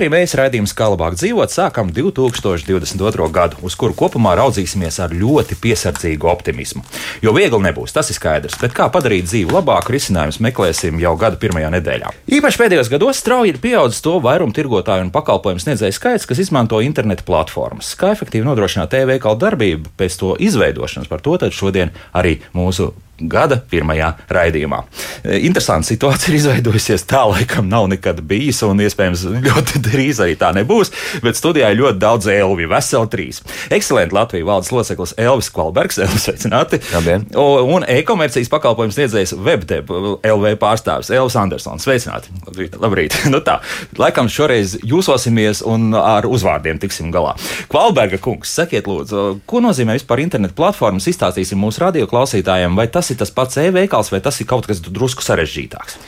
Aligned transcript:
arī 0.00 0.08
mēs 0.14 0.32
raidījums 0.38 0.72
Kā 0.76 0.86
labāk 0.94 1.16
dzīvot 1.18 1.52
sākam 1.52 1.90
2022. 1.92 3.26
gadu, 3.34 3.58
uz 3.66 3.74
kuru 3.76 3.92
kopumā 3.98 4.32
raudzīsimies 4.38 4.96
ar 5.04 5.12
ļoti 5.12 5.58
piesardzīgu 5.60 6.30
optimismu. 6.30 6.80
Jo 7.20 7.34
viegli 7.36 7.60
nebūs, 7.66 7.92
tas 7.92 8.08
ir 8.08 8.16
skaidrs, 8.16 8.56
bet 8.62 8.72
kā 8.76 8.86
padarīt 8.92 9.28
dzīvi 9.28 9.52
labāku, 9.52 9.92
risinājumus 9.92 10.40
meklēsim 10.46 11.02
jau 11.02 11.12
gada 11.20 11.36
pirmajā 11.42 11.72
nedēļā. 11.76 12.14
Īpaši 12.38 12.62
pēdējos 12.62 12.92
gados 12.94 13.20
strauji 13.20 13.52
ir 13.52 13.60
pieaudzis 13.60 14.00
to 14.06 14.16
vairumu 14.24 14.56
tirgotāju 14.56 15.04
un 15.04 15.12
pakalpojumu 15.12 15.60
sniedzēju 15.66 15.98
skaits, 15.98 16.28
kas 16.30 16.40
izmanto 16.46 16.80
interneta 16.80 17.26
platformas. 17.28 17.92
Kā 18.00 18.14
efektīvi 18.16 18.48
nodrošināt 18.48 18.96
e-veikalu 19.02 19.42
darbību 19.44 19.92
pēc 20.00 20.16
to 20.22 20.32
izveidošanas, 20.40 21.12
par 21.12 21.20
to 21.20 21.36
šodien 21.52 21.92
arī 22.16 22.38
mūsu 22.56 22.94
gada 23.20 23.60
pirmajā 23.70 24.12
raidījumā. 24.32 24.82
E, 25.24 25.40
interesanta 25.48 25.88
situācija 25.90 26.32
ir 26.32 26.38
izveidojusies. 26.40 27.06
Tā 27.10 27.24
laikam 27.30 27.68
nav 27.70 27.88
nekad 27.92 28.22
bijis, 28.26 28.62
un 28.66 28.82
iespējams 28.84 29.26
ļoti 29.46 29.82
drīz 29.86 30.22
arī 30.24 30.36
tā 30.40 30.52
nebūs. 30.56 30.92
Bet 31.24 31.38
studijā 31.38 31.72
ir 31.72 31.80
ļoti 31.82 32.00
daudz 32.00 32.30
Elviju, 32.30 32.70
veseli 32.72 33.12
trīs. 33.12 33.42
Ekscelenti 33.72 34.16
Latvijas 34.16 34.48
valdes 34.48 34.72
loceklis 34.74 35.14
Elvis 35.20 35.50
Kvalbergs, 35.54 36.00
Elvis 36.04 36.26
sveicināti. 36.28 36.80
Labdien. 36.94 37.26
Un 37.36 37.86
e-komercijas 37.88 38.50
pakalpojums 38.52 38.96
sniedzējs 38.98 39.36
Webdeb 39.40 39.90
LV 39.90 40.54
pārstāvis 40.60 41.12
Elvis 41.14 41.38
Andersons. 41.40 41.84
Sveicināti! 41.86 42.32
Labrīt! 42.46 42.76
Labrīt. 42.80 43.16
nu 43.32 43.40
tā, 43.44 43.58
laikam 44.00 44.28
šoreiz 44.30 44.76
jūsosimies 44.86 45.64
un 45.66 45.90
ar 45.96 46.28
uzvārdiem 46.28 46.80
tiksim 46.82 47.10
galā. 47.14 47.34
Kvalberga 47.70 48.20
kungs, 48.22 48.52
sakiet 48.60 48.88
lūdzu, 48.90 49.40
ko 49.48 49.62
nozīmē 49.64 49.96
vispār 49.98 50.22
internetu 50.24 50.56
platformas? 50.58 51.08
Izstāstīsim 51.10 51.60
mūsu 51.60 51.84
radio 51.84 52.08
klausītājiem, 52.10 52.76
vai 52.78 52.88
tas 52.92 53.09
tas 53.10 53.16
ir 53.16 53.18
tas 53.18 53.34
pats 53.34 53.58
e-veikals 53.58 54.12
vai 54.12 54.20
tas 54.22 54.38
ir 54.40 54.46
kaut 54.46 54.68
kas 54.70 54.82
drusku 54.84 55.24
sarežģītāks? 55.26 55.98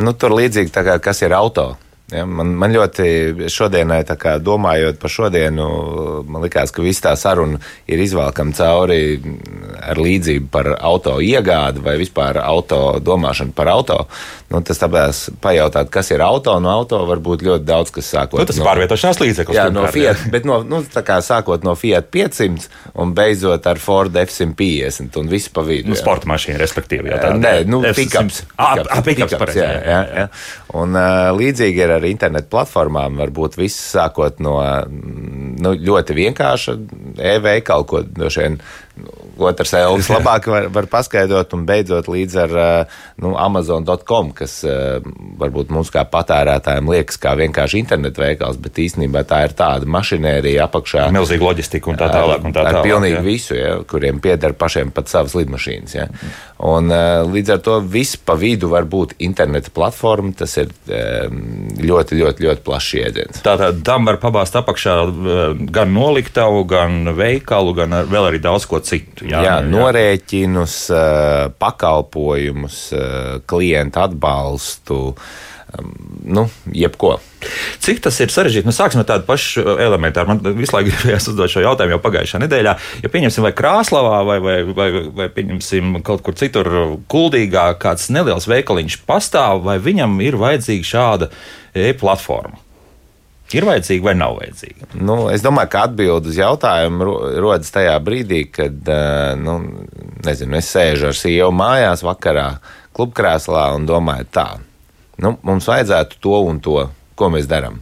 Nu, 0.00 0.14
tur 0.14 0.34
līdzīgi 0.34 0.72
kā 0.74 0.98
kas 1.02 1.22
ir 1.22 1.34
auto. 1.36 1.76
Ja, 2.10 2.24
man, 2.26 2.56
man 2.58 2.72
ļoti 2.74 3.46
šodienai, 3.52 4.00
kā, 4.18 4.34
domājot 4.42 4.98
par 4.98 5.12
šodienu, 5.14 5.66
man 6.26 6.42
liekas, 6.42 6.72
ka 6.74 6.82
viss 6.82 7.02
tā 7.04 7.12
saruna 7.14 7.60
ir 7.86 8.02
izvēlkama 8.02 8.56
cauri 8.58 9.20
ar 9.80 10.00
līdzību 10.00 10.50
par 10.52 10.72
auto 10.76 11.16
iegādi 11.24 11.82
vai 11.84 11.96
vispār 12.00 12.40
auto 12.42 12.98
domāšanu 13.02 13.54
par 13.56 13.70
auto. 13.72 13.98
Nu, 14.50 14.60
tas 14.66 14.80
tāpēc 14.82 15.22
pajautāt, 15.42 15.90
kas 15.94 16.10
ir 16.10 16.24
auto. 16.26 16.56
No 16.62 16.72
auto 16.72 17.00
var 17.06 17.22
būt 17.22 17.44
ļoti 17.46 17.66
daudz, 17.66 17.92
kas 17.94 18.08
sākot 18.10 18.42
nu, 18.42 18.46
tas 18.48 18.58
no, 18.58 18.66
pārvietošanās 18.66 19.20
līdzeklis. 19.22 19.58
Jā, 19.58 19.68
no 19.74 19.86
Fiat, 19.92 20.24
bet 20.32 20.48
no, 20.48 20.60
nu, 20.66 20.82
kā, 21.06 21.20
sākot 21.24 21.66
no 21.66 21.76
Fiat 21.78 22.10
500 22.12 22.66
un 23.00 23.14
beidzot 23.16 23.68
ar 23.70 23.80
Ford 23.82 24.16
F150 24.24 25.20
un 25.20 25.30
visu 25.30 25.54
pa 25.54 25.64
vidu. 25.66 25.92
Nu, 25.92 25.98
sporta 25.98 26.28
mašīna, 26.30 26.58
respektīvi. 26.62 27.12
Jā, 27.12 27.20
tā, 27.22 27.32
nē, 27.38 27.54
nu, 27.70 27.82
pikaps. 27.96 28.42
Pikaps, 29.06 29.54
jā, 29.58 29.70
jā, 29.86 30.00
jā. 30.18 30.26
Un 30.80 30.98
uh, 30.98 31.30
līdzīgi 31.34 31.82
ir 31.82 31.94
ar 31.96 32.04
internetu 32.06 32.50
platformām. 32.52 33.18
Varbūt 33.22 33.58
viss 33.58 33.90
sākot 33.94 34.42
no 34.42 34.58
nu, 34.90 35.74
ļoti 35.74 36.16
vienkārša 36.16 36.76
e-veikala, 37.34 37.86
ko 37.88 38.02
droši 38.06 38.44
vien 38.44 38.58
otrs 39.40 39.72
Elvis 39.78 40.10
labāk 40.12 40.48
var, 40.50 40.68
var 40.72 40.88
paskaidrot, 40.90 41.54
un 41.56 41.64
beidzot 41.68 42.08
līdz 42.10 42.36
ar 42.44 42.54
nu, 43.22 43.32
Amazon.com, 43.40 44.32
kas 44.36 44.60
varbūt 45.40 45.72
mums 45.74 45.92
kā 45.94 46.04
patērētājiem 46.10 46.90
liekas 46.92 47.20
kā 47.20 47.34
vienkārši 47.40 47.80
internetu 47.80 48.24
veikals, 48.24 48.60
bet 48.60 48.78
īstenībā 48.82 49.24
tā 49.28 49.42
ir 49.48 49.56
tāda 49.56 49.88
mašinērija 49.90 50.66
apakšā. 50.68 51.08
Milzīga 51.14 51.48
loģistika 51.48 51.92
un 51.92 52.00
tā 52.00 52.10
tālāk. 52.12 52.44
Un 52.44 52.56
tā 52.56 52.64
tālāk 52.64 52.80
ar 52.80 52.86
pilnīgi 52.86 53.16
jā. 53.16 53.24
visu, 53.24 53.56
ja, 53.58 53.74
kuriem 53.88 54.20
pieder 54.22 54.54
pašiem 54.58 54.92
pat 54.94 55.10
savas 55.12 55.36
lidmašīnas. 55.38 55.96
Ja. 55.96 56.08
Un, 56.70 56.92
līdz 57.32 57.54
ar 57.56 57.62
to 57.64 57.78
viss 57.80 58.18
pa 58.20 58.36
vidu 58.36 58.68
var 58.72 58.84
būt 58.90 59.16
interneta 59.24 59.72
platforma, 59.72 60.34
tas 60.36 60.58
ir 60.60 60.72
ļoti, 60.90 62.18
ļoti, 62.20 62.46
ļoti 62.46 62.64
plašs 62.66 62.90
jēdziens. 62.98 63.42
Tātad 63.46 63.80
tam 63.86 64.08
var 64.10 64.20
pabāzt 64.20 64.58
apakšā 64.60 64.96
gan 65.72 65.94
noliktavu, 65.96 66.66
gan 66.68 67.14
veikalu, 67.16 67.74
gan 67.78 68.00
vēl 68.10 68.30
arī 68.32 68.42
daudz 68.44 68.68
ko 68.68 68.82
citu. 68.84 68.89
Jā, 69.26 69.44
jā 69.46 69.56
norēķinus, 69.66 70.76
pakalpojumus, 71.60 72.82
klientu 73.50 74.04
atbalstu 74.04 75.00
nu, 76.24 76.48
jebko. 76.72 77.18
Cik 77.80 78.02
tas 78.04 78.16
ir 78.20 78.32
sarežģīti? 78.32 78.68
Nu, 78.68 78.74
sāksim 78.74 79.00
no 79.00 79.06
tāda 79.08 79.24
paša 79.28 79.62
elementāra. 79.80 80.28
Man 80.28 80.56
visu 80.58 80.74
laiku 80.74 80.90
gribējās 80.90 81.30
uzdot 81.30 81.52
šo 81.52 81.62
jautājumu 81.64 81.96
jau 81.96 82.00
pagājušā 82.04 82.40
nedēļā. 82.42 82.74
Ja 83.04 83.12
pieņemsim, 83.12 83.46
vai 83.46 83.52
Krāslavā, 83.56 84.20
vai, 84.26 84.38
vai, 84.44 84.56
vai, 84.76 84.88
vai 85.20 85.28
pieņemsim 85.34 86.00
kaut 86.06 86.24
kur 86.26 86.36
citur, 86.38 86.70
kuldīgā, 87.10 87.70
kāds 87.80 88.10
neliels 88.12 88.48
veikaliņš 88.50 89.00
pastāv, 89.08 89.62
vai 89.66 89.78
viņam 89.82 90.18
ir 90.26 90.40
vajadzīga 90.40 90.90
šāda 90.90 91.30
e-platforma? 91.86 92.60
Ir 93.56 93.66
vajadzīga 93.66 94.06
vai 94.06 94.14
nav 94.14 94.36
vajadzīga? 94.38 94.90
Nu, 95.02 95.16
es 95.34 95.42
domāju, 95.42 95.72
ka 95.72 95.84
atbilde 95.88 96.30
uz 96.30 96.38
jautājumu 96.38 97.08
rodas 97.42 97.72
tajā 97.74 97.96
brīdī, 98.06 98.44
kad 98.54 98.90
nu, 99.40 99.56
nezinu, 100.26 100.58
es 100.60 100.70
sēžu 100.70 101.10
ar 101.10 101.18
sievu 101.18 101.50
mājās 101.58 102.04
vakarā, 102.06 102.48
klubkrēslā 102.96 103.64
un 103.74 103.88
domāju, 103.90 104.28
tā, 104.30 104.46
nu, 105.24 105.34
mums 105.46 105.66
vajadzētu 105.70 106.20
to 106.22 106.42
un 106.46 106.62
to, 106.62 106.84
ko 107.18 107.30
mēs 107.34 107.50
darām. 107.50 107.80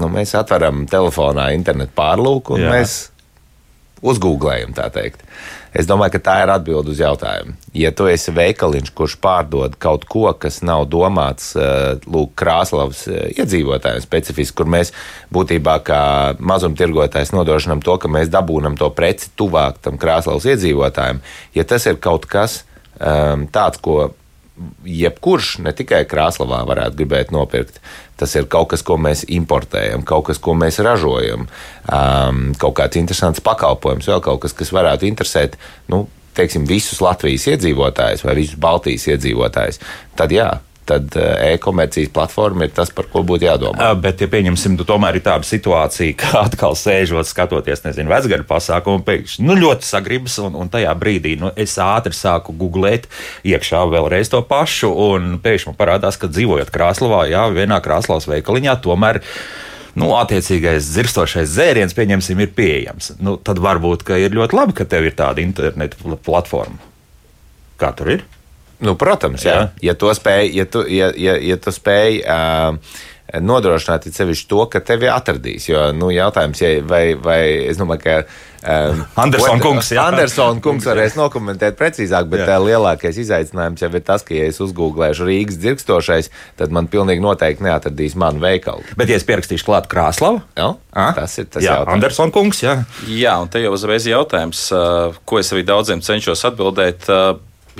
Nu, 0.00 0.08
mēs 0.10 0.32
atveram 0.34 0.86
telefonā 0.90 1.50
internetu 1.54 1.92
pārlūku 1.94 2.56
un 2.56 2.64
Jā. 2.64 2.72
mēs 2.72 2.96
uzgooglējam, 4.02 4.74
tā 4.76 4.88
teikt. 4.92 5.22
Es 5.72 5.86
domāju, 5.88 6.16
ka 6.16 6.20
tā 6.26 6.34
ir 6.42 6.52
atbilde 6.52 6.92
uz 6.92 7.00
jautājumu. 7.00 7.54
Ja 7.78 7.92
tu 7.96 8.08
esi 8.10 8.34
veikaliņš, 8.34 8.90
kurš 8.96 9.14
pārdod 9.22 9.78
kaut 9.80 10.04
ko, 10.10 10.26
kas 10.36 10.60
nav 10.66 10.84
domāts 10.92 11.52
eh, 11.56 12.02
lūk, 12.04 12.34
Krāslavas 12.38 13.06
eh, 13.08 13.30
iedzīvotājiem 13.38 14.04
specifiski, 14.04 14.56
kur 14.58 14.68
mēs 14.74 14.92
būtībā 15.32 15.78
kā 15.86 16.02
mazumtirgotājs 16.42 17.32
nodrošinām 17.36 17.84
to, 17.86 17.96
ka 18.02 18.10
mēs 18.12 18.32
dabūnam 18.32 18.76
to 18.80 18.90
preci 18.92 19.30
tuvāk 19.38 19.80
tam 19.86 20.00
Krāslavas 20.02 20.50
iedzīvotājiem, 20.52 21.22
ja 21.56 21.64
tas 21.68 21.86
ir 21.88 22.02
kaut 22.02 22.26
kas 22.28 22.62
um, 22.98 23.46
tāds, 23.54 23.80
ko 23.80 24.10
jebkurš, 24.84 25.58
ne 25.64 25.72
tikai 25.76 26.02
Krāslavā, 26.08 26.62
varētu 26.68 26.98
gribēt 26.98 27.32
nopirkt. 27.34 27.80
Tas 28.20 28.34
ir 28.36 28.48
kaut 28.52 28.70
kas, 28.72 28.84
ko 28.86 28.98
mēs 29.00 29.24
importējam, 29.32 30.04
kaut 30.06 30.28
kas, 30.28 30.40
ko 30.42 30.54
mēs 30.58 30.78
ražojam, 30.84 31.46
um, 31.88 32.42
kaut 32.60 32.76
kāds 32.78 33.00
interesants 33.00 33.42
pakalpojums, 33.44 34.10
vēl 34.12 34.20
kaut 34.24 34.44
kas, 34.44 34.56
kas 34.56 34.74
varētu 34.74 35.08
interesēt. 35.08 35.58
Nu, 35.92 36.06
Teiksim, 36.32 36.62
visus 36.64 37.02
Latvijas 37.04 37.44
iedzīvotājus 37.50 38.22
vai 38.24 38.32
visus 38.38 38.56
Baltijas 38.56 39.04
iedzīvotājus, 39.12 39.76
tad 40.16 40.32
jā, 40.32 40.46
tad 40.88 41.16
eh, 41.16 41.52
e-komercijas 41.52 42.10
platforma 42.12 42.66
ir 42.66 42.72
tas, 42.74 42.90
par 42.94 43.06
ko 43.12 43.22
būtu 43.26 43.46
jādomā. 43.46 43.92
Bet, 44.02 44.22
ja 44.22 44.28
pieņemsim, 44.30 44.76
tu 44.78 44.86
tomēr 44.88 45.18
ir 45.18 45.24
tāda 45.26 45.46
situācija, 45.46 46.16
ka 46.20 46.44
atkal 46.46 46.76
sēžot, 46.78 47.28
skatoties, 47.28 47.84
nezinu, 47.86 48.10
vecgadu 48.12 48.46
pasākumu, 48.48 49.04
pēkšņi 49.06 49.46
nu, 49.46 49.56
ļoti 49.62 49.88
sagribas, 49.88 50.38
un, 50.42 50.58
un 50.58 50.72
tajā 50.72 50.94
brīdī 50.98 51.36
nu, 51.40 51.52
es 51.56 51.76
ātri 51.82 52.16
sāku 52.16 52.54
googlēt 52.58 53.08
iekšā 53.48 53.84
vēlreiz 53.92 54.32
to 54.32 54.42
pašu, 54.46 54.92
un 55.10 55.36
pēkšņi 55.42 55.72
man 55.72 55.78
parādās, 55.78 56.18
ka 56.20 56.30
dzīvojot 56.32 56.72
Krāslavā, 56.74 57.26
jā, 57.30 57.46
vienā 57.54 57.78
Krāslavas 57.84 58.28
veikaliņā, 58.30 58.78
tomēr 58.84 59.22
nu, 59.98 60.12
attiecīgais 60.16 60.88
dzirstošais 60.94 61.50
dzēriens, 61.52 61.96
pieņemsim, 61.96 62.40
ir 62.42 62.54
pieejams. 62.56 63.14
Nu, 63.22 63.36
tad 63.36 63.60
varbūt 63.62 64.06
ir 64.18 64.34
ļoti 64.34 64.56
labi, 64.56 64.76
ka 64.78 64.88
tev 64.88 65.08
ir 65.08 65.18
tāda 65.18 65.44
interneta 65.44 66.16
platforma. 66.24 66.80
Kā 67.80 67.92
tur 67.96 68.16
ir? 68.16 68.24
Nu, 68.82 68.96
protams, 68.98 69.46
jā. 69.46 69.54
Jā. 69.54 69.70
Ja 69.92 69.96
to 69.98 70.10
spēj, 70.16 70.52
ja 70.56 70.66
tu, 70.66 70.82
ja, 70.90 71.12
ja, 71.14 71.38
ja 71.38 71.56
tu 71.62 71.70
spēj 71.74 72.22
uh, 72.26 73.02
nodrošināt 73.40 74.08
sevišķi 74.12 74.48
to, 74.50 74.64
ka 74.72 74.82
tevi 74.84 75.08
atradīs. 75.08 75.68
Jo 75.70 75.90
nu, 75.96 76.10
jautājums, 76.12 76.60
ja, 76.60 76.72
vai, 76.84 77.04
vai 77.16 77.42
es 77.70 77.78
domāju, 77.80 78.02
ka. 78.02 78.16
Um, 78.62 79.00
Andersona 79.18 79.58
kungs, 79.62 79.88
jā. 79.90 80.02
Andersona 80.12 80.62
kungs 80.62 80.84
varēs 80.86 81.16
nokomentēt 81.18 81.74
precīzāk, 81.78 82.28
bet 82.30 82.44
jā. 82.44 82.58
lielākais 82.62 83.16
izaicinājums 83.18 83.82
jau 83.82 83.90
ir 83.90 84.04
tas, 84.06 84.22
ka, 84.26 84.36
ja 84.36 84.46
es 84.50 84.60
uzgooglēšu 84.62 85.26
Rīgas 85.26 85.58
dzirkstošais, 85.62 86.30
tad 86.60 86.74
man 86.74 86.86
pilnīgi 86.92 87.24
noteikti 87.24 87.66
neatradīs 87.66 88.14
manu 88.20 88.42
veikalu. 88.44 88.84
Bet, 88.98 89.10
ja 89.10 89.18
es 89.18 89.26
pierakstīšu 89.26 89.66
klāt 89.66 89.88
Krāslavu, 89.90 90.44
jā, 90.58 90.68
A? 90.94 91.08
tas 91.16 91.34
ir 91.42 91.48
tas 91.50 91.64
jautājums. 91.64 91.94
Andersona 91.96 92.34
kungs, 92.34 92.62
jā. 92.62 92.76
Jā, 93.10 93.38
un 93.42 93.50
te 93.50 93.64
jau 93.64 93.72
uzreiz 93.74 94.06
jautājums, 94.06 94.68
ko 95.26 95.42
es 95.42 95.50
arī 95.54 95.66
daudziem 95.66 96.04
cenšos 96.04 96.46
atbildēt 96.52 97.10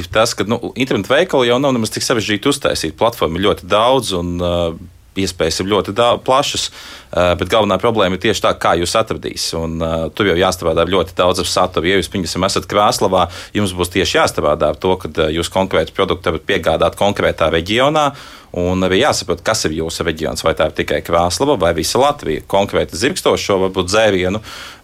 ir 0.01 0.09
tas, 0.13 0.35
ka 0.37 0.47
nu, 0.49 0.59
internetu 0.75 1.13
veikalu 1.13 1.49
jau 1.49 1.59
nav 1.63 1.75
nemaz 1.77 1.93
tik 1.93 2.07
sarežģīti 2.07 2.51
uztaisīt. 2.53 2.97
Platforma 2.99 3.39
ir 3.39 3.47
ļoti 3.49 3.69
daudz 3.71 4.13
un 4.17 4.35
uh, 4.41 4.75
iespējas 5.19 5.61
ir 5.63 5.71
ļoti 5.73 5.95
daudz, 5.97 6.25
plašas. 6.27 6.71
Bet 7.13 7.51
galvenā 7.53 7.77
problēma 7.77 8.17
ir 8.17 8.23
tieši 8.25 8.47
tā, 8.47 8.55
kā 8.57 8.73
jūs 8.81 8.95
atradīsiet. 8.97 9.59
Un, 9.61 9.75
uh, 9.85 10.07
tur 10.17 10.31
jau 10.31 10.37
jāstrādā 10.39 10.87
ļoti 10.89 11.17
daudz 11.19 11.43
ar 11.43 11.49
saturu. 11.51 11.91
Ja 11.91 11.99
jūs, 12.01 12.09
piemēram, 12.13 12.47
esat 12.49 12.69
Krāslavā, 12.71 13.27
jums 13.53 13.75
būs 13.77 13.93
tieši 13.93 14.17
jāstrādā 14.23 14.73
ar 14.73 14.79
to, 14.81 14.97
ka 15.01 15.29
jūs 15.29 15.53
konkrētu 15.53 15.93
produktu 15.97 16.33
varat 16.33 16.47
piegādāt 16.49 16.97
konkrētā 17.01 17.53
reģionā. 17.53 18.13
Un 18.53 18.85
arī 18.85 18.99
jāsaprot, 19.01 19.41
kas 19.45 19.65
ir 19.65 19.79
jūsu 19.79 20.05
reģions. 20.05 20.43
Vai 20.45 20.53
tā 20.57 20.67
ir 20.69 20.75
tikai 20.77 20.99
Krāslava 21.05 21.55
vai 21.61 21.71
visa 21.77 22.01
Latvija. 22.01 22.43
Konkrēti 22.49 22.99
zirgstošo, 23.01 23.57
varbūt 23.63 23.89
dzērienu, 23.89 24.43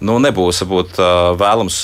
nu, 0.08 0.14
nebūs 0.24 0.62
varbūt, 0.64 1.00
vēlams 1.40 1.80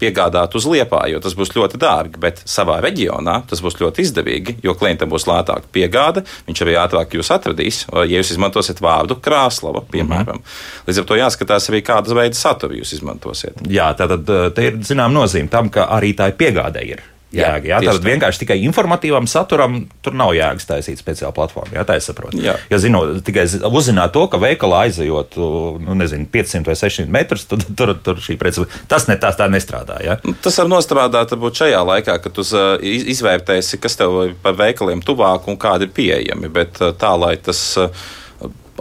piegādāt 0.00 0.56
uz 0.58 0.66
liepā, 0.66 1.04
jo 1.12 1.22
tas 1.22 1.36
būs 1.38 1.54
ļoti 1.54 1.78
dārgi. 1.78 2.18
Bet 2.22 2.42
savā 2.42 2.80
reģionā 2.82 3.36
tas 3.50 3.62
būs 3.62 3.78
ļoti 3.78 4.02
izdevīgi, 4.02 4.56
jo 4.66 4.74
klientam 4.78 5.12
būs 5.14 5.28
lētāka 5.30 5.70
piegāde. 5.78 6.24
Viņš 6.50 6.64
arī 6.66 6.74
ātrāk 6.82 7.14
jūs 7.14 7.30
atradīs, 7.34 7.84
ja 7.94 8.18
jūs 8.18 8.34
izmantosiet 8.34 8.82
vārdu 8.82 9.20
Krāslava, 9.22 9.84
piemēram. 9.92 10.40
Mm 10.40 10.42
-hmm. 10.42 10.88
Līdz 10.88 10.98
ar 10.98 11.04
to 11.04 11.20
jāskatās 11.20 11.70
arī, 11.70 11.82
kādas 11.82 12.14
veida 12.14 12.34
saturu 12.34 12.74
jūs 12.74 12.94
izmantosiet. 12.94 13.62
Jā, 13.68 13.94
tātad 13.96 14.54
te 14.54 14.66
ir 14.66 14.82
zinām 14.82 15.12
nozīme 15.12 15.48
tam, 15.48 15.70
ka 15.70 15.88
arī 15.90 16.14
tā 16.14 16.32
piegāde 16.32 16.84
ir 16.84 17.02
jēga. 17.34 17.68
Jā, 17.68 17.78
tad 17.84 18.04
vienkārši 18.04 18.42
tikai 18.42 18.56
informatīvam 18.64 19.26
saturam 19.28 19.82
tur 20.04 20.16
nav 20.16 20.32
jēgas 20.36 20.68
taisīt 20.68 21.00
speciālu 21.00 21.34
platformu. 21.36 21.76
Jā, 21.76 21.84
tā 21.88 21.98
es 22.00 22.08
saprotu. 22.08 22.40
Jā. 22.42 22.56
Ja 22.70 22.80
zinot, 22.80 23.18
tikai 23.26 23.44
uzzināt 23.68 24.14
to, 24.16 24.24
ka 24.32 24.40
veikalā 24.40 24.86
aizejot 24.86 25.36
nu, 25.36 25.96
nezinu, 25.98 26.28
500 26.32 26.68
vai 26.68 26.76
600 26.78 27.12
metrus, 27.18 27.44
tad 27.50 27.66
tur, 27.78 27.94
tur 28.04 28.22
šī 28.24 28.38
prece, 28.40 28.64
tas 28.90 29.08
ne, 29.10 29.18
tā, 29.20 29.32
tā 29.36 29.50
nestrādā. 29.52 30.00
Jā. 30.04 30.18
Nu, 30.24 30.36
tas 30.44 30.56
var 30.62 30.70
nostrādāt 30.72 31.34
varbūt 31.34 31.64
šajā 31.64 31.82
laikā, 31.92 32.16
kad 32.24 32.36
tu 32.36 32.46
izvērtēsi, 32.88 33.80
kas 33.82 34.00
tev 34.00 34.16
par 34.42 34.56
veikaliem 34.58 35.04
tuvāk 35.04 35.50
un 35.50 35.60
kādi 35.60 35.88
ir 35.88 35.94
pieejami. 35.96 36.52
Bet 36.52 36.80
tā, 36.80 37.12
lai 37.20 37.36
tas 37.42 37.60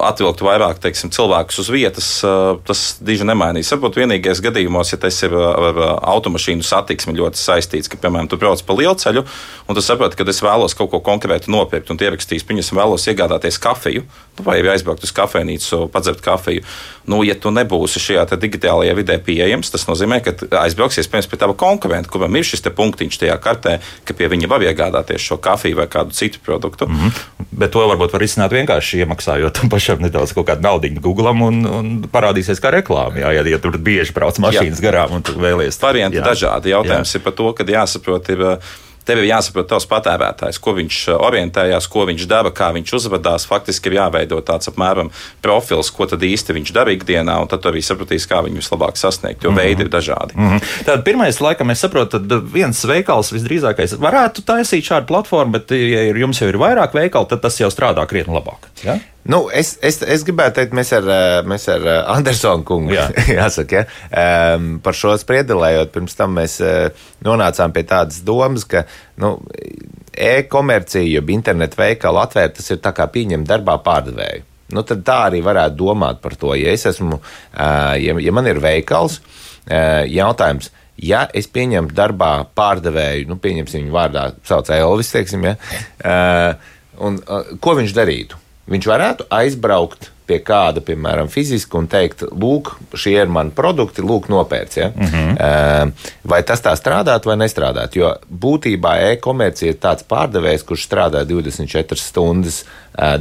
atvilkt 0.03 0.41
vairāk 0.45 0.81
teiksim, 0.83 1.11
cilvēkus 1.13 1.61
uz 1.63 1.69
vietas, 1.73 2.09
tas 2.67 2.81
diži 3.03 3.27
nemainīs. 3.27 3.71
Varbūt 3.73 3.99
vienīgais 4.01 4.41
gadījumos, 4.43 4.93
ja 4.93 4.99
tas 5.01 5.17
ir 5.25 5.33
ar 5.33 5.81
automašīnu 6.15 6.65
satiksmi 6.65 7.17
ļoti 7.17 7.41
saistīts, 7.41 7.89
ka, 7.91 7.99
piemēram, 8.01 8.29
tu 8.31 8.39
brauc 8.39 8.61
pa 8.65 8.77
lielceļu 8.77 9.25
un 9.67 9.77
tu 9.77 9.83
saproti, 9.83 10.19
ka 10.19 10.27
es 10.29 10.43
vēlos 10.43 10.77
kaut 10.77 10.91
ko 10.93 11.01
konkrētu 11.03 11.51
nopirkt 11.53 11.91
un 11.93 11.99
ierakstīs, 12.01 12.45
piemēram, 12.47 12.81
vēlos 12.81 13.07
iegādāties 13.09 13.59
kafiju, 13.61 14.05
nu, 14.37 14.45
vai 14.45 14.59
aizbraukt 14.61 15.03
uz 15.05 15.13
kafejnīcu, 15.15 15.87
padzert 15.93 16.21
kafiju. 16.25 16.65
Nu, 17.07 17.21
ja 17.23 17.37
tu 17.39 17.53
nebūsi 17.55 18.01
šajā 18.03 18.25
digitālajā 18.35 18.95
vidē 18.97 19.17
pieejams, 19.23 19.71
tas 19.71 19.87
nozīmē, 19.87 20.19
ka 20.25 20.35
aizbrauksies 20.63 21.07
pie 21.07 21.39
tava 21.39 21.55
konkurenta, 21.57 22.11
kuram 22.11 22.35
ir 22.35 22.45
šis 22.47 22.65
punktiņš 22.67 23.21
tajā 23.23 23.37
kartē, 23.41 23.77
ka 24.03 24.13
pie 24.13 24.27
viņa 24.27 24.49
var 24.51 24.65
iegādāties 24.65 25.23
šo 25.23 25.37
kafiju 25.41 25.79
vai 25.79 25.87
kādu 25.87 26.11
citu 26.11 26.39
produktu. 26.43 26.87
Mm 26.87 26.95
-hmm. 26.95 27.45
Bet 27.51 27.71
to 27.71 27.79
varbūt 27.79 28.13
var 28.13 28.21
izsākt 28.21 28.53
vienkārši 28.53 28.99
iemaksājot 29.01 29.53
tam 29.53 29.69
pašam 29.69 29.86
pašam 29.87 30.03
nedaudz 30.03 30.33
kaut 30.35 30.49
kādu 30.49 30.65
naudu 30.65 30.89
Google 30.99 31.31
un, 31.31 31.61
un 31.63 31.93
parādīsies 32.11 32.59
kā 32.63 32.73
reklāma. 32.75 33.21
Jā, 33.21 33.31
ja, 33.39 33.45
ja 33.47 33.61
tur 33.61 33.77
bieži 33.79 34.15
brauc 34.15 34.39
mašīnas 34.43 34.81
jā. 34.81 34.89
garām 34.89 35.15
un 35.19 35.23
tu 35.23 35.37
vēlies. 35.39 35.79
Varianti 35.81 36.23
dažādi. 36.23 36.73
Jautājums 36.75 37.13
jā. 37.13 37.19
ir 37.19 37.23
par 37.23 37.37
to, 37.37 37.53
ka 37.55 37.67
jāsaprot. 37.77 38.35
Ir, 38.35 38.45
Tev 39.07 39.21
ir 39.21 39.29
jāsaprot 39.29 39.69
tavs 39.71 39.85
patērētājs, 39.87 40.57
ko 40.59 40.73
viņš 40.75 40.95
orientējās, 41.15 41.85
ko 41.87 42.01
viņš 42.09 42.25
dara, 42.27 42.49
kā 42.51 42.73
viņš 42.75 42.89
uzvedās. 42.97 43.45
Faktiski 43.47 43.87
ir 43.87 44.01
jāveido 44.01 44.41
tāds 44.43 44.67
apmēram 44.67 45.13
profils, 45.39 45.93
ko 45.95 46.09
tad 46.11 46.25
īsti 46.27 46.57
viņš 46.57 46.73
dara 46.75 46.91
ikdienā, 46.91 47.37
un 47.39 47.47
tad 47.47 47.63
arī 47.71 47.79
sapratīs, 47.79 48.27
kā 48.27 48.41
viņu 48.43 48.59
vislabāk 48.59 48.99
sasniegt, 48.99 49.45
jo 49.47 49.53
mm 49.53 49.55
-hmm. 49.55 49.63
veidi 49.63 49.87
ir 49.87 49.91
dažādi. 49.95 50.35
Mm 50.35 50.49
-hmm. 50.49 50.83
Tad 50.91 51.05
pirmais, 51.07 51.39
laikam, 51.39 51.71
es 51.71 51.79
saprotu, 51.79 52.19
tad 52.19 52.51
viens 52.51 52.83
veikals 52.83 53.31
visdrīzākais 53.31 53.95
varētu 53.95 54.43
taisīt 54.43 54.83
šādu 54.83 55.07
platformu, 55.07 55.51
bet, 55.51 55.71
ja 55.71 56.03
jums 56.11 56.41
jau 56.41 56.49
ir 56.49 56.59
vairāk 56.59 56.93
veikalu, 56.93 57.25
tad 57.31 57.41
tas 57.41 57.59
jau 57.59 57.71
strādā 57.71 58.05
krietni 58.07 58.35
labāk. 58.35 58.67
Ja? 58.83 58.99
Nu, 59.27 59.41
es, 59.51 59.73
es, 59.83 59.99
es 60.07 60.23
gribētu 60.27 60.61
teikt, 60.61 60.75
mēs 60.77 60.93
ar, 60.95 61.07
mēs 61.47 61.67
ar 61.71 61.83
Andersonu 62.13 62.63
kungu 62.67 62.95
Jā. 62.95 63.07
jāsaka, 63.41 63.81
ja, 63.81 64.55
um, 64.55 64.77
par 64.83 64.95
šo 64.95 65.11
spriedelējot. 65.19 65.91
Pirms 65.91 66.15
tam 66.15 66.37
mēs 66.37 66.59
uh, 66.63 67.09
nonācām 67.27 67.75
pie 67.75 67.83
tādas 67.89 68.21
domas, 68.27 68.63
ka 68.69 68.85
nu, 69.19 69.35
e-komercija, 70.15 71.03
jeb 71.17 71.33
internetu 71.35 71.81
veikalu 71.81 72.23
atvērt, 72.23 72.55
tas 72.61 72.71
ir 72.71 72.79
tā 72.83 72.95
kā 72.95 73.09
pieņemt 73.11 73.49
darbā 73.49 73.77
pārdevēju. 73.83 74.47
Nu, 74.75 74.83
tad 74.87 75.03
tā 75.07 75.19
arī 75.27 75.43
varētu 75.43 75.79
domāt 75.79 76.23
par 76.23 76.35
to. 76.39 76.55
Ja, 76.59 76.71
esmu, 76.75 77.19
ja, 77.55 78.17
ja 78.19 78.33
man 78.35 78.49
ir 78.51 78.59
veikals, 78.63 79.21
jautājums, 80.11 80.73
ja 80.99 81.21
es 81.35 81.47
pieņemtu 81.51 81.95
darbā 81.95 82.31
pārdevēju, 82.57 83.29
nu, 83.29 83.37
pieņemsim 83.43 83.85
viņu 83.85 83.95
vārdā, 83.95 84.25
sauc 84.47 84.71
Elvis, 84.75 85.13
teiksim, 85.15 85.47
ja, 85.47 85.55
un 86.99 87.21
ko 87.63 87.77
viņš 87.79 87.95
darītu? 87.95 88.41
Viņš 88.67 88.87
varētu 88.93 89.27
aizbraukt 89.29 90.11
pie 90.27 90.39
kāda, 90.43 90.81
piemēram, 90.83 91.29
fiziski 91.31 91.77
un 91.79 91.87
teikt, 91.91 92.25
lūk, 92.35 92.73
šie 92.99 93.15
ir 93.15 93.31
mani 93.31 93.53
produkti, 93.55 94.03
lūk, 94.03 94.27
nopērts. 94.31 94.79
Ja? 94.79 94.89
Mm 94.91 95.13
-hmm. 95.13 95.93
Vai 96.27 96.41
tas 96.43 96.63
tā 96.63 96.73
strādātu 96.75 97.31
vai 97.31 97.37
nestrādātu? 97.39 98.01
Jo 98.01 98.15
būtībā 98.27 98.97
e-komercija 99.11 99.71
ir 99.71 99.79
tāds 99.79 100.03
pārdevējs, 100.03 100.65
kurš 100.67 100.87
strādā 100.89 101.23
24 101.23 101.95
stundas 101.95 102.65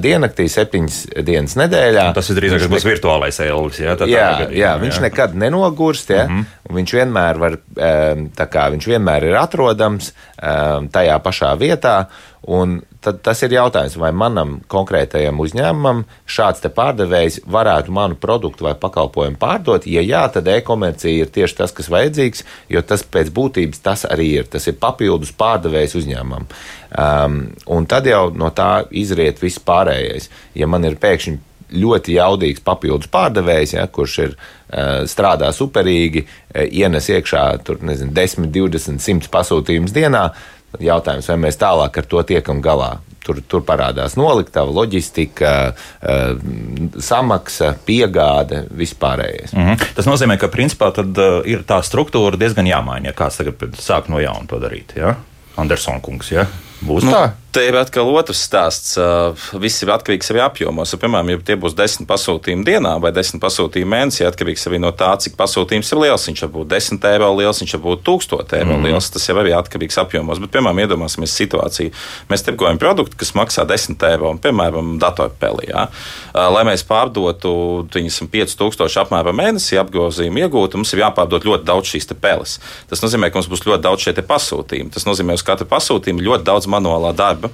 diennaktī, 0.01 0.49
7 0.49 1.23
dienas 1.23 1.57
nedēļā. 1.57 2.09
Un 2.09 2.15
tas 2.15 2.31
ir 2.31 2.37
drīzāk 2.37 2.69
būs 2.73 2.87
virtuālais 2.89 3.41
elvis. 3.41 3.79
Ja? 3.79 3.97
Tā 3.97 4.09
jā, 4.09 4.29
gadījumā, 4.31 4.59
jā, 4.59 4.77
viņš 4.81 4.97
jā. 4.97 5.03
nekad 5.03 5.35
nenogurst. 5.35 6.11
Ja? 6.11 6.27
Mm 6.27 6.39
-hmm. 6.39 6.75
Viņš 6.77 6.93
vienmēr, 6.93 7.39
var, 7.39 7.59
kā, 8.51 8.71
viņš 8.71 8.87
vienmēr 8.87 9.25
ir 9.25 9.37
atrodams 9.37 10.13
tajā 10.91 11.19
pašā 11.23 11.59
vietā. 11.59 12.07
Un 12.47 12.77
tad 13.03 13.19
tas 13.27 13.41
ir 13.43 13.55
jautājums, 13.57 13.97
vai 13.99 14.13
manam 14.15 14.61
konkrētajam 14.71 15.41
uzņēmumam 15.43 16.05
šāds 16.31 16.63
pārdevējs 16.77 17.41
varētu 17.51 17.95
manu 17.95 18.19
produktu 18.23 18.69
vai 18.69 18.77
pakalpojumu 18.79 19.39
pārdot. 19.41 19.89
Ja 19.91 20.05
jā, 20.07 20.23
tad 20.31 20.47
e-komercija 20.51 21.25
ir 21.25 21.33
tieši 21.35 21.59
tas, 21.59 21.75
kas 21.75 21.91
vajadzīgs, 21.91 22.45
jo 22.71 22.83
tas 22.87 23.03
pēc 23.03 23.33
būtības 23.35 23.83
tas 23.83 24.07
arī 24.07 24.29
ir. 24.41 24.47
Tas 24.51 24.67
ir 24.71 24.79
papildus 24.79 25.35
pārdevējs 25.39 25.99
uzņēmumam. 25.99 26.47
Um, 26.97 27.41
un 27.67 27.91
tad 27.91 28.07
jau 28.07 28.29
no 28.31 28.53
tā 28.55 28.87
izriet 28.95 29.43
viss 29.43 29.63
pārējais. 29.67 30.31
Ja 30.55 30.71
man 30.71 30.87
ir 30.87 30.99
pēkšņi 31.03 31.39
ļoti 31.75 32.15
jaudīgs 32.15 32.63
papildus 32.63 33.11
pārdevējs, 33.11 33.75
ja, 33.75 33.87
kurš 33.91 34.19
ir 34.23 34.35
uh, 34.37 35.03
strādā 35.11 35.51
superīgi, 35.55 36.23
uh, 36.27 36.63
ienes 36.63 37.11
iekšā 37.11 37.47
tur, 37.67 37.83
nezinu, 37.87 38.15
10, 38.15 38.51
20, 38.55 39.03
100 39.03 39.33
pasūtījumus 39.35 39.95
dienā. 39.97 40.29
Jautājums, 40.83 41.29
vai 41.31 41.37
mēs 41.47 41.59
tālāk 41.61 42.01
ar 42.01 42.09
to 42.11 42.23
tiekam 42.27 42.63
galā? 42.65 42.97
Tur, 43.27 43.41
tur 43.43 43.63
parādās 43.67 44.15
noliktava, 44.15 44.71
loģistika, 44.71 45.53
uh, 45.75 47.01
samaksa, 47.03 47.73
piegāde, 47.87 48.61
vispārējais. 48.71 49.55
Mm 49.57 49.65
-hmm. 49.67 49.89
Tas 49.97 50.07
nozīmē, 50.07 50.37
ka 50.39 50.47
principā 50.47 50.93
tad, 50.95 51.19
uh, 51.19 51.41
ir 51.45 51.65
tā 51.67 51.81
struktūra 51.83 52.39
diezgan 52.39 52.67
jāmaina, 52.67 53.11
ja 53.11 53.13
kāds 53.13 53.41
tagad 53.43 53.75
sāk 53.83 54.09
no 54.09 54.21
jauna 54.23 54.47
to 54.47 54.61
darīt. 54.63 54.95
Ja? 54.97 55.17
Andersons 55.57 56.03
kungs. 56.03 56.31
Ja? 56.31 56.47
Būs 56.85 57.03
nu, 57.03 57.13
tā. 57.13 57.31
Te 57.57 57.63
ir 57.65 57.77
atkal 57.81 58.11
otrs 58.13 58.43
stāsts. 58.45 58.99
Viss 59.57 59.81
ir 59.81 59.89
atkarīgs 59.95 60.29
arī 60.29 60.43
apjomos. 60.45 60.91
Piemēram, 61.01 61.31
ja 61.33 61.39
tie 61.41 61.55
būs 61.57 61.73
desmit 61.73 62.05
pasūtījumi 62.11 62.67
dienā 62.67 62.91
vai 63.01 63.15
desmit 63.17 63.41
pasūtījumi 63.41 63.89
mēnesī, 63.95 64.27
atkarīgs 64.29 64.67
arī 64.69 64.77
no 64.83 64.91
tā, 64.93 65.15
cik 65.25 65.39
pasūtījums 65.39 65.89
ir 65.95 66.03
liels. 66.03 66.27
Viņš 66.29 66.43
var 66.45 66.51
būt 66.53 66.69
10 66.75 67.07
eiro 67.09 67.31
liels, 67.39 67.63
viņš 67.63 67.73
var 67.79 67.83
būt 67.87 68.03
1000 68.05 68.53
eiro 68.59 68.75
mm. 68.75 68.85
liels. 68.85 69.09
Tas 69.15 69.25
jau 69.31 69.39
arī 69.41 69.55
atkarīgs 69.57 69.97
apjomos. 70.03 70.43
Bet, 70.45 70.53
piemēram, 70.53 70.83
iedomāsimies 70.85 71.33
situāciju. 71.41 71.95
Mēs 72.29 72.45
tirgojam 72.45 72.77
produktu, 72.83 73.17
kas 73.23 73.33
maksā 73.39 73.65
10 73.65 74.05
eiro, 74.11 74.35
un, 74.35 74.43
piemēram, 74.45 74.93
datorpēlī. 75.01 75.71
Ja? 75.71 75.87
Lai 76.37 76.67
mēs 76.69 76.85
pārdotu 76.85 77.55
5000 77.97 79.01
apmēram 79.01 79.41
mēnesī 79.41 79.81
apgrozījumu 79.81 80.45
iegūtu, 80.45 80.83
mums 80.83 80.93
ir 80.93 81.07
jāpārdod 81.07 81.49
ļoti 81.49 81.65
daudz 81.73 81.95
šīs 81.95 82.13
peles. 82.21 82.59
Tas 82.93 83.01
nozīmē, 83.01 83.33
ka 83.33 83.41
mums 83.41 83.49
būs 83.49 83.65
ļoti 83.65 83.87
daudz 83.89 84.05
šie 84.05 84.17
pasūtījumi. 84.29 84.93
Tas 84.93 85.09
nozīmē, 85.09 85.33
ka 85.33 85.41
uz 85.41 85.49
katru 85.55 85.71
pasūtījumu 85.73 86.29
ļoti 86.29 86.51
daudz 86.53 86.69
manuālā 86.69 87.17
darba. 87.17 87.46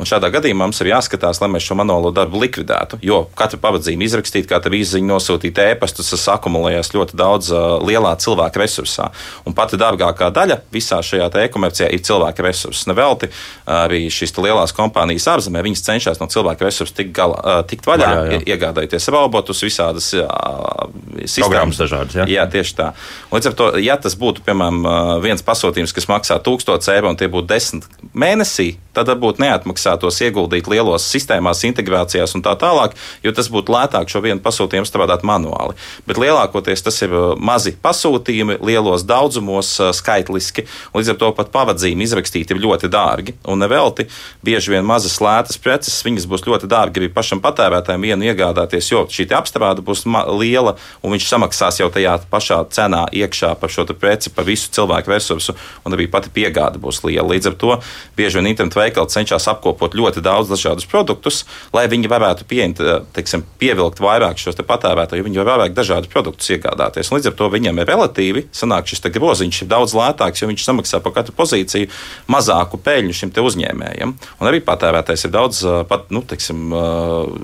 Un 0.00 0.08
šādā 0.08 0.32
gadījumā 0.34 0.66
mums 0.66 0.80
ir 0.82 0.90
jāskatās, 0.90 1.38
lai 1.42 1.48
mēs 1.52 1.66
šo 1.66 1.76
manuālo 1.78 2.10
darbu 2.14 2.40
likvidētu. 2.42 2.98
Jo 3.06 3.22
katru 3.38 3.60
pavadzījumu 3.62 4.06
izrakstīt, 4.06 4.48
katru 4.50 4.74
izziņu 4.78 5.12
nosūtīt 5.12 5.60
ēpastus, 5.62 6.10
tas 6.14 6.24
akumulējas 6.34 6.90
ļoti 6.96 7.18
daudz 7.18 7.52
lielā 7.86 8.14
cilvēka 8.22 8.62
resursā. 8.62 9.10
Un 9.46 9.54
pati 9.54 9.78
dārgākā 9.80 10.32
daļa 10.34 10.58
visā 10.74 10.98
šajā 11.06 11.28
e-komercijā 11.44 11.90
ir 11.92 12.02
cilvēka 12.02 12.46
resursi. 12.46 12.88
Nevelti 12.90 13.30
arī 13.70 14.06
šīs 14.12 14.34
lielās 14.42 14.74
kompānijas 14.76 15.28
ārzemē, 15.36 15.62
viņas 15.64 15.84
cenšas 15.86 16.22
no 16.22 16.28
cilvēka 16.32 16.66
resursu 16.66 16.96
tikt, 16.98 17.14
galā, 17.16 17.60
tikt 17.70 17.86
vaļā, 17.86 18.08
vaļā 18.10 18.34
jā. 18.34 18.42
iegādājoties 18.56 19.08
robotus, 19.14 19.62
visādas 19.62 20.10
uh, 20.18 20.88
sistēmas. 21.24 21.78
Dažādas, 21.78 22.18
jā. 22.18 22.26
jā, 22.32 22.48
tieši 22.50 22.76
tā. 22.78 22.90
Līdz 23.32 23.52
ar 23.52 23.58
to, 23.58 23.70
ja 23.82 23.96
tas 24.00 24.16
būtu, 24.18 24.44
piemēram, 24.46 24.82
viens 25.22 25.44
pasūtījums, 25.46 25.94
kas 25.94 26.10
maksā 26.10 26.38
1000 26.42 26.90
eiro 26.96 27.12
un 27.12 27.18
tie 27.20 27.30
būtu 27.32 27.48
10 27.52 27.88
mēnesī, 28.18 28.72
tad 28.96 29.08
varbūt 29.12 29.31
neatmaksātos 29.40 30.20
ieguldīt 30.26 30.68
lielos 30.68 31.06
sistēmās, 31.08 31.64
integrācijās 31.68 32.34
un 32.36 32.44
tā 32.44 32.52
tālāk, 32.60 32.96
jo 33.24 33.32
tas 33.32 33.48
būtu 33.52 33.72
lētāk 33.72 34.10
šo 34.12 34.22
vienu 34.24 34.42
pasūtījumu 34.44 34.88
strādāt 34.88 35.24
manuāli. 35.26 35.76
Bet 36.08 36.20
lielākoties 36.20 36.84
tas 36.84 37.00
ir 37.04 37.14
uh, 37.16 37.32
mazi 37.38 37.74
pasūtījumi, 37.82 38.58
lielos 38.64 39.06
daudzumos, 39.08 39.74
uh, 39.80 39.92
skaitliski. 39.96 40.66
Līdz 40.96 41.14
ar 41.14 41.20
to 41.20 41.30
pat 41.38 41.52
pavadzīmi 41.54 42.04
izrakstīt 42.04 42.52
ir 42.52 42.60
ļoti 42.62 42.90
dārgi. 42.92 43.36
Un 43.48 43.62
nevelti 43.62 44.08
bieži 44.44 44.74
vien 44.74 44.86
mazas 44.86 45.18
lētas 45.22 45.60
preces, 45.62 46.00
viņas 46.04 46.28
būs 46.30 46.46
ļoti 46.48 46.68
dārgi 46.70 47.02
arī 47.02 47.10
pašam 47.12 47.40
patērētājiem 47.44 48.08
vienu 48.08 48.28
iegādāties, 48.30 48.90
jo 48.92 49.06
šī 49.10 49.28
apstrāde 49.36 49.84
būs 49.84 50.04
liela 50.38 50.76
un 51.02 51.14
viņš 51.14 51.28
samaksās 51.30 51.80
jau 51.80 51.88
tajā 51.92 52.18
pašā 52.30 52.62
cenā 52.74 53.06
iekšā 53.12 53.54
par 53.60 53.72
šo 53.72 53.86
preci, 53.92 54.30
par 54.34 54.46
visu 54.48 54.70
cilvēku 54.72 55.12
resursu, 55.12 55.54
un 55.84 55.96
arī 55.96 56.08
pati 56.10 56.32
piegāde 56.32 56.80
būs 56.82 57.02
liela. 57.06 57.28
Līdz 57.32 57.52
ar 57.52 57.56
to 57.58 57.76
bieži 58.16 58.40
vien 58.40 58.50
internetu 58.50 58.80
veikali 58.80 59.08
cenšas 59.08 59.21
apkopot 59.30 59.94
ļoti 59.94 60.22
daudz 60.24 60.50
dažādus 60.50 60.86
produktus, 60.88 61.44
lai 61.72 61.86
viņi 61.90 62.10
varētu 62.10 62.46
pieņemt, 62.48 62.80
eh, 62.80 63.00
teiksim, 63.14 63.44
pievilkt 63.60 64.00
vairāk 64.02 64.40
šos 64.40 64.56
patērētājus, 64.56 65.20
jo 65.20 65.26
viņi 65.28 65.42
var 65.42 65.50
vairāk 65.52 65.74
dažādus 65.74 66.10
produktus 66.10 66.48
iegādāties. 66.50 67.10
Un 67.10 67.18
līdz 67.18 67.26
ar 67.30 67.36
to 67.38 67.48
viņam 67.50 67.78
ir 67.80 67.86
relatīvi 67.86 68.46
sanāk 68.52 68.86
šis 68.86 69.00
groziņš 69.12 69.62
ir 69.62 69.68
daudz 69.68 69.94
lētāks, 69.94 70.42
jo 70.42 70.48
viņš 70.48 70.64
samaksā 70.64 71.02
par 71.02 71.12
katru 71.12 71.34
pozīciju 71.36 71.88
mazāku 72.28 72.78
peļņu 72.78 73.12
šim 73.12 73.32
uzņēmējam. 73.32 74.14
Un 74.40 74.46
arī 74.46 74.60
patērētājs 74.60 75.26
ir 75.26 75.30
daudz 75.34 75.64
eh, 75.64 75.84
pat, 75.88 76.10
nu, 76.10 76.22
teiksim, 76.22 76.72
eh, 76.72 76.78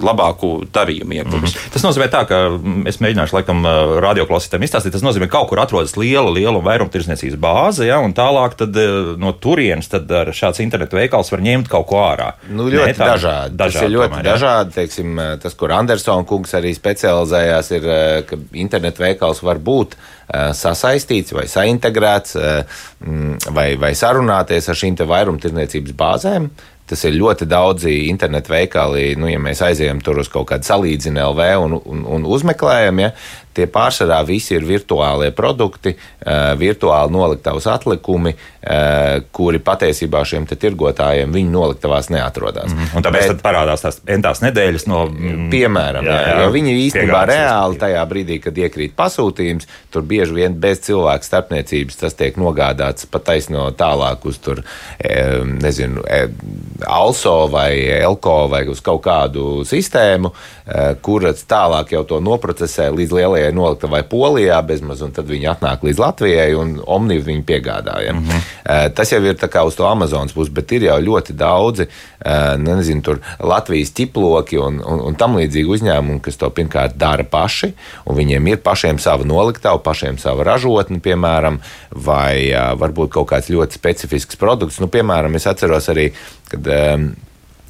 labāku 0.02 0.66
darījumu 0.72 1.18
iegūmis. 1.18 1.54
Mm 1.54 1.58
-hmm. 1.58 1.72
Tas 1.72 1.82
nozīmē 1.82 2.08
tā, 2.08 2.26
ka 2.28 2.36
es 2.88 2.98
mēģināšu 2.98 3.34
laikam 3.34 3.64
radioklausītājiem 4.02 4.64
izstāstīt. 4.64 4.92
Tas 4.92 5.02
nozīmē, 5.02 5.28
ka 5.28 5.38
kaut 5.38 5.48
kur 5.48 5.60
atrodas 5.60 5.96
liela, 5.96 6.30
liela 6.30 6.60
vairumtirdzniecības 6.60 7.38
bāze, 7.38 7.86
ja, 7.86 7.98
un 7.98 8.14
tālāk 8.14 8.54
tad, 8.56 8.74
no 9.18 9.32
turienes 9.32 9.88
tad 9.88 10.08
šāds 10.08 10.62
internetu 10.62 10.96
veikals 10.96 11.30
var 11.32 11.40
ņemt 11.40 11.57
kaut 11.66 11.88
ko 11.90 11.98
ārā. 12.04 12.28
Nu, 12.46 12.68
ļoti 12.70 12.92
ne, 12.92 12.94
tā, 12.94 13.10
dažādi. 13.14 13.56
dažādi. 13.58 13.78
Tas 13.78 13.82
ir 13.82 13.92
ļoti 13.94 14.12
tomēr, 14.12 14.28
dažādi. 14.28 14.74
Teiksim, 14.76 15.20
tas, 15.42 15.58
kur 15.58 15.74
Andersona 15.74 16.28
kungs 16.28 16.54
arī 16.58 16.72
specializējās, 16.76 17.72
ir, 17.74 17.90
ka 18.30 18.40
internetu 18.62 19.02
veikals 19.02 19.42
var 19.42 19.58
būt 19.58 19.98
sasaistīts 20.54 21.34
vai 21.34 21.46
saintegrēts 21.50 22.38
vai, 23.56 23.68
vai 23.80 23.94
sarunāties 23.96 24.68
ar 24.68 24.82
šīm 24.82 24.98
vairumtirdzniecības 25.08 25.96
bāzēm. 25.98 26.50
Tas 26.88 27.02
ir 27.04 27.18
ļoti 27.20 27.44
daudzi 27.44 27.94
internetu 28.08 28.54
veikali. 28.54 29.10
Nu, 29.20 29.28
ja 29.28 29.40
mēs 29.42 29.60
aizejam 29.66 30.00
tur 30.04 30.22
uz 30.22 30.30
kaut 30.32 30.48
kādu 30.48 30.64
salīdzinu 30.64 31.20
LV 31.20 31.48
un, 31.66 31.76
un, 31.84 32.04
un 32.16 32.24
uzmeklējam, 32.24 33.02
ja, 33.04 33.10
Tie 33.58 33.66
pārsvarā 33.66 34.20
visi 34.22 34.54
ir 34.54 34.62
virtuālie 34.62 35.32
produkti, 35.34 35.90
eh, 35.90 36.52
virtuāli 36.58 37.10
noliktavas 37.10 37.66
atlikumi, 37.66 38.30
eh, 38.62 39.20
kuri 39.34 39.58
patiesībā 39.58 40.20
šiem 40.22 40.46
tirgotājiem 40.46 41.32
viņu 41.34 41.50
noliktavās 41.50 42.06
neatrodas. 42.14 42.70
Mm. 42.70 42.90
Un 42.96 43.02
tāpēc 43.02 43.32
Bet, 43.32 43.42
parādās 43.42 43.82
tās 43.82 43.98
entās 44.06 44.42
nedēļas 44.44 44.86
no. 44.86 45.00
Mm, 45.08 45.48
piemēram, 45.50 46.06
jā, 46.06 46.18
jā, 46.22 46.36
jo 46.44 46.52
viņi 46.54 46.74
īstenībā 46.84 47.24
reāli 47.26 47.80
tajā 47.82 48.04
brīdī, 48.06 48.38
kad 48.44 48.54
iekrīt 48.54 48.94
pasūtījums, 48.94 49.66
tur 49.90 50.06
bieži 50.06 50.36
vien 50.36 50.54
bez 50.54 50.84
cilvēku 50.86 51.26
starpniecības 51.26 51.98
tas 51.98 52.14
tiek 52.14 52.38
nogādāts 52.38 53.08
pat 53.10 53.26
taisno 53.32 53.66
tālāk 53.74 54.24
uz 54.28 54.38
tur, 54.38 54.62
nezinu, 55.58 56.04
e, 56.06 56.28
ALSO 56.86 57.48
vai 57.50 57.72
ELKO 57.98 58.38
vai 58.52 58.62
uz 58.70 58.80
kaut 58.84 59.02
kādu 59.06 59.64
sistēmu, 59.66 60.32
kuras 61.02 61.42
tālāk 61.48 61.92
jau 61.96 62.04
to 62.04 62.20
noprocesē 62.22 62.90
līdz 62.94 63.16
lielajai 63.18 63.47
lielajai 63.48 63.54
noliktavai 63.54 64.02
Polijā 64.08 64.60
bezmaz, 64.66 65.02
un 65.02 65.12
tad 65.12 65.26
viņi 65.28 65.48
atnāk 65.52 65.82
līdz 65.82 65.98
Latvijai 65.98 66.54
un 66.56 66.78
Omniju 66.84 67.24
viņu 67.24 67.44
piegādāja. 67.44 68.12
Mm 68.12 68.24
-hmm. 68.24 68.94
Tas 68.94 69.12
jau 69.12 69.22
ir 69.24 69.36
uz 69.64 69.74
to 69.74 69.86
Amazonas 69.86 70.32
puses, 70.32 70.52
bet 70.52 70.72
ir 70.72 70.82
jau 70.82 70.98
ļoti 71.00 71.32
daudzi, 71.32 71.86
nezinu, 72.58 73.02
tur 73.02 73.20
Latvijas 73.40 73.92
ķiploki 73.92 74.58
un, 74.58 74.80
un, 74.86 75.00
un 75.00 75.14
tam 75.14 75.36
līdzīgi 75.36 75.68
uzņēmumi, 75.68 76.20
kas 76.20 76.36
to 76.36 76.50
pirmkārt 76.50 76.96
dara 76.96 77.24
paši, 77.24 77.72
un 78.04 78.16
viņiem 78.16 78.46
ir 78.46 78.56
pašiem 78.56 78.98
sava 78.98 79.24
noliktava, 79.24 79.78
pašiem 79.78 80.18
sava 80.18 80.44
ražotne, 80.44 81.00
piemēram, 81.00 81.60
vai 81.90 82.52
varbūt 82.76 83.08
kaut 83.08 83.28
kāds 83.28 83.48
ļoti 83.50 83.72
specifisks 83.72 84.36
produkts. 84.36 84.80
Nu, 84.80 84.86
piemēram, 84.86 85.34
es 85.34 85.46
atceros 85.46 85.88
arī, 85.88 86.12
kad 86.48 86.68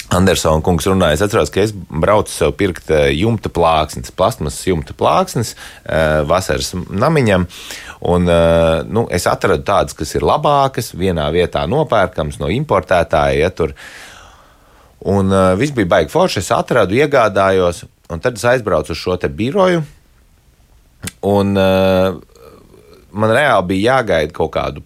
Andersona 0.09 0.65
kungs 0.65 0.87
runāja, 0.89 1.19
es 1.19 1.23
atceros, 1.25 1.51
ka 1.53 1.61
es 1.61 1.75
braucu 1.75 2.33
sev 2.33 2.55
pirkt 2.57 2.89
eh, 2.95 3.11
jumta 3.13 3.51
plāksnes, 3.53 4.13
plasmas 4.17 4.57
jumta 4.65 4.95
plāksnes 4.97 5.53
eh, 5.53 6.23
vasaras 6.29 6.73
namiņam. 6.73 7.45
Un, 8.09 8.31
eh, 8.33 8.87
nu, 8.89 9.05
es 9.13 9.29
atradu 9.29 9.67
tādas, 9.69 9.97
kas 9.99 10.15
ir 10.17 10.25
labākas, 10.25 10.95
vienā 10.97 11.29
vietā 11.35 11.67
nopērkams 11.69 12.41
no 12.41 12.49
importētāja. 12.55 13.37
Ja, 13.37 13.53
tur. 13.53 13.77
un 15.05 15.31
viss 15.61 15.77
bija 15.77 15.93
baigi 15.93 16.11
forši. 16.11 16.41
Es 16.41 16.51
atradu, 16.57 16.97
iegādājos, 16.97 17.85
un 18.09 18.25
tad 18.25 18.41
es 18.41 18.49
aizbraucu 18.49 18.97
uz 18.97 18.99
šo 18.99 19.19
biroju. 19.29 19.85
Un, 21.29 21.53
man 21.55 23.31
reāli 23.37 23.69
bija 23.69 24.01
jāgaida 24.01 24.33
kaut 24.35 24.57
kādu 24.57 24.83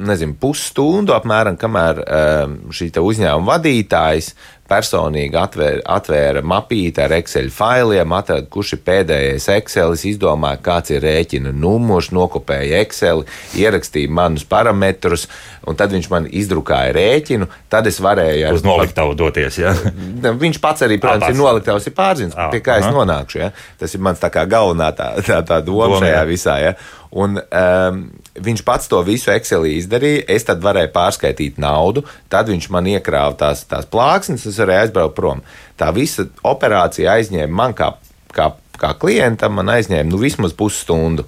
nezinu, 0.00 0.34
pusstundu 0.40 1.14
apmēram, 1.14 1.58
kamēr 1.60 2.02
um, 2.02 2.58
šī 2.74 2.90
uzņēmuma 2.98 3.54
vadītājs 3.54 4.32
personīgi 4.68 5.36
atvēra, 5.36 5.82
atvēra 5.92 6.42
mapīti 6.46 7.02
ar 7.04 7.12
Excel 7.18 7.50
failiem, 7.52 8.14
atrada, 8.16 8.46
kurš 8.50 8.74
ir 8.78 8.80
pēdējais 8.86 9.48
Excel, 9.58 9.92
izdomāja, 10.08 10.60
kāds 10.64 10.94
ir 10.94 11.04
rēķina 11.04 11.52
numurs, 11.52 12.08
nokopēja 12.16 12.80
Excel, 12.80 13.24
ierakstīja 13.60 14.12
manus 14.14 14.46
parametrus, 14.48 15.26
un 15.68 15.78
tad 15.78 15.92
viņš 15.94 16.10
man 16.12 16.28
izdrukāja 16.32 16.96
rēķinu. 16.96 17.50
Tad 17.72 17.90
es 17.92 18.00
varēju 18.04 18.48
ar, 18.48 18.56
uz 18.56 18.64
noliktavu 18.64 19.16
doties. 19.20 19.60
Ja? 19.60 19.76
viņš 20.44 20.60
pats 20.64 20.88
arī, 20.88 20.98
protams, 21.02 21.28
ir 21.28 21.40
noliktavs, 21.42 21.90
ir 21.90 21.96
pārzins, 21.96 22.36
pie 22.52 22.64
kā 22.64 22.80
es 22.80 22.88
nonākšu. 22.88 23.42
Ja? 23.44 23.52
Tas 23.80 23.94
ir 23.94 24.04
mans 24.04 24.22
tā 24.22 24.32
kā 24.32 24.48
galvenā 24.48 24.94
tā, 24.96 25.12
tā, 25.28 25.42
tā 25.44 25.60
doma 25.64 26.00
šajā 26.00 26.28
visā. 26.30 26.60
Ja? 26.64 26.76
Un, 27.14 27.36
um, 27.36 28.06
viņš 28.34 28.62
pats 28.66 28.90
to 28.90 29.00
visu 29.06 29.30
Excelī 29.34 29.76
izdarīja. 29.78 30.24
Es 30.34 30.46
tad 30.48 30.62
varēju 30.64 30.90
pārskaitīt 30.94 31.60
naudu, 31.62 32.04
tad 32.32 32.50
viņš 32.50 32.68
man 32.74 32.88
iekrāva 32.90 33.36
tās, 33.38 33.64
tās 33.70 33.86
plāksnes, 33.90 34.46
es 34.50 34.58
varēju 34.62 34.88
aizbraukt 34.88 35.16
prom. 35.18 35.44
Tā 35.80 35.90
visa 35.94 36.26
operācija 36.46 37.14
aizņēma 37.18 37.54
man 37.54 37.76
kā, 37.78 37.92
kā, 38.34 38.50
kā 38.80 38.92
klientam, 38.98 39.54
man 39.60 39.72
aizņēma 39.76 40.10
nu, 40.10 40.20
vismaz 40.22 40.56
pusstundu. 40.56 41.26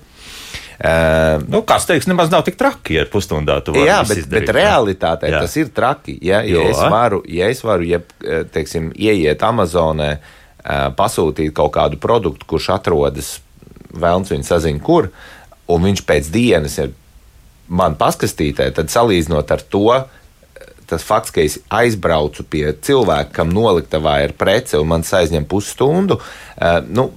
Uh, 0.76 1.40
nu, 1.48 1.62
kāds 1.64 1.86
teiks, 1.88 2.04
nemaz 2.04 2.28
nav 2.28 2.42
tik 2.44 2.58
traki, 2.60 2.98
ja 2.98 3.06
pusstundā 3.08 3.62
tu 3.64 3.72
vari 3.72 3.86
jā, 3.88 4.02
bet, 4.04 4.18
izdarīt, 4.20 4.42
bet 4.44 4.56
realitātē 4.58 5.30
jā. 5.32 5.38
tas 5.40 5.54
ir 5.56 5.70
traki. 5.72 6.18
Ja, 6.20 6.42
ja, 6.44 6.58
jo. 6.58 6.66
es 6.68 6.82
varu, 6.92 7.22
ja 7.32 7.48
es 7.48 7.62
varu, 7.64 7.86
ja, 7.88 8.02
teiksim, 8.52 8.90
ieiet 8.92 9.40
Amazonē, 9.46 10.10
uh, 10.18 10.90
pasūtīt 10.98 11.54
kaut 11.56 11.72
kādu 11.78 11.96
produktu, 12.02 12.50
kurš 12.52 12.68
atrodas 12.76 13.38
vēlams 13.96 14.34
viņa 14.34 14.50
saziņa, 14.50 14.84
kur, 14.84 15.08
uh, 15.08 15.35
un 15.72 15.88
viņš 15.88 16.04
pēc 16.06 16.30
dienas 16.34 16.78
ir 16.82 16.94
man 17.66 17.96
paskastītē, 17.98 18.68
tad 18.74 18.92
salīdzinot 18.92 19.50
ar 19.50 19.62
to, 19.74 19.88
tas 20.86 21.02
fakts, 21.02 21.32
ka 21.34 21.42
es 21.42 21.58
aizbraucu 21.74 22.44
pie 22.46 22.68
cilvēka, 22.86 23.32
kam 23.40 23.50
noliktavā 23.54 24.20
ir 24.24 24.36
prece 24.38 24.78
un 24.78 24.90
man 24.92 25.02
aizņem 25.02 25.48
pusstundu, 25.50 26.20
uh, 26.20 26.78
nu, 26.86 27.08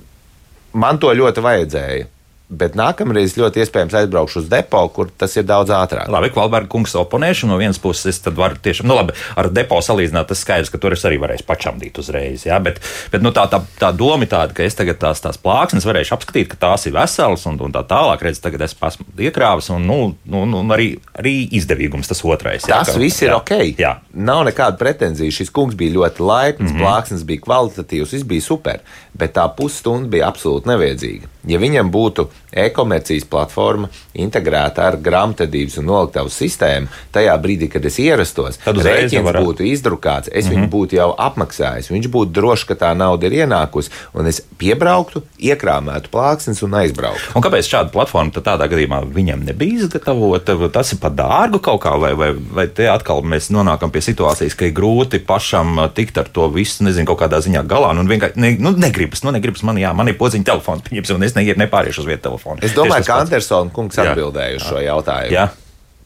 man 0.73 0.97
to 1.01 1.13
ļoti 1.13 1.43
vajadzēja. 1.45 2.07
Bet 2.49 2.73
nākamreiz 2.73 3.35
ļoti 3.37 3.61
iespējams 3.61 3.93
aizbraukšu 3.99 4.41
uz 4.41 4.47
depo, 4.49 4.81
kur 4.89 5.11
tas 5.13 5.35
ir 5.37 5.45
daudz 5.45 5.69
ātrāk. 5.69 6.07
Labi, 6.09 6.31
Kvalberga 6.33 6.65
kungs 6.71 6.95
oponēšu 6.97 7.45
no 7.45 7.59
vienas 7.61 7.77
puses, 7.81 8.07
es 8.09 8.23
tad 8.25 8.39
varu 8.39 8.57
tiešām, 8.57 8.87
nu 8.89 8.97
labi, 8.97 9.13
ar 9.37 9.51
depo 9.53 9.77
salīdzināt, 9.85 10.31
tas 10.31 10.41
skaidrs, 10.41 10.71
ka 10.73 10.81
tur 10.81 10.95
es 10.95 11.05
arī 11.05 11.19
varēšu 11.21 11.45
pačamdīt 11.45 11.99
uzreiz, 12.01 12.47
jā, 12.47 12.57
bet, 12.65 12.81
bet 13.13 13.21
nu, 13.21 13.29
tā, 13.35 13.45
tā, 13.51 13.61
tā 13.77 13.91
doma 13.93 14.25
ir 14.25 14.31
tāda, 14.33 14.55
ka 14.57 14.65
es 14.65 14.77
tagad 14.79 14.97
tās, 14.97 15.21
tās 15.21 15.37
plāksnes 15.37 15.85
varēšu 15.85 16.15
apskatīt, 16.17 16.49
ka 16.49 16.57
tās 16.65 16.87
ir 16.89 16.97
veselas 16.97 17.45
un, 17.49 17.61
un 17.69 17.75
tā 17.75 17.85
tālāk, 17.85 18.25
redz, 18.25 18.41
tagad 18.41 18.65
es 18.65 18.73
esmu 18.73 19.05
iekrāvis 19.29 19.69
un, 19.75 19.85
nu, 19.85 19.99
nu, 20.25 20.43
nu 20.49 20.63
arī, 20.73 20.89
arī 21.21 21.35
izdevīgums 21.59 22.09
tas 22.09 22.23
otrais. 22.25 22.65
Jā, 22.65 22.81
tas 22.81 22.95
ka, 22.95 22.99
viss 23.01 23.21
ir 23.21 23.29
jā, 23.29 23.37
ok. 23.37 23.53
Jā. 23.79 23.93
Nav 24.13 24.43
nekāda 24.49 24.79
pretenzija. 24.79 25.33
Šis 25.33 25.53
kungs 25.53 25.77
bija 25.79 25.95
ļoti 25.97 26.25
laipns, 26.25 26.71
mm 26.71 26.75
-hmm. 26.75 26.83
plāksnes 26.83 27.25
bija 27.29 27.45
kvalitatīvs, 27.45 28.13
viss 28.17 28.27
bija 28.27 28.41
super, 28.41 28.81
bet 29.13 29.35
tā 29.37 29.45
pusstunda 29.55 30.09
bija 30.09 30.29
absolūti 30.31 30.71
nevajadzīga. 30.71 31.29
Ja 31.49 31.59
viņam 31.59 31.91
būtu 31.91 32.27
e-komercijas 32.51 33.25
platforma 33.29 33.89
integrēta 34.17 34.87
ar 34.89 34.97
grāmatvedības 35.03 35.77
un 35.81 35.89
noliktavas 35.89 36.37
sistēmu, 36.39 36.89
tajā 37.13 37.35
brīdī, 37.41 37.69
kad 37.71 37.85
es 37.85 37.99
ierastos, 38.01 38.59
tad 38.63 38.81
rēķins 38.85 39.37
būtu 39.37 39.67
izdrukāts, 39.69 40.31
es 40.31 40.45
mm 40.45 40.49
-hmm. 40.49 40.55
viņu 40.55 40.65
mhm. 40.65 40.71
būtu 40.73 40.97
jau 40.97 41.09
apmaksājis, 41.17 41.91
viņš 41.91 42.07
būtu 42.07 42.33
drošs, 42.33 42.65
ka 42.65 42.75
tā 42.75 42.93
nauda 42.97 43.27
ir 43.27 43.37
ienākusi, 43.43 43.91
un 44.13 44.27
es 44.27 44.41
piebrauktu, 44.57 45.23
iekrāmētu 45.39 46.09
plāksnes 46.11 46.63
un 46.63 46.73
aizbrauktu. 46.73 47.35
Un 47.35 47.41
kāpēc 47.45 47.69
šāda 47.69 47.93
platforma 47.93 48.31
tādā 48.31 48.67
gadījumā 48.69 49.03
viņam 49.13 49.45
nebija 49.45 49.85
izgatavota? 49.85 50.57
Tas 50.73 50.93
ir 50.93 50.99
par 50.99 51.11
dārgu 51.11 51.59
kaut 51.59 51.81
kā, 51.83 51.95
vai, 51.99 52.13
vai, 52.13 52.33
vai 52.33 52.67
te 52.67 52.89
atkal 52.89 53.21
mēs 53.21 53.49
nonākam 53.53 53.91
pie 53.91 54.01
situācijas, 54.01 54.55
ka 54.55 54.65
ir 54.65 54.73
grūti 54.73 55.19
pašam 55.19 55.89
tikt 55.93 56.17
ar 56.17 56.27
to 56.33 56.47
visu, 56.47 56.83
nezinu, 56.83 57.05
kaut 57.05 57.21
kādā 57.21 57.39
ziņā 57.41 57.63
galā, 57.67 57.93
nu, 57.93 58.03
vienkārši 58.09 58.39
ne, 58.39 58.55
nu, 58.59 58.71
negribas, 58.71 59.23
nu, 59.23 59.31
negribas 59.31 59.63
man, 59.63 59.77
jā, 59.77 59.93
man 59.93 60.07
ir 60.07 60.17
podziņa 60.17 60.45
telefons, 60.45 60.83
pieņemsim, 60.89 61.15
un 61.15 61.23
es 61.23 61.35
ne, 61.35 61.45
nepāriešu 61.63 62.03
uz 62.03 62.09
vietu 62.09 62.28
telefonu. 62.29 62.63
Es 62.65 62.75
domāju, 62.77 63.07
ka 63.07 63.19
Andersona 63.23 63.73
kungs 63.73 63.99
atbildēja 64.01 64.59
uz 64.59 64.67
šo 64.69 64.83
jautājumu. 64.83 65.35
Jā. 65.35 65.49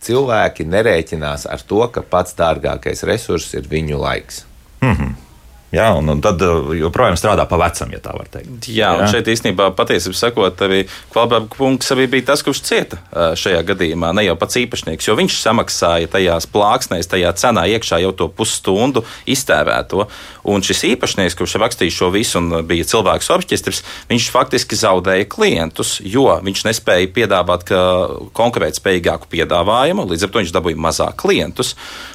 cilvēki 0.03 0.65
nerēķinās 0.67 1.45
ar 1.47 1.61
to, 1.67 1.83
ka 1.93 2.03
pats 2.03 2.35
dārgākais 2.39 3.05
resurss 3.07 3.53
ir 3.55 3.69
viņu 3.71 3.99
laiks. 4.01 4.43
Mm 4.81 4.95
-hmm. 4.95 5.13
Jā, 5.73 5.87
un, 5.97 6.05
un 6.13 6.19
tad 6.21 6.41
uh, 6.45 6.69
joprojām 6.77 7.15
strādā 7.17 7.47
pa 7.49 7.57
vecam, 7.57 7.89
ja 7.95 7.99
tā 8.03 8.11
var 8.13 8.27
teikt. 8.29 8.67
Jā, 8.69 8.91
un 8.93 9.07
Jā. 9.07 9.07
šeit 9.15 9.29
īstenībā 9.33 9.71
patiesībā 9.73 10.17
sakot, 10.19 10.59
arī 10.67 10.83
Kvalbēra 11.09 11.47
kungs 11.49 11.89
arī 11.95 12.05
bija 12.11 12.27
tas, 12.27 12.43
kurš 12.45 12.61
cieta 12.67 12.99
uh, 13.01 13.31
šajā 13.39 13.63
gadījumā, 13.71 14.11
ne 14.13 14.27
jau 14.27 14.35
pats 14.37 14.59
īpašnieks, 14.61 15.07
jo 15.09 15.17
viņš 15.17 15.39
samaksāja 15.41 16.11
tajās 16.13 16.45
plāksnēs, 16.53 17.09
tajā 17.09 17.31
cenā 17.41 17.65
iekšā 17.73 18.03
jau 18.03 18.11
to 18.19 18.29
pusstundu 18.29 19.01
iztēvēto. 19.25 20.05
Un 20.53 20.61
šis 20.61 20.83
īpašnieks, 20.91 21.39
kurš 21.39 21.57
rakstīja 21.63 21.95
šo 21.97 22.11
visu 22.13 22.37
un 22.37 22.59
bija 22.69 22.85
cilvēks 22.93 23.31
orķestris, 23.33 23.81
viņš 24.11 24.29
faktiski 24.35 24.77
zaudēja 24.77 25.25
klientus, 25.31 25.95
jo 26.05 26.27
viņš 26.43 26.65
nespēja 26.67 27.09
piedāvāt 27.15 27.73
konkurētspējīgāku 28.37 29.31
piedāvājumu, 29.31 30.05
līdz 30.11 30.27
ar 30.27 30.33
to 30.33 30.43
viņš 30.43 30.53
dabūja 30.53 30.83
mazāk 30.85 31.17
klientus. 31.23 31.73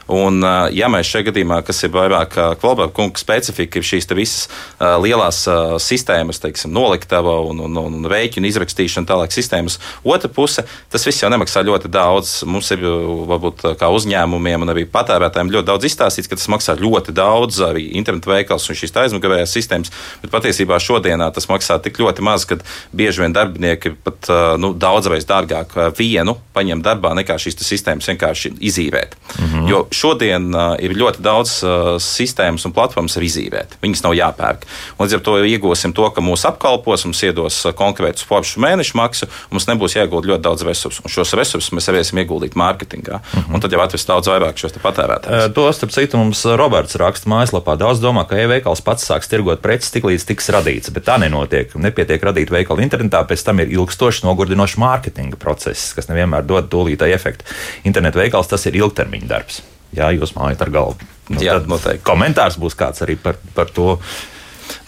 Un, 0.08 0.38
uh, 0.44 0.68
ja 0.72 0.86
mēs 0.92 1.10
šajā 1.10 1.26
gadījumā, 1.32 1.62
kas 1.66 1.82
ir 1.84 1.92
vairāk 1.92 2.36
Kvalbēra 2.60 2.92
kungs 2.96 3.26
pēc 3.28 3.47
specifika 3.48 3.80
ir 3.80 3.86
šīs 3.86 4.08
visas 4.16 4.48
lielās 4.78 5.42
sistēmas, 5.82 6.40
teiksim, 6.42 6.72
noliktava 6.74 7.38
un, 7.48 7.60
un, 7.64 7.78
un 7.80 8.08
rēķinu 8.08 8.48
izrakstīšana, 8.48 9.08
tālāk 9.08 9.32
sistēmas. 9.34 9.78
Otra 10.04 10.30
puse, 10.32 10.64
tas 10.92 11.06
viss 11.06 11.22
jau 11.22 11.30
nemaksā 11.32 11.62
ļoti 11.66 11.90
daudz. 11.92 12.42
Mums 12.48 12.70
ir 12.74 12.84
varbūt 13.28 13.64
kā 13.80 13.90
uzņēmumiem 13.94 14.64
un 14.64 14.72
arī 14.74 14.86
patērētājiem 14.90 15.52
ļoti 15.54 15.68
daudz 15.70 15.88
izstāstīts, 15.88 16.28
ka 16.28 16.38
tas 16.38 16.48
maksā 16.52 16.76
ļoti 16.78 17.14
daudz 17.16 17.60
arī 17.64 17.88
internetu 17.98 18.32
veikals 18.32 18.68
un 18.68 18.78
šīs 18.78 18.96
aizmugurējās 19.04 19.54
sistēmas. 19.56 19.92
Bet 20.22 20.32
patiesībā 20.34 20.78
šodienā 20.82 21.30
tas 21.34 21.48
maksā 21.50 21.78
tik 21.84 22.00
ļoti 22.02 22.24
maz, 22.24 22.46
ka 22.48 22.60
bieži 22.96 23.24
vien 23.24 23.36
darbinieki 23.36 23.94
pat 24.04 24.30
nu, 24.60 24.74
daudzreiz 24.76 25.26
dārgāk 25.28 25.74
vienu 25.98 26.36
paņem 26.56 26.82
darbā 26.84 27.14
nekā 27.18 27.38
šīs 27.40 27.60
sistēmas 27.62 28.08
vienkārši 28.10 28.54
izīrēt. 28.70 29.16
Mm 29.38 29.46
-hmm. 29.46 29.68
Jo 29.70 29.84
šodien 29.94 30.50
ir 30.82 30.96
ļoti 30.98 31.22
daudz 31.22 31.58
sistēmas 32.02 32.66
un 32.66 32.74
platformas 32.74 33.16
ar 33.16 33.24
izīvēt. 33.38 33.78
Viņas 33.82 34.04
nav 34.04 34.16
jāpērk. 34.18 34.66
Līdz 34.98 35.18
ar 35.18 35.22
to 35.24 35.36
iegūsim 35.46 35.94
to, 35.96 36.06
ka 36.14 36.24
mūs 36.24 36.44
apkalpos, 36.48 37.04
mums 37.06 37.22
iedos 37.26 37.60
uh, 37.64 37.74
konkrētu 37.76 38.26
foršu 38.26 38.62
mēnešu 38.64 38.98
maksu, 38.98 39.28
mums 39.52 39.68
nebūs 39.70 39.96
jāiegūt 39.98 40.28
ļoti 40.28 40.44
daudz 40.44 40.64
resursu. 40.66 41.04
Un 41.06 41.12
šos 41.12 41.34
resursus 41.38 41.72
mēs 41.76 41.88
varēsim 41.90 42.20
ieguldīt 42.22 42.58
mārketingā. 42.58 43.20
Uh 43.20 43.38
-huh. 43.38 43.54
Un 43.54 43.64
tad 43.64 43.72
jau 43.72 43.80
atvest 43.84 44.08
daudz 44.08 44.28
vairāk 44.28 44.58
šos 44.58 44.76
patērētājus. 44.82 45.54
To 45.54 45.72
starp 45.72 45.94
citu 45.94 46.18
mums 46.18 46.44
Roberts 46.44 46.98
raksta 46.98 47.30
mājaslapā. 47.30 47.76
Daudz 47.78 48.02
domā, 48.02 48.26
ka 48.28 48.36
e-veikals 48.36 48.82
pats 48.84 49.08
sāks 49.10 49.30
tirgot 49.30 49.62
preces 49.62 49.90
tik 49.90 50.04
līdz 50.04 50.26
tiks 50.26 50.50
radīts, 50.54 50.92
bet 50.92 51.04
tā 51.08 51.18
nenotiek. 51.18 51.74
Nepietiek 51.74 52.22
radīt 52.22 52.50
veikalu 52.50 52.82
internetā, 52.86 53.24
pēc 53.28 53.44
tam 53.44 53.60
ir 53.60 53.72
ilgstošs 53.72 54.24
nogurdinošs 54.26 54.76
mārketinga 54.76 55.36
process, 55.36 55.94
kas 55.94 56.08
nevienmēr 56.08 56.46
dod 56.46 56.70
tūlītēju 56.72 57.14
efektu. 57.14 57.44
Internetu 57.84 58.18
veikals 58.18 58.48
tas 58.48 58.66
ir 58.66 58.78
ilgtermiņa 58.80 59.28
darbs. 59.28 59.62
Jā, 59.96 60.10
jūs 60.12 60.34
mājat 60.36 60.66
ar 60.66 60.72
galvu. 60.72 61.08
Nu, 61.28 61.40
Jā, 61.44 61.58
noteikti. 61.68 62.04
Komentārs 62.08 62.58
būs 62.60 62.76
kāds 62.78 63.04
arī 63.04 63.18
par, 63.20 63.38
par 63.56 63.70
to. 63.72 63.96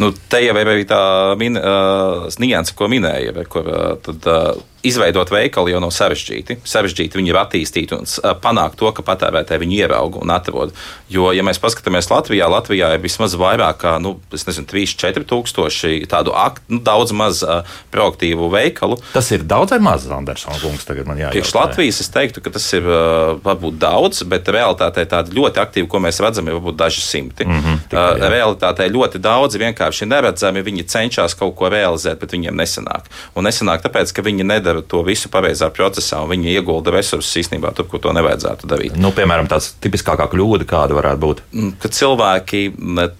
Nu, 0.00 0.11
te 0.33 0.40
jau 0.45 0.57
ir 0.57 0.71
arī 0.73 0.85
tā 0.88 1.00
min, 1.40 1.57
uh, 1.57 2.28
nianse, 2.40 2.75
ko 2.76 2.88
minēja. 2.92 3.33
Kur, 3.49 3.69
uh, 3.69 3.95
tad, 4.04 4.28
uh, 4.28 4.61
izveidot 4.87 5.31
veikalu 5.33 5.75
jau 5.75 5.81
nav 5.83 5.93
sarežģīti. 5.95 6.61
Sarežģīti 6.69 7.19
viņi 7.19 7.33
ir 7.33 7.39
attīstīti 7.41 7.97
un 7.97 8.09
panākt 8.43 8.79
to, 8.81 8.91
ka 8.97 9.05
patērētāji 9.05 9.63
viņu 9.65 9.79
ierauga 9.83 10.23
un 10.23 10.33
atrod. 10.33 10.75
Jo, 11.11 11.31
ja 11.35 11.45
mēs 11.47 11.61
paskatāmies 11.61 12.09
Latvijā, 12.11 12.49
Latvijā 12.51 12.93
ir 12.95 13.03
vismaz 13.03 13.35
vairāk 13.39 13.81
kā 13.83 13.97
nu, 14.03 14.17
3-4 14.31 15.25
tūkstoši 15.29 16.07
tādu 16.11 16.35
akt, 16.37 16.63
nu, 16.71 16.81
daudz 16.85 17.13
maz 17.17 17.43
uh, 17.45 17.67
proaktīvu 17.93 18.51
veikalu. 18.53 18.99
Tas 19.15 19.31
ir 19.35 19.45
daudz 19.49 19.75
vai 19.75 19.81
maz, 19.85 20.07
Andersons 20.11 20.63
kungs, 20.65 20.87
tagad 20.89 21.09
man 21.11 21.21
jājautā. 21.21 21.37
Priekš 21.37 21.55
Latvijas 21.57 22.01
es 22.05 22.13
teiktu, 22.15 22.43
ka 22.45 22.55
tas 22.55 22.67
ir 22.77 22.87
uh, 22.87 23.37
varbūt 23.45 23.79
daudz, 23.83 24.23
bet 24.31 24.49
realitātē 24.49 25.05
tādi 25.11 25.37
ļoti 25.37 25.63
aktīvi, 25.63 25.89
ko 25.91 26.03
mēs 26.05 26.23
redzam, 26.25 26.49
ir 26.49 26.59
varbūt 26.59 26.79
daži 26.81 27.05
simti. 27.05 27.45
Mm 27.49 27.61
-hmm, 27.61 27.83
tikai, 27.91 28.07
uh, 28.17 28.29
realitātē 28.37 28.89
ļoti 28.89 29.21
daudzi 29.21 29.61
vienkārši 29.61 30.09
neredzami, 30.09 30.65
viņi 30.65 30.87
cenšas 30.89 31.35
kaut 31.35 31.57
ko 31.59 31.69
realizēt, 31.69 32.21
bet 32.21 32.33
viņiem 32.33 32.57
nesanāk. 32.57 33.11
Un 33.35 33.45
nesanāk 33.45 33.83
tāpēc, 33.83 34.15
ka 34.15 34.23
viņi 34.23 34.47
nedara 34.47 34.70
nedara 34.71 34.87
to 34.87 35.03
visu 35.03 35.29
pareizā 35.31 35.71
procesā, 35.75 36.21
un 36.23 36.31
viņi 36.31 36.55
iegulda 36.55 36.93
resursus 36.95 37.37
īstenībā 37.43 37.73
tur, 37.75 37.87
kur 37.91 38.00
to 38.03 38.12
nevajadzētu 38.15 38.69
darīt. 38.71 38.97
Nu, 39.00 39.12
piemēram, 39.15 39.49
tāds 39.50 39.73
tipiskākā 39.83 40.29
kļūda, 40.31 40.67
kāda 40.69 40.97
varētu 40.99 41.23
būt. 41.25 41.43
Mm, 41.53 41.73
kad 41.83 41.97
cilvēki 41.97 42.62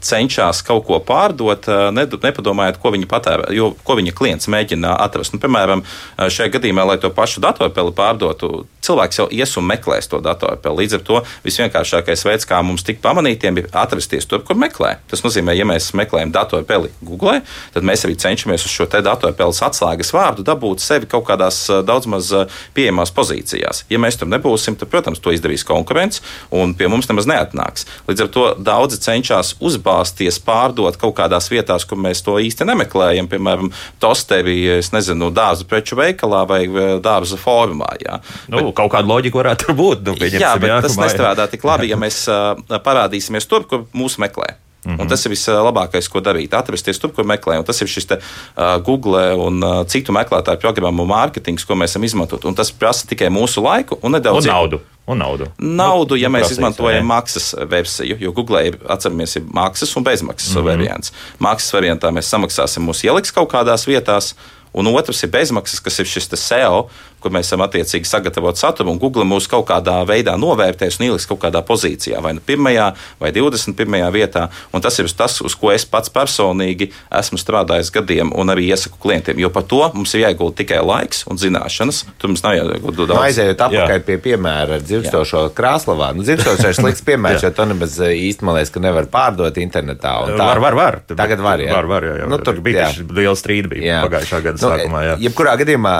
cenšas 0.07 0.63
kaut 0.67 0.87
ko 0.89 1.01
pārdot, 1.05 1.67
nepadomājot, 1.95 2.81
ko 2.81 2.95
viņi 2.95 3.11
patērē, 3.11 3.51
jo 3.57 3.73
ko 3.85 3.99
viņa 3.99 4.15
klients 4.17 4.51
mēģina 4.51 4.97
atrast. 5.07 5.35
Nu, 5.35 5.43
piemēram, 5.43 5.85
šajā 6.19 6.55
gadījumā, 6.57 6.87
lai 6.93 6.99
to 7.03 7.11
pašu 7.15 7.43
datorpeli 7.45 7.95
pārdotu, 7.97 8.65
cilvēks 8.85 9.21
jau 9.21 9.29
ies 9.35 9.57
un 9.61 9.67
meklēs 9.69 10.11
to 10.11 10.21
datorpeli. 10.25 10.85
Līdz 10.85 10.99
ar 10.99 11.05
to 11.07 11.23
visvienkāršākais 11.45 12.25
veids, 12.27 12.49
kā 12.49 12.61
mums 12.65 12.85
tikt 12.87 13.03
pamanītiem, 13.05 13.61
ir 13.61 13.71
atrasties 13.77 14.29
tur, 14.31 14.45
kur 14.47 14.59
meklē. 14.59 14.97
Tas 15.11 15.25
nozīmē, 15.27 15.55
ja 15.59 15.67
mēs 15.69 15.91
meklējam 15.99 16.33
datorpeli 16.35 16.93
Google, 17.05 17.41
tad 17.75 17.87
mēs 17.87 18.07
arī 18.07 18.17
cenšamies 18.21 18.65
uz 18.67 18.75
šo 18.75 18.89
datorpeles 18.91 19.61
atslēgas 19.65 20.13
vārdu 20.15 20.45
dabūt 20.47 20.83
sevi 20.83 21.09
kaut 21.11 21.27
kādā 21.29 21.40
tādās 21.41 21.85
daudz 21.87 22.09
maz 22.11 22.31
pieejamās 22.77 23.13
pozīcijās. 23.15 23.85
Ja 23.91 24.01
mēs 24.03 24.19
tur 24.21 24.29
nebūsim, 24.31 24.77
tad, 24.79 24.91
protams, 24.93 25.21
to 25.21 25.33
izdarīs 25.33 25.65
konkurence 25.67 26.23
un 26.51 26.75
pie 26.75 26.89
mums 26.91 27.09
nemaz 27.11 27.29
neatnāks. 27.31 27.87
Līdz 28.09 28.25
ar 28.25 28.31
to 28.35 28.47
daudzi 28.59 29.01
cenšas 29.01 29.55
uzbāzties, 29.61 30.41
pārdot 30.45 30.99
kaut 31.01 31.17
kādās 31.19 31.51
vietās, 31.51 31.87
kur 31.89 32.01
mēs 32.01 32.23
to 32.27 32.39
īsti 32.41 32.69
nemeklējam, 32.69 33.29
piemēram, 33.31 33.73
tosteri, 34.03 34.59
es 34.79 34.93
nezinu, 34.95 35.31
dārza 35.35 35.67
preču 35.69 35.99
veikalā 35.99 36.45
vai 36.49 36.63
dārza 37.03 37.39
formā. 37.41 37.95
Jā. 38.01 38.21
Nu, 38.49 38.61
bet, 38.61 38.75
kaut 38.79 38.93
kāda 38.95 39.09
loģika 39.09 39.43
varētu 39.43 39.77
būt. 39.77 40.05
Nu, 40.07 40.17
jā, 40.21 40.57
bet 40.61 40.73
jā, 40.73 40.81
tas 40.85 40.99
nestrādā 41.01 41.49
tik 41.51 41.65
labi, 41.67 41.91
ja 41.93 42.01
mēs 42.01 42.25
parādīsimies 42.71 43.49
tur, 43.51 43.69
kur 43.71 43.87
mūs 43.97 44.21
meklē. 44.23 44.57
Mm 44.85 44.97
-hmm. 44.97 45.01
Un 45.01 45.09
tas 45.09 45.27
ir 45.27 45.33
vislabākais, 45.33 46.09
ko 46.09 46.21
darīt. 46.21 46.55
Atrasties 46.55 46.99
tur, 46.99 47.13
kur 47.13 47.25
meklē. 47.25 47.59
Un 47.59 47.65
tas 47.65 47.81
ir 47.83 47.89
šis 47.89 48.07
te, 48.07 48.17
uh, 48.17 48.83
Google 48.85 49.35
un 49.35 49.63
uh, 49.63 49.87
citu 49.87 50.13
meklētāju 50.13 50.61
programmu 50.61 51.05
mārketings, 51.05 51.67
ko 51.67 51.75
mēs 51.75 51.85
esam 51.85 52.05
izmantot. 52.05 52.45
Un 52.45 52.55
tas 52.55 52.73
prasa 52.73 53.07
tikai 53.07 53.29
mūsu 53.29 53.63
laiku 53.63 53.99
un 54.03 54.13
nedaudz 54.13 54.47
un 54.47 54.53
naudu. 54.53 54.81
Un 55.07 55.19
naudu. 55.19 55.47
Naudu, 55.59 56.15
ja 56.17 56.29
nu, 56.29 56.39
mēs 56.39 56.47
prasīs, 56.47 56.59
izmantojam 56.59 57.09
vai? 57.09 57.17
maksas 57.17 57.55
versiju, 57.71 58.17
jo 58.21 58.33
Google 58.33 58.67
ir, 58.67 58.79
atceramies, 58.89 59.37
ir 59.37 59.43
maksas 59.53 59.97
un 59.97 60.05
bezmaksas 60.05 60.55
mm 60.55 60.61
-hmm. 60.61 60.65
variants. 60.65 61.13
Maksas 61.39 61.75
variantā 61.75 62.13
mēs 62.15 62.31
samaksāsim, 62.31 62.87
mūs 62.87 63.05
ieliks 63.05 63.33
kaut 63.33 63.53
kādās 63.53 63.87
vietās, 63.87 64.35
un 64.73 64.87
otrs 64.87 65.23
ir 65.23 65.31
bezmaksas, 65.31 65.81
kas 65.81 65.99
ir 65.99 66.07
šis 66.07 66.31
SEO, 66.35 66.89
kur 67.21 67.35
mēs 67.35 67.51
esam 67.51 67.65
attiecīgi 67.65 68.09
sagatavot 68.09 68.59
saturu, 68.59 68.93
un 68.93 69.01
Google 69.01 69.27
mūs 69.29 69.49
kaut 69.51 69.67
kādā 69.71 69.99
veidā 70.09 70.37
novērtēs 70.41 71.01
un 71.01 71.09
ieliks 71.11 71.29
kaut 71.31 71.43
kādā 71.45 71.63
pozīcijā, 71.67 72.21
vai 72.25 72.35
nu 72.37 72.45
pirmajā, 72.45 72.91
vai 73.21 73.33
21. 73.37 73.99
vietā. 74.15 74.49
Un 74.75 74.85
tas 74.85 74.99
ir 74.99 75.11
tas, 75.17 75.41
uz 75.45 75.57
ko 75.59 75.73
es 75.75 75.87
pats 75.89 76.13
personīgi 76.13 76.91
esmu 77.21 77.41
strādājis 77.41 77.93
gadiem, 77.95 78.33
un 78.37 78.53
arī 78.53 78.71
iesaku 78.71 79.01
klientiem. 79.03 79.41
Jo 79.43 79.53
par 79.55 79.67
to 79.69 79.83
mums 79.95 80.15
ir 80.15 80.25
jāiegulda 80.25 80.61
tikai 80.63 80.81
laiks 80.85 81.25
un 81.31 81.41
zināšanas. 81.41 82.05
Tur 82.21 82.33
mums 82.33 82.45
nav 82.45 82.57
jāiegulda 82.59 83.09
daudz. 83.11 83.23
Aizejot 83.29 83.65
atpakaļ 83.67 84.05
pie 84.07 84.19
piemēra 84.25 84.79
ar 84.79 84.85
dzirkstošo 84.85 85.45
krāslavā. 85.57 86.13
Nu, 86.17 86.25
dzirkstošais 86.27 86.73
ir 86.73 86.79
slikts 86.79 87.05
piemērs, 87.07 87.45
jo 87.45 87.53
to 87.55 87.67
nemaz 87.71 87.97
eh, 88.05 88.17
īsti 88.29 88.47
man 88.47 88.59
liekas, 88.59 88.73
ka 88.75 88.83
nevar 88.83 89.09
pārdot 89.13 89.61
internetā. 89.63 90.15
Tā, 90.31 90.39
var, 90.41 90.63
var, 90.63 90.79
var. 90.79 91.01
Tagad 91.11 91.43
var, 91.45 91.63
jā. 91.63 91.73
Var, 91.75 91.91
var, 91.91 92.07
jā, 92.09 92.19
jā. 92.23 92.29
Nu, 92.31 92.41
tur 92.45 92.61
bija 92.65 92.91
liela 93.01 93.37
strīda 93.39 93.73
bija 93.73 93.87
jā. 93.87 94.03
pagājušā 94.07 94.43
gada 94.47 94.59
nu, 94.59 94.67
sākumā. 94.67 95.05
Jā. 95.09 95.17
Jebkurā 95.27 95.57
gadījumā 95.61 95.95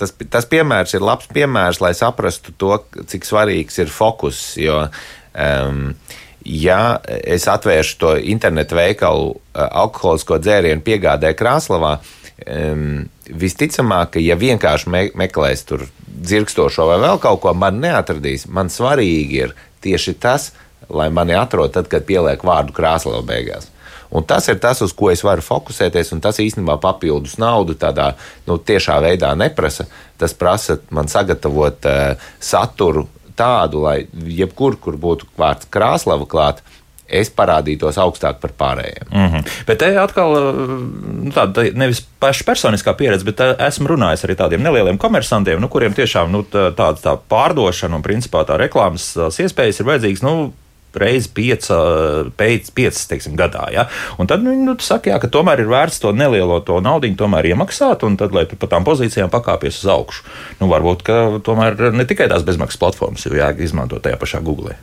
tas, 0.00 0.14
tas 0.32 0.48
piemērs 0.50 0.96
ir 0.96 1.04
labs 1.04 1.28
piemērs, 1.32 1.80
lai 1.84 1.92
saprastu 1.96 2.54
to, 2.58 2.76
cik 3.10 3.28
svarīgs 3.28 3.78
ir 3.82 3.92
fokus. 3.92 4.40
Jo, 4.60 4.86
um, 5.34 5.92
ja 6.44 6.80
es 7.06 7.46
atvēršu 7.50 7.98
to 8.00 8.14
internetu 8.32 8.78
veikalu 8.78 9.30
uh, 9.34 9.66
alkoholisko 9.68 10.40
dzērienu 10.42 10.84
piegādē 10.86 11.34
Krāslavā, 11.38 11.98
um, 12.46 13.04
visticamāk, 13.30 14.16
ka 14.16 14.22
ja 14.24 14.36
vienkārši 14.40 14.90
me 14.90 15.04
meklēs 15.18 15.66
tur 15.68 15.86
dzirkstošo 16.10 16.88
vai 16.88 16.98
vēl 17.02 17.20
kaut 17.22 17.42
ko, 17.44 17.54
man 17.54 17.80
neatradīs. 17.82 18.48
Man 18.50 18.72
svarīgi 18.72 19.44
ir 19.44 19.54
tieši 19.84 20.16
tas, 20.20 20.50
lai 20.90 21.08
mani 21.14 21.36
atrod 21.38 21.72
tad, 21.74 21.88
kad 21.92 22.06
pieliek 22.08 22.42
vārdu 22.44 22.74
Krāslava 22.76 23.22
beigās. 23.26 23.70
Un 24.10 24.26
tas 24.26 24.48
ir 24.50 24.58
tas, 24.58 24.80
uz 24.82 24.92
ko 24.96 25.10
es 25.12 25.22
varu 25.22 25.44
fokusēties, 25.44 26.12
un 26.16 26.20
tas 26.24 26.40
īstenībā 26.42 26.80
papildus 26.82 27.36
naudu 27.38 27.76
tādā 27.78 28.12
nu, 28.48 28.58
tiešā 28.58 28.98
veidā 29.04 29.30
neprasa. 29.38 29.86
Tas 30.18 30.34
prasa 30.34 30.80
man 30.90 31.08
sagatavot 31.08 31.86
uh, 31.86 32.28
saturu 32.42 33.06
tādu, 33.38 33.84
lai 33.86 34.02
jebkur, 34.12 34.76
kur 34.82 34.98
būtu 35.00 35.30
vārds 35.38 35.70
krāslava 35.72 36.26
klāta, 36.28 36.66
es 37.10 37.30
parādītos 37.34 37.98
augstāk 37.98 38.38
par 38.42 38.52
pārējiem. 38.58 39.08
Mm 39.10 39.26
-hmm. 39.26 39.48
Bet 39.66 39.78
te 39.82 39.88
atkal 39.98 40.36
eh, 40.38 40.60
nu, 41.24 41.32
tāda 41.34 41.66
nevis 41.74 42.02
paša 42.22 42.44
personiskā 42.46 42.94
pieredze, 42.96 43.24
bet 43.24 43.40
eh, 43.40 43.54
esmu 43.66 43.88
runājis 43.90 44.24
arī 44.24 44.36
tādiem 44.38 44.62
nelieliem 44.62 44.98
komersantiem, 44.98 45.60
nu, 45.60 45.68
kuriem 45.68 45.94
tiešām 45.94 46.30
nu, 46.30 46.44
tāda 46.52 46.96
tā 47.02 47.16
pārdošana 47.28 47.96
un 47.96 48.02
principā 48.02 48.44
tā 48.46 48.58
reklāmas 48.58 49.16
iespējas 49.16 49.80
ir 49.80 49.86
vajadzīgas. 49.86 50.22
Nu, 50.22 50.52
reizes 50.98 51.28
pieca, 51.34 51.78
pēc, 52.38 52.70
piecas 52.74 53.04
teiksim, 53.10 53.36
gadā. 53.38 53.66
Ja? 53.74 53.86
Un 54.18 54.30
tad 54.30 54.44
viņi 54.46 54.66
nu, 54.66 54.76
saka, 54.82 55.12
jā, 55.12 55.20
ka 55.22 55.30
tomēr 55.32 55.62
ir 55.62 55.70
vērts 55.70 56.00
to 56.02 56.14
nelielo 56.16 56.60
to 56.66 56.80
naudu 56.84 57.10
tomēr 57.18 57.52
iemaksāt, 57.52 58.04
un 58.06 58.18
tad, 58.20 58.34
lai 58.36 58.46
tu 58.50 58.58
pa 58.60 58.70
tām 58.70 58.86
pozīcijām 58.86 59.30
pakāpies 59.32 59.82
uz 59.82 59.92
augšu. 59.94 60.26
Nu, 60.62 60.70
varbūt, 60.72 61.04
ka 61.06 61.20
tomēr 61.46 61.90
ne 61.94 62.06
tikai 62.08 62.30
tās 62.30 62.46
bezmaksas 62.46 62.80
platformas 62.80 63.26
ir 63.26 63.38
jāizmanto 63.40 64.00
tajā 64.02 64.18
pašā 64.20 64.42
Google. 64.44 64.78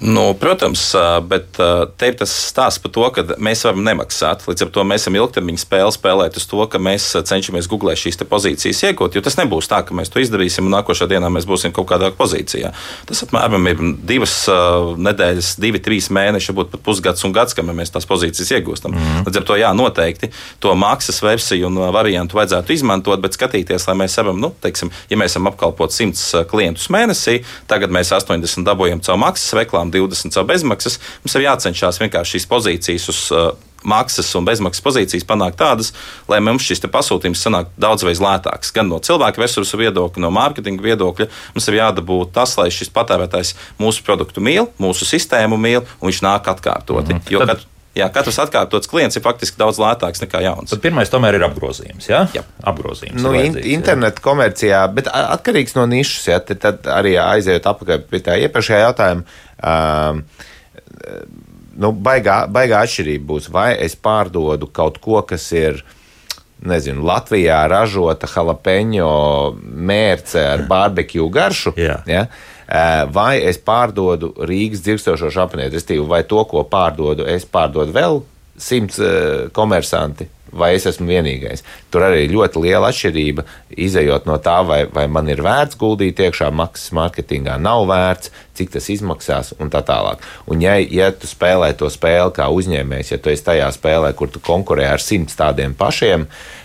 Nu, 0.00 0.34
protams, 0.34 0.82
bet 1.28 1.58
te 1.98 2.08
ir 2.10 2.16
tas 2.18 2.32
stāsts 2.50 2.82
par 2.82 2.92
to, 2.94 3.04
ka 3.14 3.24
mēs 3.38 3.62
varam 3.66 3.84
nemaksāt. 3.86 4.42
Līdz 4.48 4.66
ar 4.66 4.72
to 4.74 4.84
mēs 4.88 5.04
esam 5.04 5.16
ilgtermiņa 5.18 5.62
spēle 5.62 5.92
spēlēt 5.94 6.38
uz 6.40 6.46
to, 6.50 6.60
ka 6.70 6.80
mēs 6.82 7.06
cenšamies 7.28 7.68
googlēt 7.70 8.00
šīs 8.00 8.18
pozīcijas 8.28 8.82
iegūt. 8.90 9.16
Jo 9.16 9.22
tas 9.24 9.38
nebūs 9.38 9.68
tā, 9.70 9.82
ka 9.86 9.96
mēs 9.96 10.10
to 10.12 10.22
izdarīsim 10.22 10.66
un 10.66 10.74
nākošā 10.76 11.08
dienā 11.10 11.30
mēs 11.32 11.46
būsim 11.48 11.72
kaut 11.74 11.88
kādā 11.92 12.10
pozīcijā. 12.16 12.72
Tas 13.08 13.24
apmēram 13.26 13.70
ir 13.70 13.82
divas 14.06 14.34
nedēļas, 14.48 15.54
divi, 15.62 15.80
trīs 15.84 16.10
mēneši, 16.14 16.52
varbūt 16.52 16.74
pat 16.74 16.84
pusgads 16.86 17.24
un 17.26 17.34
gads, 17.36 17.56
kamēr 17.56 17.78
mēs 17.78 17.94
tās 17.94 18.08
pozīcijas 18.10 18.52
iegūstam. 18.58 18.96
Mm. 18.96 19.24
Līdz 19.28 19.40
ar 19.40 19.48
to 19.48 19.58
jā, 19.60 19.72
noteikti 19.76 20.30
to 20.62 20.74
maksas 20.78 21.20
versiju 21.24 21.70
un 21.70 21.80
variantu 21.94 22.38
vajadzētu 22.40 22.74
izmantot, 22.74 23.22
bet 23.24 23.36
skatīties, 23.36 23.88
lai 23.88 23.96
mēs 24.04 24.18
varam, 24.20 24.40
nu, 24.40 24.52
teiksim, 24.64 24.92
ja 25.10 25.20
mēs 25.20 25.34
esam 25.34 25.48
apkalpot 25.50 25.94
100 25.94 26.44
klientus 26.50 26.90
mēnesī, 26.92 27.40
tagad 27.70 27.94
mēs 27.94 28.12
80 28.14 28.66
dabūjam 28.66 29.02
caur 29.04 29.20
maksas 29.20 29.56
reklāmu 29.58 29.83
20 29.92 30.34
caur 30.34 30.48
bezmaksas. 30.48 30.98
Mums 31.24 31.36
ir 31.36 31.46
jācenšas 31.48 32.00
vienkārši 32.02 32.38
šīs 32.38 32.50
pozīcijas 32.50 33.08
uz 33.12 33.20
uh, 33.34 33.52
maksas 33.84 34.30
un 34.38 34.46
bezmaksas 34.48 34.84
pozīcijas 34.84 35.26
panākt 35.28 35.58
tādas, 35.60 35.92
lai 36.28 36.40
mums 36.44 36.64
šis 36.64 36.82
pasūtījums 36.84 37.42
sanāk 37.44 37.70
daudzreiz 37.80 38.22
lētāks. 38.24 38.72
Gan 38.74 38.88
no 38.92 39.00
cilvēku 39.04 39.42
resursu 39.42 39.80
viedokļa, 39.80 40.24
no 40.24 40.32
mārketinga 40.34 40.84
viedokļa. 40.84 41.28
Mums 41.54 41.68
ir 41.68 41.78
jādabū 41.80 42.22
tas, 42.34 42.56
lai 42.60 42.70
šis 42.74 42.92
patērētājs 42.94 43.54
mūsu 43.80 44.04
produktu 44.06 44.44
mīl, 44.44 44.70
mūsu 44.80 45.08
sistēmu 45.08 45.60
mīl 45.60 45.82
un 45.84 46.08
viņš 46.08 46.24
nāk 46.24 46.50
atkārtoti. 46.54 47.14
Mm 47.14 47.20
-hmm. 47.20 47.32
Jo, 47.36 47.44
Tad... 47.44 47.48
kad, 47.54 47.70
Jā, 47.94 48.08
katrs 48.10 48.40
atkārtots 48.42 48.90
klients 48.90 49.14
ir 49.14 49.22
faktiski 49.22 49.58
daudz 49.60 49.78
lētāks 49.78 50.22
nekā 50.24 50.40
jauns. 50.42 50.72
Tad 50.72 50.82
pirmais 50.82 51.10
tomēr 51.12 51.38
ir 51.38 51.44
apgrozījums. 51.46 52.08
Jā, 52.10 52.24
jā. 52.34 52.42
apgrozījums. 52.66 53.22
Nu, 53.22 53.30
in, 53.38 53.54
internetu 53.76 54.24
komercijā, 54.24 54.80
bet 54.96 55.10
atkarīgs 55.14 55.76
no 55.78 55.86
nišas. 55.90 56.26
Jā, 56.32 56.40
tad, 56.50 56.88
arī 56.90 57.14
aizējot 57.22 57.68
apakaļ 57.70 58.02
pie 58.10 58.22
tā 58.26 58.38
iepriekšējā 58.42 58.80
jautājuma. 58.88 59.38
Um, 59.62 60.24
nu, 61.78 61.92
baigā, 61.94 62.44
baigā 62.50 62.82
atšķirība 62.82 63.28
būs, 63.30 63.46
vai 63.54 63.70
es 63.86 63.94
pārdodu 63.94 64.70
kaut 64.74 64.98
ko, 65.04 65.22
kas 65.28 65.46
ir 65.54 65.84
nezinu, 66.64 67.04
Latvijā 67.06 67.60
ražota 67.70 68.28
jalapeņo 68.30 69.12
mērce 69.62 70.42
ar 70.54 70.66
barbekju 70.68 71.28
garšu. 71.30 71.74
Jā. 71.78 72.00
Ja? 72.08 72.26
Vai 73.14 73.34
es 73.44 73.58
pārdodu 73.60 74.32
Rīgas 74.48 74.84
dzirkstošo 74.84 75.28
šampanietu, 75.34 75.76
respektīvi, 75.76 76.06
vai 76.08 76.22
to, 76.28 76.40
ko 76.48 76.64
pārdodu, 76.68 77.26
es 77.28 77.44
pārdodu 77.44 77.92
vēl 77.94 78.22
simts 78.56 79.00
komersanti 79.52 80.28
vai 80.54 80.74
es 80.76 80.86
esmu 80.88 81.08
vienīgais. 81.08 81.64
Tur 81.92 82.06
arī 82.06 82.26
ļoti 82.30 82.62
liela 82.64 82.90
atšķirība, 82.92 83.44
izējot 83.86 84.28
no 84.28 84.38
tā, 84.42 84.60
vai, 84.66 84.84
vai 84.92 85.06
man 85.10 85.28
ir 85.32 85.42
vērts 85.44 85.78
guldīt 85.80 86.22
iekšā 86.24 86.50
maksas 86.54 86.94
mārketingā, 86.96 87.56
nav 87.62 87.86
vērts, 87.90 88.32
cik 88.54 88.74
tas 88.76 88.88
izmaksās 88.94 89.54
un 89.58 89.72
tā 89.72 89.82
tālāk. 89.86 90.22
Un, 90.50 90.62
ja, 90.62 90.76
ja 90.78 91.10
tu 91.14 91.30
spēlē 91.30 91.72
to 91.78 91.90
spēli 91.92 92.34
kā 92.36 92.48
uzņēmējs, 92.54 93.14
ja 93.14 93.20
tu 93.22 93.32
esi 93.34 93.46
tajā 93.46 93.70
spēlē, 93.74 94.12
kur 94.18 94.30
tu 94.30 94.42
konkurē 94.44 94.92
ar 94.92 95.02
simts 95.02 95.38
tādiem 95.38 95.74
pašiem, 95.78 96.28
eh, 96.28 96.63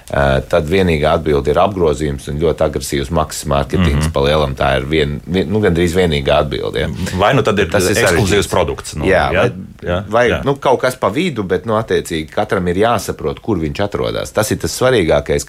tad 0.50 0.70
vienīgā 0.70 1.12
atbilde 1.20 1.52
ir 1.54 1.60
apgrozījums 1.62 2.30
un 2.32 2.40
ļoti 2.42 2.66
agresīvs 2.66 3.12
maksas 3.14 3.46
mārketings. 3.52 3.94
Mm 3.94 4.06
-hmm. 4.08 4.14
Palielam 4.16 4.56
tā 4.58 4.72
ir 4.80 4.88
vien, 4.90 5.20
vien, 5.26 5.50
nu, 5.50 5.62
gandrīz 5.62 5.94
vienīgā 5.98 6.40
atbilde. 6.44 6.80
Ja. 6.80 6.90
Vai 7.20 7.34
nu 7.38 7.44
tad 7.46 7.60
ir 7.60 7.70
tas 7.70 7.90
ekskluzīvs 7.94 8.50
produkts? 8.50 8.96
Nu, 8.96 9.06
jā, 9.06 9.28
jā, 9.34 9.44
vai, 9.44 9.52
jā, 9.92 10.00
vai 10.10 10.26
jā. 10.30 10.42
Nu, 10.46 10.56
kaut 10.56 10.82
kas 10.82 10.96
pa 10.96 11.10
vidu, 11.14 11.44
bet 11.44 11.66
nu, 11.66 11.78
attiecīgi 11.78 12.30
katram 12.34 12.68
ir 12.68 12.82
jāsaprot, 12.86 13.40
kur 13.40 13.62
viņš 13.62 13.84
atrodas. 13.86 14.32
Tas 14.32 14.52
ir 14.52 14.58
tas 14.58 14.82
svarīgākais 14.82 15.46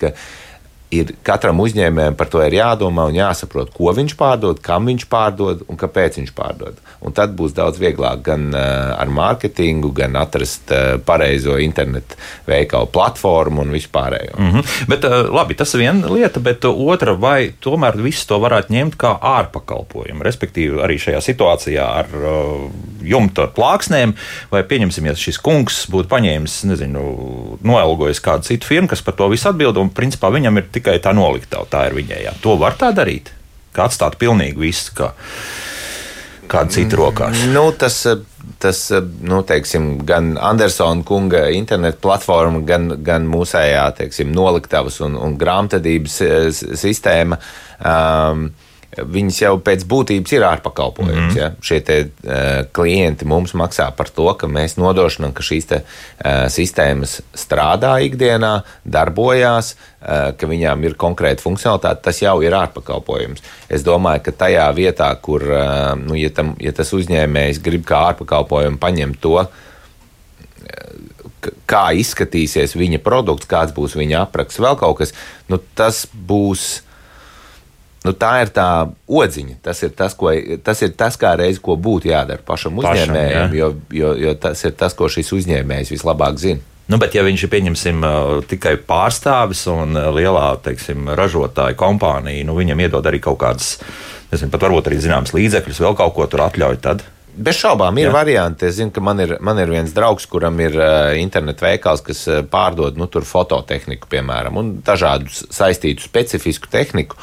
ir 0.90 1.12
katram 1.26 1.60
uzņēmējam 1.62 2.16
par 2.18 2.28
to 2.30 2.42
ir 2.42 2.56
jādomā 2.58 3.06
un 3.10 3.16
jāsaprot, 3.18 3.70
ko 3.74 3.92
viņš 3.94 4.14
pārdod, 4.18 4.60
kam 4.62 4.88
viņš 4.90 5.06
pārdod 5.10 5.62
un 5.70 5.78
kāpēc 5.78 6.18
viņš 6.18 6.32
pārdod. 6.36 6.80
Un 7.00 7.14
tad 7.16 7.36
būs 7.38 7.54
daudz 7.56 7.78
vieglāk 7.80 8.24
gan 8.26 8.48
uh, 8.50 8.60
ar 8.98 9.12
mārketingu, 9.14 9.92
gan 9.96 10.18
atrast 10.20 10.72
uh, 10.74 10.98
pareizo 11.06 11.56
internetu 11.62 12.18
veikalu 12.48 12.90
platformu 12.92 13.62
un 13.64 13.74
vispārējo. 13.74 14.34
Mm 14.36 14.50
-hmm. 14.50 14.88
Bet, 14.90 15.06
uh, 15.06 15.30
labi, 15.30 15.54
tas 15.54 15.74
ir 15.74 15.84
viena 15.84 16.10
lieta, 16.10 16.40
bet 16.40 16.64
otra, 16.64 17.14
vai 17.14 17.52
tomēr 17.60 17.96
visu 18.02 18.26
to 18.26 18.40
varētu 18.42 18.74
ņemt 18.74 18.98
kā 18.98 19.14
ārpakalpojumu, 19.20 20.26
respektīvi 20.26 20.82
arī 20.82 20.98
šajā 20.98 21.20
situācijā 21.20 21.86
ar 21.86 22.06
jumta 23.02 23.46
plāksnēm, 23.46 24.14
vai 24.50 24.62
pieņemsim, 24.62 25.06
ja 25.06 25.14
šis 25.14 25.38
kungs 25.38 25.86
būtu 25.90 26.08
paņēmis, 26.08 26.64
nezinu, 26.64 27.04
noelgojis 27.62 28.20
kādu 28.20 28.42
citu 28.42 28.66
firmu, 28.66 28.88
kas 28.88 29.02
par 29.02 29.14
to 29.14 29.28
visu 29.28 29.48
atbild, 29.48 29.76
un 29.80 29.90
principā 29.90 30.30
viņam 30.32 30.60
ir 30.60 30.68
tikai 30.80 30.98
tā 31.04 31.14
noliktava, 31.16 31.68
tā 31.70 31.86
ir 31.90 32.00
viņējā. 32.00 32.40
To 32.42 32.58
var 32.58 32.80
tā 32.80 32.90
darīt, 32.96 33.30
kā 33.76 33.86
atstāt 33.86 34.18
pilnīgi 34.18 34.58
visu. 34.64 34.96
Kā 34.98 35.12
kāda 36.50 36.74
cita 36.74 36.98
rokās. 36.98 37.44
Nu, 37.54 37.64
tas, 37.78 37.98
tas 38.62 38.80
nu, 39.22 39.42
teiksim, 39.46 39.92
gan 40.06 40.32
Andersona 40.40 41.04
kunga 41.06 41.46
internetu 41.54 42.02
platforma, 42.04 42.62
gan, 42.66 42.90
gan 43.06 43.28
mūsējā 43.30 43.84
teiksim, 44.00 44.32
noliktavas 44.34 45.00
un, 45.06 45.18
un 45.20 45.36
grāmatvedības 45.40 46.18
eh, 46.26 46.48
sistēma. 46.80 47.40
Um, 47.80 48.50
viņas 49.06 49.38
jau 49.42 49.52
pēc 49.64 49.84
būtības 49.88 50.34
ir 50.34 50.44
ārpakalpojums. 50.48 51.16
Mm 51.16 51.28
-hmm. 51.28 51.38
ja? 51.38 51.50
Šie 51.62 51.80
te, 51.86 51.98
uh, 52.24 52.66
klienti 52.72 53.24
mums 53.24 53.54
maksā 53.54 53.90
par 53.96 54.08
to, 54.08 54.28
ka 54.34 54.46
mēs 54.46 54.76
nodrošinām, 54.80 55.32
ka 55.32 55.42
šīs 55.42 55.68
te, 55.68 55.82
uh, 55.84 56.48
sistēmas 56.48 57.20
strādā 57.34 57.96
ikdienā, 58.04 58.62
darbojās, 58.84 59.74
uh, 59.74 60.32
ka 60.36 60.46
viņām 60.46 60.84
ir 60.84 60.94
konkrēta 60.94 61.42
funkcionalitāte. 61.42 62.02
Tas 62.02 62.22
jau 62.22 62.40
ir 62.42 62.52
ārpakalpojums. 62.52 63.42
Es 63.68 63.82
domāju, 63.86 64.22
ka 64.22 64.32
tajā 64.32 64.68
vietā, 64.74 65.14
kur 65.20 65.42
uh, 65.42 65.94
nu, 65.98 66.14
ja, 66.14 66.30
tam, 66.30 66.54
ja 66.58 66.72
tas 66.72 66.92
uzņēmējs 66.92 67.62
grib 67.62 67.84
kā 67.84 68.06
ārpakalpojumu 68.12 68.78
paņemt 68.78 69.20
to, 69.20 69.48
kā 71.70 71.90
izskatīsies 71.96 72.76
viņa 72.76 73.00
produkts, 73.04 73.48
kāds 73.50 73.74
būs 73.76 73.96
viņa 73.98 74.24
apraksts, 74.26 74.60
vēl 74.60 74.76
kaut 74.80 75.00
kas, 75.00 75.14
nu, 75.48 75.60
tas 75.78 76.06
būs 76.12 76.82
Nu, 78.00 78.14
tā 78.16 78.30
ir 78.40 78.50
tā 78.56 78.88
odziņa. 79.12 79.58
Tas 79.64 79.82
ir 79.84 79.92
tas, 79.96 80.14
ko, 80.16 80.32
tas 80.64 80.80
ir 80.80 80.94
tas 80.96 81.18
kā 81.20 81.34
reiz, 81.36 81.58
ko 81.60 81.76
būtu 81.76 82.08
jādara 82.08 82.40
pašam 82.46 82.80
uzņēmējam, 82.80 83.50
pašam, 83.50 83.56
jo, 83.58 83.68
jo, 83.92 84.12
jo 84.24 84.34
tas 84.40 84.64
ir 84.64 84.72
tas, 84.80 84.96
ko 84.96 85.10
šis 85.12 85.34
uzņēmējs 85.36 85.92
vislabāk 85.92 86.40
zina. 86.40 86.64
Nu, 86.90 86.98
bet, 86.98 87.14
ja 87.14 87.22
viņš 87.22 87.44
ir 87.44 87.50
pieņemsim, 87.52 88.06
tikai 88.50 88.74
pārstāvis 88.82 89.62
un 89.70 89.94
lielā 90.16 90.46
teiksim, 90.64 91.12
ražotāja 91.14 91.76
kompānija, 91.78 92.42
nu, 92.48 92.56
viņam 92.58 92.82
iedod 92.82 93.06
arī 93.06 93.20
kaut 93.22 93.38
kādas, 93.44 93.76
nezinu, 94.32 94.50
pat 94.50 94.64
varbūt 94.66 94.90
arī 94.90 94.98
zināmas 95.04 95.36
līdzekļus, 95.36 95.82
vēl 95.84 95.94
kaut 96.00 96.16
ko 96.16 96.26
tur 96.32 96.42
atļauj. 96.48 96.80
Tad 96.82 97.04
Bez 97.36 97.60
šaubām 97.60 97.98
ir 98.00 98.08
Jā. 98.08 98.14
varianti. 98.14 98.66
Es 98.66 98.76
zinu, 98.78 98.92
ka 98.94 99.02
man 99.04 99.20
ir, 99.22 99.36
man 99.44 99.58
ir 99.62 99.70
viens 99.70 99.92
draugs, 99.94 100.26
kuram 100.30 100.58
ir 100.60 100.74
uh, 100.76 101.12
internetu 101.20 101.64
veikals, 101.64 102.02
kas 102.06 102.24
uh, 102.28 102.40
pārdod 102.46 102.98
nu, 103.00 103.06
fototehniku, 103.06 104.10
piemēram, 104.10 104.58
un 104.60 104.72
dažādu 104.86 105.30
saistītu 105.30 106.04
specifisku 106.04 106.70
tehniku. 106.72 107.18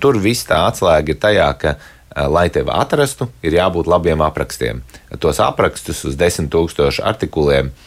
Tur 0.00 0.18
viss 0.22 0.48
tā 0.48 0.62
atslēga 0.70 1.14
ir 1.14 1.20
tajā, 1.20 1.50
ka, 1.60 1.76
uh, 1.76 2.24
lai 2.32 2.48
tevi 2.50 2.72
atrastu, 2.72 3.28
ir 3.44 3.58
jābūt 3.60 3.90
labiem 3.90 4.24
aprakstiem. 4.24 4.82
Tos 5.20 5.42
aprakstus 5.44 6.02
uz 6.08 6.18
desmit 6.18 6.50
tūkstošu 6.54 7.04
artikuliem 7.06 7.70
uh, 7.70 7.86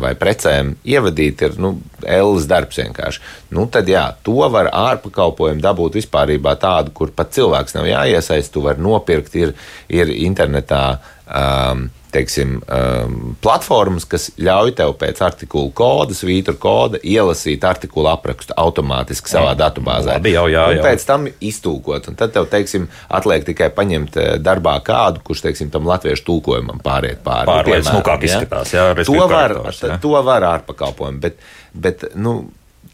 vai 0.00 0.14
precēm 0.16 0.74
ievadīt, 0.88 1.42
ir 1.44 1.58
nu, 1.60 1.74
Ēlas 2.06 2.46
darbs 2.48 2.78
vienkārši. 2.80 3.20
Nu, 3.56 3.66
tad 3.72 3.88
jā, 3.90 4.06
to 4.24 4.38
var 4.52 4.70
ārpakalpojumu 4.72 5.60
dabūt 5.64 5.98
vispār 6.00 6.32
tādu, 6.60 6.94
kur 6.96 7.12
pat 7.12 7.34
cilvēks 7.36 7.76
nav 7.76 7.88
jāiesaist, 7.90 8.52
tu 8.54 8.64
vari 8.64 8.80
nopirkt, 8.80 9.36
ir, 9.36 9.52
ir 9.92 10.12
internetā. 10.14 10.98
Um, 11.26 11.90
teiksim, 12.16 12.56
um, 12.62 13.36
platformas, 13.44 14.06
kas 14.08 14.28
ļauj 14.40 14.74
tev 14.78 14.94
pēc 15.00 15.20
artikula 15.24 15.72
koda, 15.76 16.16
svītra 16.16 16.56
koda, 16.60 17.00
ielasīt 17.04 17.64
artikula 17.66 18.14
aprakstu 18.16 18.56
automātiski 18.60 19.32
savā 19.32 19.52
jā, 19.52 19.60
datubāzē. 19.64 20.16
Labi, 20.16 20.32
jau, 20.36 20.46
jā. 20.52 20.66
Un 20.72 20.82
pēc 20.84 21.06
tam 21.08 21.28
iztūkot. 21.28 22.10
Un 22.10 22.18
tad 22.18 22.34
tev, 22.36 22.48
teiksim, 22.52 22.88
atliek 23.18 23.46
tikai 23.48 23.70
paņemt 23.76 24.20
eh, 24.22 24.30
darbā 24.42 24.78
kādu, 24.86 25.22
kurš, 25.26 25.44
teiksim, 25.48 25.72
tam 25.74 25.88
latviešu 25.88 26.26
tulkojumam 26.28 26.80
pāriet 26.84 27.22
pāri. 27.26 27.50
Pāri, 27.50 27.76
lai 27.76 27.82
smukāk 27.86 28.28
izskatās, 28.28 28.74
jā, 28.76 28.90
to 29.06 29.18
var, 29.30 29.58
to 30.02 30.14
var 30.26 30.50
ārpakalpojumu, 30.54 31.22
bet, 31.26 31.42
bet, 31.72 32.08
nu, 32.16 32.38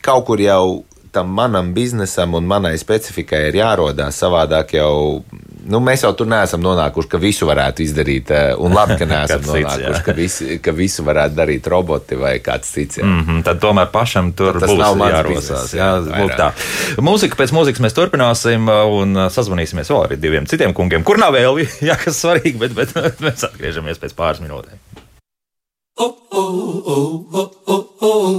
kaut 0.02 0.26
kur 0.26 0.42
jau 0.42 0.64
tam 1.12 1.28
manam 1.28 1.74
biznesam 1.74 2.34
un 2.34 2.46
manai 2.48 2.78
specifikai 2.80 3.46
ir 3.50 3.58
jārodās 3.60 4.16
savādāk 4.22 4.72
jau. 4.78 5.22
Nu, 5.62 5.78
mēs 5.84 6.02
jau 6.02 6.10
tur 6.18 6.26
neesam 6.26 6.62
nonākuši, 6.64 7.08
ka 7.12 7.18
visu 7.22 7.46
varētu 7.46 7.84
izdarīt, 7.84 8.32
eh, 8.34 8.48
un 8.58 8.72
labi, 8.74 8.96
ka 8.98 9.06
neesam 9.12 9.44
cits, 9.44 9.52
nonākuši, 9.52 9.92
jā. 9.92 10.00
ka, 10.06 10.14
visi, 10.16 10.56
ka 10.64 10.74
visu 10.74 11.04
varētu 11.06 11.36
darīt 11.38 11.68
roboti 11.70 12.18
vai 12.18 12.32
kāds 12.42 12.72
cits. 12.74 12.98
jā. 12.98 13.06
Mm 13.06 13.20
-hmm, 13.26 13.42
tad 13.46 13.60
tomēr 13.62 13.92
pašam 13.92 14.32
tur 14.32 14.58
Tas 14.60 14.70
būs 14.70 14.82
jārosās. 14.82 15.74
Jā, 15.76 15.90
jā, 16.00 16.36
tā. 16.36 16.50
Mūzika 16.98 17.36
pēc 17.36 17.52
mūzikas 17.52 17.84
mēs 17.84 17.94
turpināsim 17.94 18.68
uh, 18.68 18.88
un 19.02 19.16
uh, 19.16 19.28
sazvanīsimies 19.30 19.92
vēl 19.92 20.02
ar 20.02 20.16
diviem 20.16 20.46
citiem 20.46 20.74
kungiem, 20.74 21.04
kur 21.04 21.18
nav 21.18 21.32
vēl, 21.36 21.66
jā, 21.88 21.96
kas 22.04 22.24
svarīgi, 22.24 22.58
bet, 22.58 22.74
bet 22.74 22.96
mēs 23.24 23.44
atgriežamies 23.44 24.00
pēc 24.00 24.16
pāris 24.16 24.40
minūtēm. 24.40 24.80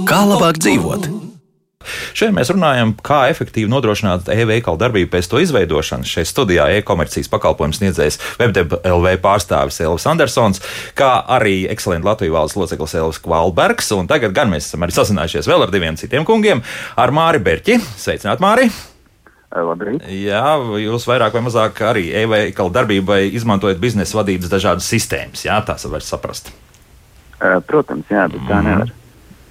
Kā 0.04 0.24
labāk 0.28 0.58
dzīvot? 0.58 1.23
Šeit 2.16 2.34
mēs 2.36 2.52
runājam, 2.54 2.94
kā 3.04 3.24
efektīvi 3.32 3.70
nodrošināt 3.72 4.30
e-veikalu 4.32 4.80
darbību 4.80 5.12
pēc 5.12 5.28
to 5.30 5.42
izveidošanas. 5.44 6.10
Šeit 6.10 6.30
studijā 6.30 6.68
e-komercijas 6.78 7.30
pakalpojums 7.32 7.80
sniedzējs 7.82 8.20
WebDev 8.40 8.78
LV 8.82 9.16
pārstāvis 9.24 9.80
Elvis 9.84 10.08
Andersons, 10.10 10.62
kā 10.98 11.12
arī 11.36 11.64
ekscelents 11.72 12.06
Latvijas 12.06 12.36
valsts 12.38 12.60
loceklis 12.60 12.96
Elvis 13.00 13.22
Kvalbergs. 13.24 13.92
Un 13.98 14.10
tagad 14.10 14.34
gan 14.36 14.52
mēs 14.52 14.70
esam 14.70 14.86
arī 14.86 14.96
sazinājušies 14.96 15.50
vēl 15.50 15.66
ar 15.66 15.74
diviem 15.74 16.00
citiem 16.00 16.26
kungiem, 16.28 16.64
ar 16.96 17.14
Māri 17.14 17.42
Berķi. 17.44 17.78
Sveicināt, 18.00 18.42
Māri! 18.44 18.70
Labrīt. 19.54 20.02
Jā, 20.10 20.56
jūs 20.82 21.04
vairāk 21.06 21.36
vai 21.36 21.44
mazāk 21.46 21.78
arī 21.86 22.08
e-veikalu 22.24 22.72
darbībai 22.74 23.20
izmantojat 23.38 23.78
biznesa 23.78 24.18
vadības 24.18 24.50
dažādas 24.50 24.88
sistēmas. 24.90 25.44
Jā, 25.46 25.60
tās 25.66 25.86
var 25.86 26.02
saprast. 26.02 26.50
Protams, 27.68 28.10
jā, 28.10 28.26
bet 28.32 28.46
tā 28.48 28.60
nevar. 28.64 28.90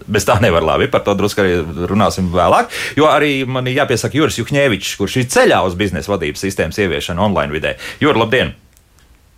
Bez 0.08 0.28
tā 0.28 0.40
nevar 0.44 0.66
labi. 0.66 0.90
Par 0.92 1.06
to 1.06 1.16
drusku 1.18 1.44
arī 1.44 1.60
runāsim 1.90 2.32
vēlāk. 2.34 2.74
Jo 3.00 3.12
arī 3.12 3.36
man 3.48 3.70
jāpiesaka 3.70 4.20
Juris 4.20 4.42
Juhņēvičs, 4.42 4.98
kurš 5.00 5.22
ir 5.22 5.30
ceļā 5.32 5.64
uz 5.68 5.78
biznesa 5.80 6.12
vadības 6.16 6.44
sistēmas 6.48 6.82
ieviešanu 6.84 7.24
online 7.30 7.54
vidē. 7.54 7.78
Juri, 8.04 8.20
labdien! 8.20 8.54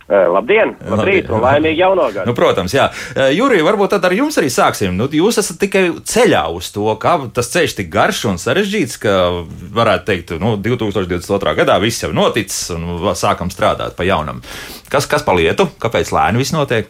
Eh, 0.06 0.26
Labdien, 0.30 0.76
labrīt, 0.86 1.26
un 1.34 1.40
laimīgi 1.42 1.80
jauno 1.80 2.04
gadu. 2.14 2.28
Nu, 2.30 2.34
protams, 2.38 2.70
jā. 2.76 2.84
Eh, 3.16 3.32
Jurija, 3.34 3.64
varbūt 3.66 3.90
tad 3.96 4.04
ar 4.06 4.12
jums 4.14 4.36
arī 4.38 4.52
sāksim. 4.54 4.94
Nu, 4.94 5.08
jūs 5.10 5.40
esat 5.42 5.58
tikai 5.58 5.82
ceļā 6.06 6.44
uz 6.54 6.68
to, 6.70 6.84
kā 7.02 7.16
tas 7.34 7.50
ceļš 7.50 7.74
tik 7.80 7.90
garš 7.90 8.20
un 8.30 8.38
sarežģīts, 8.38 9.00
ka 9.02 9.16
varētu 9.74 10.06
teikt, 10.06 10.36
nu, 10.38 10.54
2022. 10.62 11.56
gadā 11.58 11.80
viss 11.82 12.06
jau 12.06 12.12
noticis 12.14 12.70
un 12.76 12.86
sākam 13.18 13.50
strādāt 13.50 13.98
pa 13.98 14.06
jaunam. 14.06 14.44
Kas, 14.86 15.10
kas 15.10 15.26
pa 15.26 15.34
lietu? 15.34 15.66
Kāpēc 15.82 16.14
lēni 16.14 16.44
viss 16.44 16.54
notiek? 16.54 16.86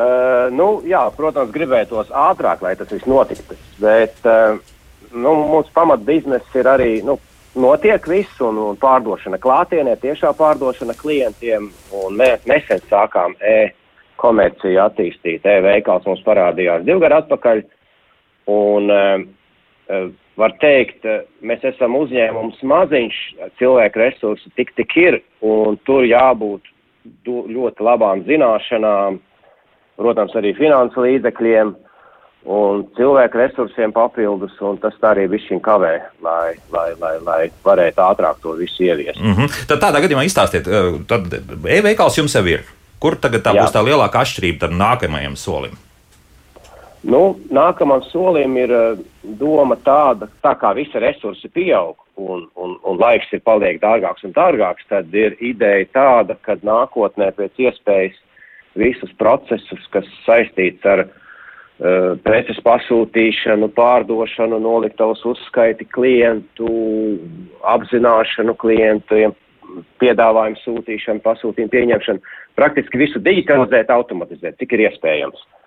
Uh, 0.00 0.46
nu, 0.54 0.66
jā, 0.88 1.00
protams, 1.16 1.50
gribētos 1.52 2.12
ātrāk, 2.16 2.62
lai 2.64 2.76
tas 2.78 2.88
viss 2.92 3.08
notiktu. 3.10 3.56
Bet 3.82 4.22
uh, 4.28 4.56
nu, 5.12 5.34
mūsu 5.50 5.72
pamat 5.76 6.06
biznesa 6.06 6.60
ir 6.60 6.70
arī 6.70 6.92
nu, 7.04 7.18
notiek 7.58 8.06
viss, 8.08 8.38
un, 8.46 8.60
un 8.70 8.78
pārdošana 8.80 9.40
klātienē, 9.42 9.98
tiešā 10.00 10.30
pārdošana 10.38 10.96
klientiem. 10.96 11.68
Mēs 12.16 12.46
nesen 12.48 12.80
sākām 12.88 13.34
e-komerciju 13.42 14.80
attīstīt. 14.86 15.44
E-veikals 15.44 16.08
mums 16.08 16.24
parādījās 16.24 16.86
divu 16.86 17.04
gadu 17.04 17.20
atpakaļ. 17.20 17.64
Un, 18.50 18.94
uh, 18.94 20.06
var 20.40 20.54
teikt, 20.62 21.04
mēs 21.44 21.64
esam 21.74 21.98
uzņēmums 21.98 22.62
maziņš, 22.64 23.18
cilvēku 23.60 24.00
resursi 24.00 24.52
tik 24.56 24.70
tik 24.78 24.94
ir, 24.96 25.18
un 25.44 25.76
tur 25.84 26.06
jābūt 26.08 26.70
ļoti 27.26 27.84
labām 27.84 28.22
zināšanām 28.28 29.18
protams, 30.00 30.34
arī 30.38 30.54
finansu 30.56 31.04
līdzekļiem 31.04 31.74
un 32.50 32.84
cilvēku 32.96 33.40
resursiem 33.40 33.92
papildus, 33.92 34.54
un 34.64 34.78
tas 34.80 34.96
tā 35.00 35.12
arī 35.12 35.26
višķiņ 35.34 35.60
kavē, 35.64 35.92
lai, 36.24 36.54
lai, 36.72 36.88
lai, 37.02 37.14
lai 37.26 37.40
varētu 37.64 38.04
ātrāk 38.06 38.40
to 38.42 38.56
visu 38.56 38.86
ieviest. 38.88 39.20
Mm 39.20 39.34
-hmm. 39.36 39.66
Tad 39.68 39.82
tādā 39.84 40.00
gadījumā 40.00 40.24
izstāstiet, 40.24 40.68
eh, 40.68 41.00
tad 41.06 41.28
e-veikals 41.76 42.18
jums 42.18 42.34
jau 42.34 42.46
ir. 42.46 42.64
Kur 43.00 43.16
tagad 43.16 43.42
tā 43.42 43.54
Jā. 43.54 43.62
būs 43.62 43.72
tā 43.72 43.84
lielākā 43.84 44.24
atšķirība 44.24 44.58
tam 44.60 44.78
nākamajam 44.78 45.36
solim? 45.36 45.76
Nu, 47.02 47.40
nākamam 47.50 48.02
solim 48.10 48.56
ir 48.56 48.72
eh, 48.72 48.96
doma 49.22 49.76
tāda, 49.76 50.28
tā 50.42 50.54
kā 50.60 50.74
visi 50.74 50.98
resursi 50.98 51.48
pieaug 51.48 51.96
un, 52.16 52.48
un, 52.54 52.76
un 52.84 52.98
laiks 52.98 53.32
ir 53.32 53.40
paliek 53.40 53.80
dārgāks 53.80 54.24
un 54.24 54.32
dārgāks, 54.32 54.84
tad 54.88 55.14
ir 55.14 55.36
ideja 55.40 55.86
tāda, 55.92 56.36
ka 56.42 56.56
nākotnē 56.62 57.32
pēc 57.36 57.52
iespējas 57.56 58.16
visus 58.78 59.12
procesus, 59.18 59.86
kas 59.94 60.08
saistīts 60.26 60.86
ar 60.86 61.04
uh, 61.06 62.16
preces 62.26 62.60
pasūtīšanu, 62.66 63.70
pārdošanu, 63.76 64.60
noliktavas 64.62 65.22
uzskaiti 65.26 65.86
klientu, 65.90 66.70
apzināšanu 67.76 68.56
klientiem, 68.60 69.34
piedāvājumu 70.02 70.58
sūtīšanu, 70.64 71.22
pasūtījumu 71.24 71.74
pieņemšanu, 71.74 72.36
praktiski 72.58 72.98
visu 72.98 73.22
digitalizēt, 73.22 73.90
automatizēt, 73.94 74.58
cik 74.58 74.74
ir 74.74 74.88
iespējams. 74.88 75.40
Uh, 75.40 75.59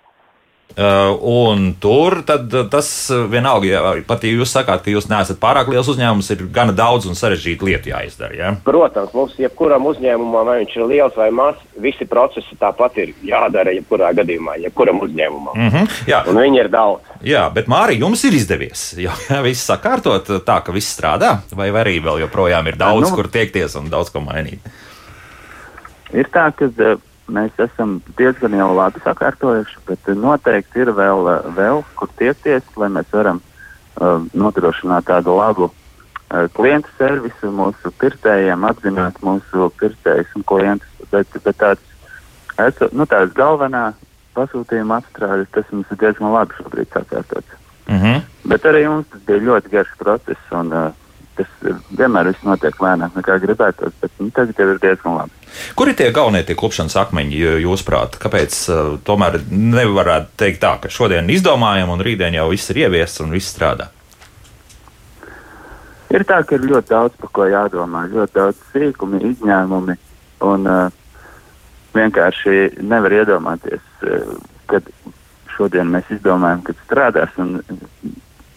un 1.22 1.76
tur 1.80 2.24
tad, 2.26 2.54
uh, 2.54 2.66
tas 2.70 2.88
uh, 3.14 3.28
vienalga, 3.30 3.68
ja 3.68 3.82
pat 4.08 4.24
ja 4.26 4.32
jūs 4.34 4.50
sakāt, 4.56 4.82
ka 4.82 4.90
jūs 4.90 5.06
neesat 5.06 5.38
pārāk 5.38 5.68
liels 5.70 5.90
uzņēmums, 5.92 6.32
ir 6.34 6.42
gana 6.50 6.74
daudz 6.74 7.06
un 7.06 7.14
sarežģītu 7.14 7.68
lietu 7.68 7.92
jāizdara. 7.92 8.34
Ja? 8.34 8.54
Protams, 8.66 9.14
mums 9.14 9.36
jebkuram 9.38 9.86
uzņēmumam, 9.92 10.48
vai 10.50 10.56
viņš 10.64 10.74
ir 10.80 10.88
liels 10.90 11.20
vai 11.20 11.30
mazs, 11.30 11.62
visi 11.78 12.08
procesi 12.10 12.58
tāpat 12.58 12.98
ir 13.04 13.14
jādara 13.22 13.76
jebkurā 13.76 14.10
gadījumā, 14.18 14.58
jebkuram 14.66 15.04
uzņēmumam. 15.06 15.54
Mm 15.54 15.70
-hmm. 15.70 15.94
Jā, 16.10 16.24
Un 16.28 16.42
viņi 16.42 16.60
ir 16.66 16.70
daudz. 16.74 17.02
jā, 17.22 17.54
bet 17.54 17.68
Mārija, 17.68 18.00
jums 18.00 18.24
ir 18.24 18.34
izdevies. 18.34 18.94
Jā, 19.06 19.14
viss 19.44 19.70
sakārtot 19.70 20.26
tā, 20.46 20.64
ka 20.64 20.72
viss 20.72 20.98
strādā, 20.98 21.38
vai 21.54 21.70
arī 21.70 22.02
vēl 22.02 22.20
joprojām 22.26 22.68
ir 22.68 22.76
daudz, 22.76 23.10
Nu. 23.10 23.16
kur 23.16 23.28
tiekties 23.28 23.76
un 23.76 23.90
daudz 23.90 24.10
ko 24.10 24.20
mainīt. 24.20 24.60
Ir 26.14 26.28
tā, 26.34 26.52
ka 26.56 26.66
eh, 26.66 26.98
mēs 27.28 27.56
esam 27.62 28.00
diezgan 28.18 28.56
jau 28.58 28.70
labi 28.76 29.02
sakārtojuši, 29.04 29.80
bet 29.88 30.12
noteikti 30.18 30.84
ir 30.84 30.92
vēl, 30.96 31.30
vēl 31.56 31.84
kur 31.96 32.12
tiekties, 32.20 32.66
lai 32.80 32.90
mēs 32.94 33.10
varam 33.14 33.40
uh, 33.40 34.26
nodrošināt 34.34 35.08
tādu 35.08 35.38
labu 35.38 35.70
uh, 35.70 36.48
klientu 36.56 36.92
servisu 36.98 37.52
mūsu 37.52 37.94
pircējiem, 38.02 38.66
apzināt 38.68 39.22
mūsu 39.24 39.70
pircējus 39.80 40.36
un 40.36 40.48
klientus. 40.48 40.90
Bet, 41.12 41.30
bet 41.46 41.60
tāds, 41.62 41.84
es, 42.58 42.82
nu, 42.92 43.06
tāds 43.06 43.36
galvenā 43.38 43.92
pasūtījuma 44.34 45.00
apstrādes, 45.02 45.52
tas 45.54 45.70
mums 45.72 45.92
ir 45.94 46.02
diezgan 46.02 46.34
labi 46.34 46.58
šobrīd 46.58 46.90
sakārtots. 46.92 47.60
Mm 47.88 48.00
-hmm. 48.00 48.22
Bet 48.50 48.66
arī 48.66 48.88
mums 48.88 49.08
tas 49.12 49.22
bija 49.28 49.40
ļoti 49.40 49.70
garš 49.70 49.96
process, 50.00 50.52
un 50.52 50.74
uh, 50.74 50.92
tas 51.38 51.50
uh, 51.66 51.80
vienmēr 51.98 52.30
viss 52.32 52.46
notiek 52.46 52.78
lēnāk 52.84 53.18
nekā 53.18 53.38
gribētos, 53.44 53.96
bet 54.02 54.14
nu, 54.22 54.30
tagad 54.36 54.60
jau 54.60 54.68
ir 54.74 54.80
diezgan 54.84 55.18
labi. 55.18 55.42
Kur 55.78 55.90
ir 55.90 55.98
tie 55.98 56.10
galvenie 56.16 56.44
tie 56.48 56.56
klupšanas 56.60 56.96
akmeņi, 57.04 57.40
jū- 57.40 57.60
jūsuprāt? 57.66 58.18
Kāpēc 58.22 58.58
uh, 58.70 58.82
tomēr 59.08 59.40
nevarētu 59.50 60.34
teikt 60.44 60.64
tā, 60.64 60.76
ka 60.84 60.92
šodien 60.94 61.30
izdomājam 61.34 61.94
un 61.94 62.04
rītdien 62.06 62.38
jau 62.38 62.50
viss 62.54 62.74
ir 62.74 62.84
ieviests 62.86 63.24
un 63.26 63.36
viss 63.36 63.54
strādā? 63.54 63.90
Ir 66.14 66.26
tā, 66.30 66.44
ka 66.46 66.58
ir 66.60 66.68
ļoti 66.70 66.94
daudz 66.94 67.16
par 67.18 67.32
ko 67.34 67.48
jādomā, 67.50 68.06
ļoti 68.12 68.38
daudz 68.38 68.60
sīkumi, 68.74 69.24
izņēmumi, 69.32 69.98
un 70.46 70.70
uh, 70.70 70.84
vienkārši 71.98 72.84
nevar 72.86 73.16
iedomāties, 73.22 73.82
uh, 74.06 74.36
kad 74.70 74.86
šodien 75.56 75.90
mēs 75.94 76.10
izdomājam, 76.14 76.62
kad 76.66 76.78
strādās, 76.86 77.34
un 77.42 77.60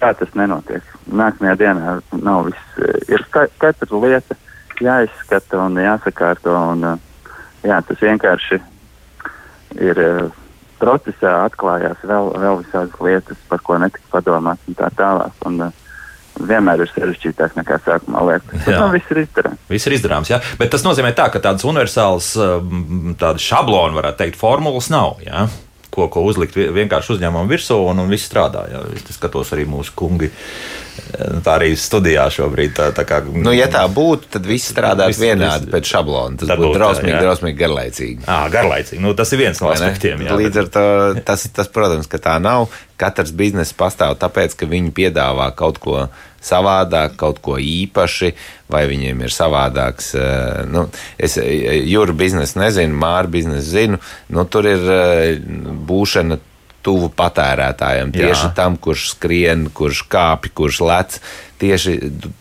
tā 0.01 0.13
tas 0.19 0.33
nenotiek. 0.39 0.85
Nākamajā 1.07 1.57
dienā 1.61 1.99
nav 2.21 2.51
viss, 2.51 2.73
uh, 2.81 2.97
ir 3.09 3.25
ka 3.35 3.47
katra 3.63 4.03
lieta 4.03 4.39
jāizskata 4.83 5.61
un 5.65 5.79
jāsakārto, 5.81 6.57
un 6.75 6.91
uh, 6.93 7.33
jā, 7.67 7.81
tas 7.89 8.03
vienkārši 8.03 8.61
ir 9.81 10.03
uh, 10.05 10.45
procesā 10.81 11.39
atklājās 11.47 12.05
vēl, 12.05 12.31
vēl 12.37 12.63
visādas 12.63 13.01
lietas, 13.01 13.43
par 13.49 13.65
ko 13.65 13.81
netika 13.81 14.19
padomāts 14.19 14.69
un 14.69 14.79
tā 14.79 14.93
tālāk. 14.99 15.45
Un, 15.49 15.69
uh, 15.69 15.83
vienmēr 16.37 16.83
ir 16.85 16.91
sarežģītāk 16.93 17.57
nekā 17.57 17.79
sākumā 17.85 18.23
liekas. 18.31 18.65
Tas 18.67 18.77
nu, 18.77 18.89
viss 18.93 19.13
ir 19.13 19.23
izdarāms. 19.23 19.63
Viss 19.73 19.89
ir 19.89 19.95
izdarāms, 19.97 20.33
jā. 20.33 20.41
Bet 20.61 20.73
tas 20.75 20.85
nozīmē, 20.85 21.13
tā, 21.17 21.31
ka 21.33 21.41
tādas 21.43 21.65
universālas, 21.69 22.33
tādas 23.21 23.45
šablonu, 23.45 23.97
varētu 23.97 24.21
teikt, 24.21 24.39
formulas 24.41 24.91
nav. 24.93 25.17
Jā? 25.25 25.47
Ko, 25.97 26.11
ko 26.13 26.21
uzlikt 26.29 26.53
vie- 26.59 26.69
vienkārši 26.77 27.15
uzņēmumam 27.17 27.49
virsū, 27.49 27.79
un, 27.89 28.03
un 28.03 28.11
viss 28.13 28.29
strādā. 28.29 28.67
Jā. 28.69 28.83
Es 28.93 29.17
skatos 29.17 29.49
arī 29.57 29.65
mūsu 29.65 29.95
kungi. 29.97 30.29
eh, 30.29 31.39
Tā 31.47 31.55
arī 31.57 31.71
studijā 31.81 32.27
šobrīd. 32.33 32.75
Tā, 32.77 32.91
tā 32.97 33.05
kā, 33.09 33.23
Nu, 33.25 33.53
ja 33.57 33.67
tā 33.73 33.87
būtu, 33.89 34.29
tad 34.37 34.45
viss 34.49 34.69
strādātu 34.75 35.17
vienādi 35.25 35.71
pēc 35.73 35.89
šablona. 35.95 36.37
Tas 36.43 36.53
būtu 36.53 36.75
drausmīgi, 36.77 37.15
jā. 37.15 37.23
drausmīgi 37.25 37.59
garlaicīgi. 37.63 38.25
À, 38.29 38.43
garlaicīgi. 38.53 39.01
Nu, 39.01 39.15
tas 39.17 39.33
ir 39.33 39.41
viens 39.41 39.61
no 39.65 39.73
aspektiem. 39.73 40.21
Jā, 40.27 40.37
Līdz 40.37 40.61
ar 40.65 40.69
to 40.77 40.85
tas, 41.25 41.49
tas, 41.57 41.69
protams, 41.73 42.07
ka 42.13 42.19
tā 42.21 42.37
nav. 42.45 42.69
Katrs 43.01 43.33
bizness 43.37 43.73
pastāv 43.77 44.17
tāpēc, 44.21 44.55
ka 44.57 44.69
viņi 44.69 44.93
piedāvā 44.97 45.51
kaut 45.57 45.79
ko 45.81 46.07
savādāk, 46.47 47.17
kaut 47.21 47.41
ko 47.45 47.59
īpaši, 47.61 48.33
vai 48.73 48.87
viņiem 48.91 49.23
ir 49.27 49.35
savādāks. 49.35 50.15
eh, 50.15 50.65
Nu, 50.67 50.89
es 51.19 51.37
jūru 51.37 52.15
biznesu 52.17 52.59
nezinu, 52.63 52.97
māru 52.97 53.29
biznesu 53.29 53.71
zinu. 53.71 53.99
Nu, 54.29 54.45
tur 54.45 54.67
ir 54.67 54.91
eh, 54.91 55.41
būšana 55.87 56.39
tuvu 56.87 57.11
patērētājiem, 57.19 58.13
tieši 58.15 58.47
Jā. 58.47 58.55
tam, 58.55 58.77
kurš 58.79 59.09
skrien, 59.17 59.67
kurš 59.75 60.05
kāpj, 60.13 60.53
kurš 60.55 60.81
lec. 60.87 61.19
Tieši 61.57 61.95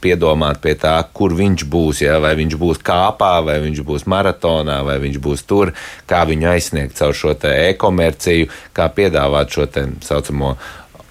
piedomāt 0.03 0.59
pie 0.61 0.75
tā, 0.75 0.93
kur 1.15 1.33
viņš 1.33 1.63
būs. 1.71 2.01
Ja? 2.03 2.19
Vai 2.21 2.33
viņš 2.37 2.57
būs 2.59 2.81
kāpā, 2.85 3.39
vai 3.47 3.57
viņš 3.63 3.81
būs 3.87 4.05
maratonā, 4.11 4.81
vai 4.85 4.97
viņš 5.01 5.21
būs 5.23 5.45
tur, 5.47 5.71
kā 6.05 6.25
viņu 6.27 6.51
aizsniegt 6.51 6.99
caur 6.99 7.15
šo 7.15 7.33
e-komerciju, 7.49 8.51
kā 8.75 8.89
piedāvāt 8.91 9.55
šo 9.55 9.69
tā 9.71 9.87
saucamo 10.03 10.57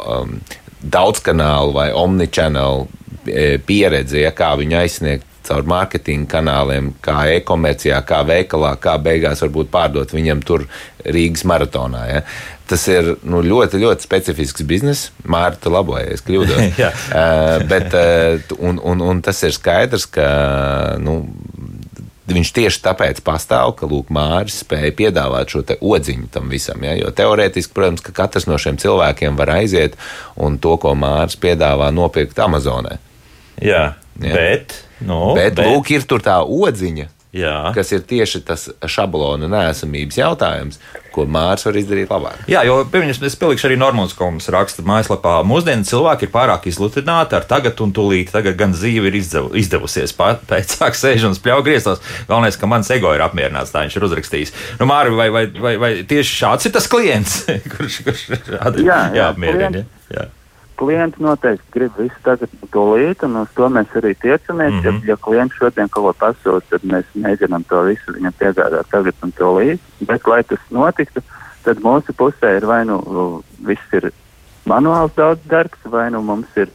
um, 0.04 0.36
daudzkanālu 0.92 1.74
vai 1.76 1.88
omnichannel 1.96 2.86
e, 3.26 3.56
pieredzi, 3.64 4.22
ja? 4.24 4.34
kā 4.36 4.54
viņu 4.60 4.80
aizsniegt 4.82 5.30
caur 5.44 5.66
mārketinga 5.68 6.28
kanāliem, 6.38 6.90
kā 7.04 7.26
e-komercijā, 7.34 8.00
kā 8.08 8.22
veikalā, 8.24 8.74
kā 8.80 8.96
beigās 9.02 9.42
varbūt 9.44 9.70
pārdot 9.72 10.14
viņam 10.14 10.40
tur 10.46 10.64
Rīgas 11.04 11.44
maratonā. 11.48 12.04
Ja? 12.08 12.22
Tas 12.70 12.86
ir 12.88 13.10
nu, 13.28 13.42
ļoti, 13.44 13.76
ļoti 13.82 14.06
specifisks 14.06 14.64
bizness. 14.64 15.10
Mārta, 15.28 15.72
labojies, 15.72 16.24
kļūdos. 16.24 16.62
Uh, 17.14 17.60
bet, 17.68 17.92
uh, 17.94 18.56
un, 18.58 18.78
un, 18.82 19.00
un 19.04 19.20
tas 19.22 19.38
ir 19.46 19.52
skaidrs, 19.54 20.06
ka 20.10 20.24
nu, 21.02 21.20
viņš 22.34 22.52
tieši 22.58 22.82
tāpēc 22.84 23.20
pastāv, 23.24 23.74
ka 23.78 23.88
Lūk, 23.90 24.10
Māris 24.14 24.60
spēja 24.64 24.92
piedāvāt 24.98 25.54
šo 25.54 25.64
odziņu 25.78 26.30
tam 26.34 26.50
visam. 26.52 26.82
Ja? 26.84 26.94
Jo 26.98 27.12
teorētiski, 27.14 27.74
protams, 27.76 28.04
ka 28.04 28.14
katrs 28.16 28.48
no 28.50 28.58
šiem 28.60 28.78
cilvēkiem 28.82 29.38
var 29.40 29.54
aiziet 29.58 29.98
un 30.36 30.58
to, 30.58 30.76
ko 30.82 30.94
Māris 30.98 31.38
piedāvā, 31.40 31.90
nopirkt 31.94 32.38
Amazonē. 32.42 32.98
Jā, 33.62 33.94
Jā. 34.18 34.34
bet. 34.34 34.80
Nu, 35.04 35.34
Bet, 35.36 35.56
bet 35.58 35.66
lūk, 35.68 35.90
ir 35.92 36.04
tur 36.08 36.22
tā 36.24 36.38
odziņa, 36.42 37.08
Jā. 37.34 37.72
kas 37.74 37.90
ir 37.90 38.04
tieši 38.06 38.44
tas 38.46 38.68
šablona 38.86 39.48
nēsamības 39.50 40.18
jautājums, 40.20 40.76
ko 41.14 41.24
Mārcis 41.30 41.66
var 41.66 41.78
izdarīt 41.78 42.10
labāk. 42.10 42.44
Jā, 42.50 42.60
jo 42.66 42.76
piemēram, 42.90 43.10
es 43.26 43.36
pielikšu 43.38 43.66
arī 43.68 43.78
Normāls 43.78 44.14
Komas 44.18 44.46
raksta 44.54 44.82
mājaslapā. 44.86 45.36
Mūsdienu 45.46 45.86
cilvēki 45.86 46.28
ir 46.28 46.32
pārāk 46.34 46.68
izlutināti 46.70 47.34
ar 47.38 47.46
tagad 47.50 47.82
un 47.82 47.92
tūlīt. 47.94 48.30
Tagad 48.34 48.58
gan 48.58 48.74
dzīve 48.74 49.10
ir 49.10 49.18
izdev, 49.18 49.50
izdevusies. 49.58 50.14
Pēc 50.14 50.76
tam 50.78 50.94
sēž 50.94 51.26
un 51.30 51.34
spļauj 51.38 51.66
griestos. 51.66 52.02
Galvenais, 52.30 52.58
ka 52.58 52.70
mans 52.70 52.90
ego 52.94 53.10
ir 53.14 53.22
apmierināts. 53.26 53.74
Tā 53.74 53.82
viņš 53.86 53.98
ir 53.98 54.08
uzrakstījis. 54.10 54.54
Nu, 54.78 54.86
Māri, 54.90 55.14
vai, 55.14 55.28
vai, 55.34 55.44
vai, 55.66 55.74
vai 55.82 55.92
tieši 56.06 56.38
šāds 56.42 56.70
ir 56.70 56.74
tas 56.78 56.90
klients, 56.90 57.40
kurš, 57.74 58.00
kurš 58.06 58.24
šādi 58.30 58.86
Jā, 58.86 59.02
jā, 59.10 59.20
jāapmierina? 59.22 59.70
klients. 59.74 60.10
Jā. 60.14 60.30
Klienti 60.76 61.22
noteikti 61.22 61.70
grib 61.72 61.92
visu 61.98 62.16
tagad 62.24 62.48
un 62.62 62.68
tūlīt, 62.74 63.22
un 63.26 63.36
uz 63.42 63.48
to 63.54 63.68
mēs 63.68 63.90
arī 63.94 64.14
tiecamies. 64.20 64.72
Mm 64.72 64.78
Mhm. 64.78 64.88
-hmm. 64.88 65.04
ja, 65.06 65.12
ja 65.12 65.16
klients 65.16 65.54
šodien 65.58 65.88
kaut 65.88 66.04
ko 66.18 66.26
pasūta, 66.26 66.62
tad 66.70 66.80
mēs 66.84 67.04
mēģinām 67.16 67.64
to 67.68 67.82
visu 67.82 68.12
viņam 68.12 68.32
piegādāt 68.40 68.86
tagad 68.90 69.14
un 69.22 69.32
tūlīt. 69.32 69.78
Bet, 70.06 70.26
lai 70.26 70.42
tas 70.42 70.58
notiktu, 70.70 71.20
tad 71.64 71.78
mūsu 71.78 72.12
pusē 72.16 72.56
ir 72.56 72.66
vai 72.66 72.84
nu 72.84 73.42
viss 73.66 73.92
ir 73.92 74.10
manuāls 74.66 75.12
daudz 75.16 75.40
darbs, 75.48 75.78
vai 75.84 76.10
nu 76.10 76.22
mums 76.22 76.46
ir 76.56 76.68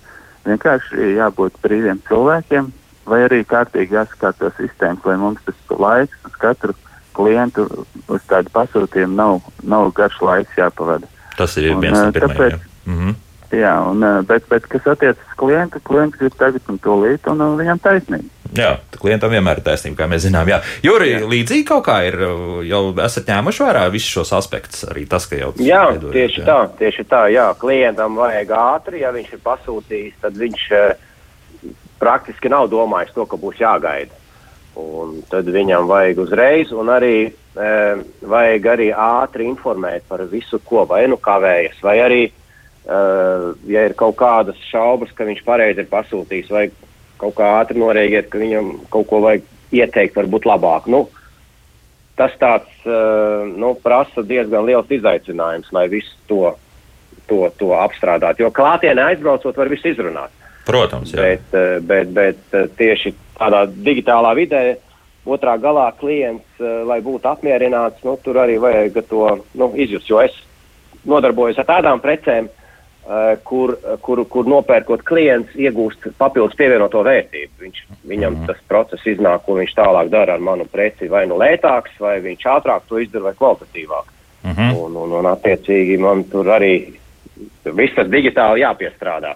vienkārši 0.45 1.15
jābūt 1.17 1.53
brīviem 1.63 1.99
cilvēkiem, 2.07 2.71
vai 3.05 3.19
arī 3.27 3.43
kārtīgi 3.45 3.91
jāsakārto 3.93 4.51
sistēmas, 4.57 5.05
lai 5.05 5.17
mums 5.17 5.39
tas 5.45 5.55
laiks 5.79 6.15
uz 6.25 6.31
katru 6.39 6.73
klientu 7.13 7.85
uz 8.07 8.21
tādu 8.29 8.49
pasūtījumu 8.53 9.15
nav, 9.15 9.41
nav 9.63 9.91
garš 9.93 10.21
laiks 10.21 10.55
jāpavada. 10.57 11.07
Tas 11.37 11.57
ir 11.57 11.71
Un, 11.75 11.81
viens 11.81 11.97
no 11.97 12.05
ā, 12.05 12.11
pirmajiem. 12.11 12.37
tāpēc- 12.37 12.59
jā. 12.59 12.93
Mhm. 12.93 13.15
Jā, 13.49 13.71
un, 13.89 14.03
bet, 14.29 14.45
bet 14.49 14.67
kas 14.69 14.85
attiecas 14.91 15.23
uz 15.23 15.37
klientu, 15.39 15.81
klients 15.81 16.19
grib 16.19 16.35
tagad 16.37 16.67
un 16.69 16.77
tūlīt, 16.83 17.25
un 17.31 17.41
ā, 17.41 17.47
viņam 17.57 17.81
taisnība. 17.81 18.29
Jā, 18.57 18.69
klientam 18.97 19.33
vienmēr 19.33 19.59
ir 19.59 19.65
taisnība, 19.65 19.97
kā 19.99 20.07
mēs 20.09 20.23
zinām. 20.25 20.49
Jā, 20.49 20.59
Juri, 20.85 21.11
līdzīgi 21.29 21.65
kaut 21.69 21.83
kā 21.85 21.99
ir, 22.07 22.17
jau 22.65 22.81
esat 23.05 23.29
ņēmuši 23.29 23.65
vērā 23.65 23.83
visus 23.93 24.13
šos 24.13 24.33
aspektus. 24.37 24.85
Arī 24.89 25.05
tas, 25.09 25.27
ka 25.29 25.37
jau 25.37 25.51
Jā, 25.61 25.83
veidojat, 25.91 26.15
tieši 26.17 26.41
jā. 26.41 26.45
tā, 26.47 26.57
tieši 26.79 27.05
tā. 27.09 27.25
Jā, 27.33 27.49
klientam 27.61 28.17
vajag 28.17 28.53
ātri, 28.57 29.03
ja 29.03 29.13
viņš 29.13 29.35
ir 29.37 29.43
pasūtījis, 29.45 30.17
tad 30.23 30.37
viņš 30.41 30.65
praktiski 31.99 32.49
nav 32.49 32.69
domājis 32.71 33.13
to, 33.13 33.27
ka 33.29 33.37
būs 33.37 33.59
jāgaida. 33.61 34.15
Un 34.79 35.19
tad 35.29 35.49
viņam 35.51 35.89
vajag 35.89 36.21
uzreiz, 36.23 36.71
un 36.71 36.89
arī 36.93 37.15
e, 37.27 37.69
vajag 38.33 38.67
arī 38.73 38.89
ātri 38.95 39.49
informēt 39.49 40.05
par 40.07 40.23
visu, 40.31 40.61
ko 40.63 40.85
vai 40.87 41.03
nu 41.11 41.17
kavējas, 41.19 41.81
vai 41.83 41.97
arī, 42.05 42.21
e, 42.89 42.99
ja 43.71 43.85
ir 43.85 43.95
kaut 43.99 44.17
kādas 44.19 44.57
šaubas, 44.71 45.13
ka 45.15 45.27
viņš 45.27 45.43
pareizi 45.45 45.85
ir 45.85 45.91
pasūtījis, 45.91 46.49
vai 46.53 46.65
kaut 47.21 47.37
kā 47.37 47.53
ātri 47.59 47.79
norēģēt, 47.81 48.29
ka 48.31 48.41
viņam 48.41 48.73
kaut 48.93 49.07
ko 49.11 49.21
vajag 49.25 49.45
ieteikt, 49.75 50.17
varbūt 50.17 50.47
labāk. 50.49 50.89
Nu, 50.91 51.05
tas 52.19 52.33
tāds 52.39 52.87
uh, 52.87 53.45
nu, 53.47 53.73
prasa 53.83 54.23
diezgan 54.25 54.65
liels 54.67 54.89
izaicinājums, 54.91 55.69
lai 55.75 55.85
visu 55.91 56.15
to, 56.27 56.41
to, 57.29 57.45
to 57.59 57.71
apstrādātu. 57.77 58.43
Jo 58.43 58.51
klātienē 58.55 59.11
aizbraucot, 59.11 59.55
var 59.55 59.71
visu 59.71 59.91
izrunāt. 59.93 60.33
Protams, 60.67 61.13
jā. 61.13 61.23
Bet, 61.23 61.55
eh, 61.57 61.79
bet, 61.81 62.11
bet 62.13 62.57
tieši 62.77 63.13
tādā 63.39 63.63
digitālā 63.71 64.35
vidē, 64.37 64.63
otrā 65.25 65.55
galā 65.61 65.87
klients, 65.97 66.59
lai 66.59 66.99
būtu 67.05 67.29
apmierināts, 67.29 68.03
nu, 68.05 68.15
tur 68.21 68.37
arī 68.43 68.59
vajag 68.61 68.99
to 69.09 69.23
nu, 69.57 69.71
izjust. 69.79 70.09
Jo 70.11 70.21
es 70.21 70.35
nodarbojos 71.09 71.57
ar 71.61 71.67
tādām 71.69 72.03
precēm, 72.03 72.49
kur, 73.43 73.73
kur, 74.05 74.21
kur 74.29 74.49
nopērkot 74.49 75.01
klients 75.07 75.55
iegūst 75.57 76.11
papildus 76.19 76.57
pievienoto 76.59 77.01
vērtību. 77.07 77.51
Viņš, 77.63 77.81
viņam 78.11 78.35
mm. 78.35 78.49
tas 78.49 78.59
process 78.69 79.07
iznāk, 79.09 79.41
ko 79.47 79.57
viņš 79.57 79.73
tālāk 79.79 80.11
dara 80.13 80.35
ar 80.37 80.43
manu 80.45 80.67
preci, 80.69 81.09
vai 81.09 81.23
nu 81.29 81.39
lētāks, 81.41 81.95
vai 82.01 82.19
viņš 82.21 82.45
ātrāk 82.53 82.85
to 82.89 83.01
izdara, 83.01 83.29
vai 83.29 83.35
kvalitatīvāk. 83.39 84.15
Mm 84.43 84.53
-hmm. 84.55 84.75
Un, 84.83 84.97
un, 85.03 85.15
un 85.19 85.25
attiecīgi 85.25 85.97
man 85.99 86.23
tur 86.23 86.47
arī 86.47 86.73
viss 87.65 87.95
tas 87.95 88.07
digitāli 88.07 88.61
jāpiestrādā. 88.61 89.33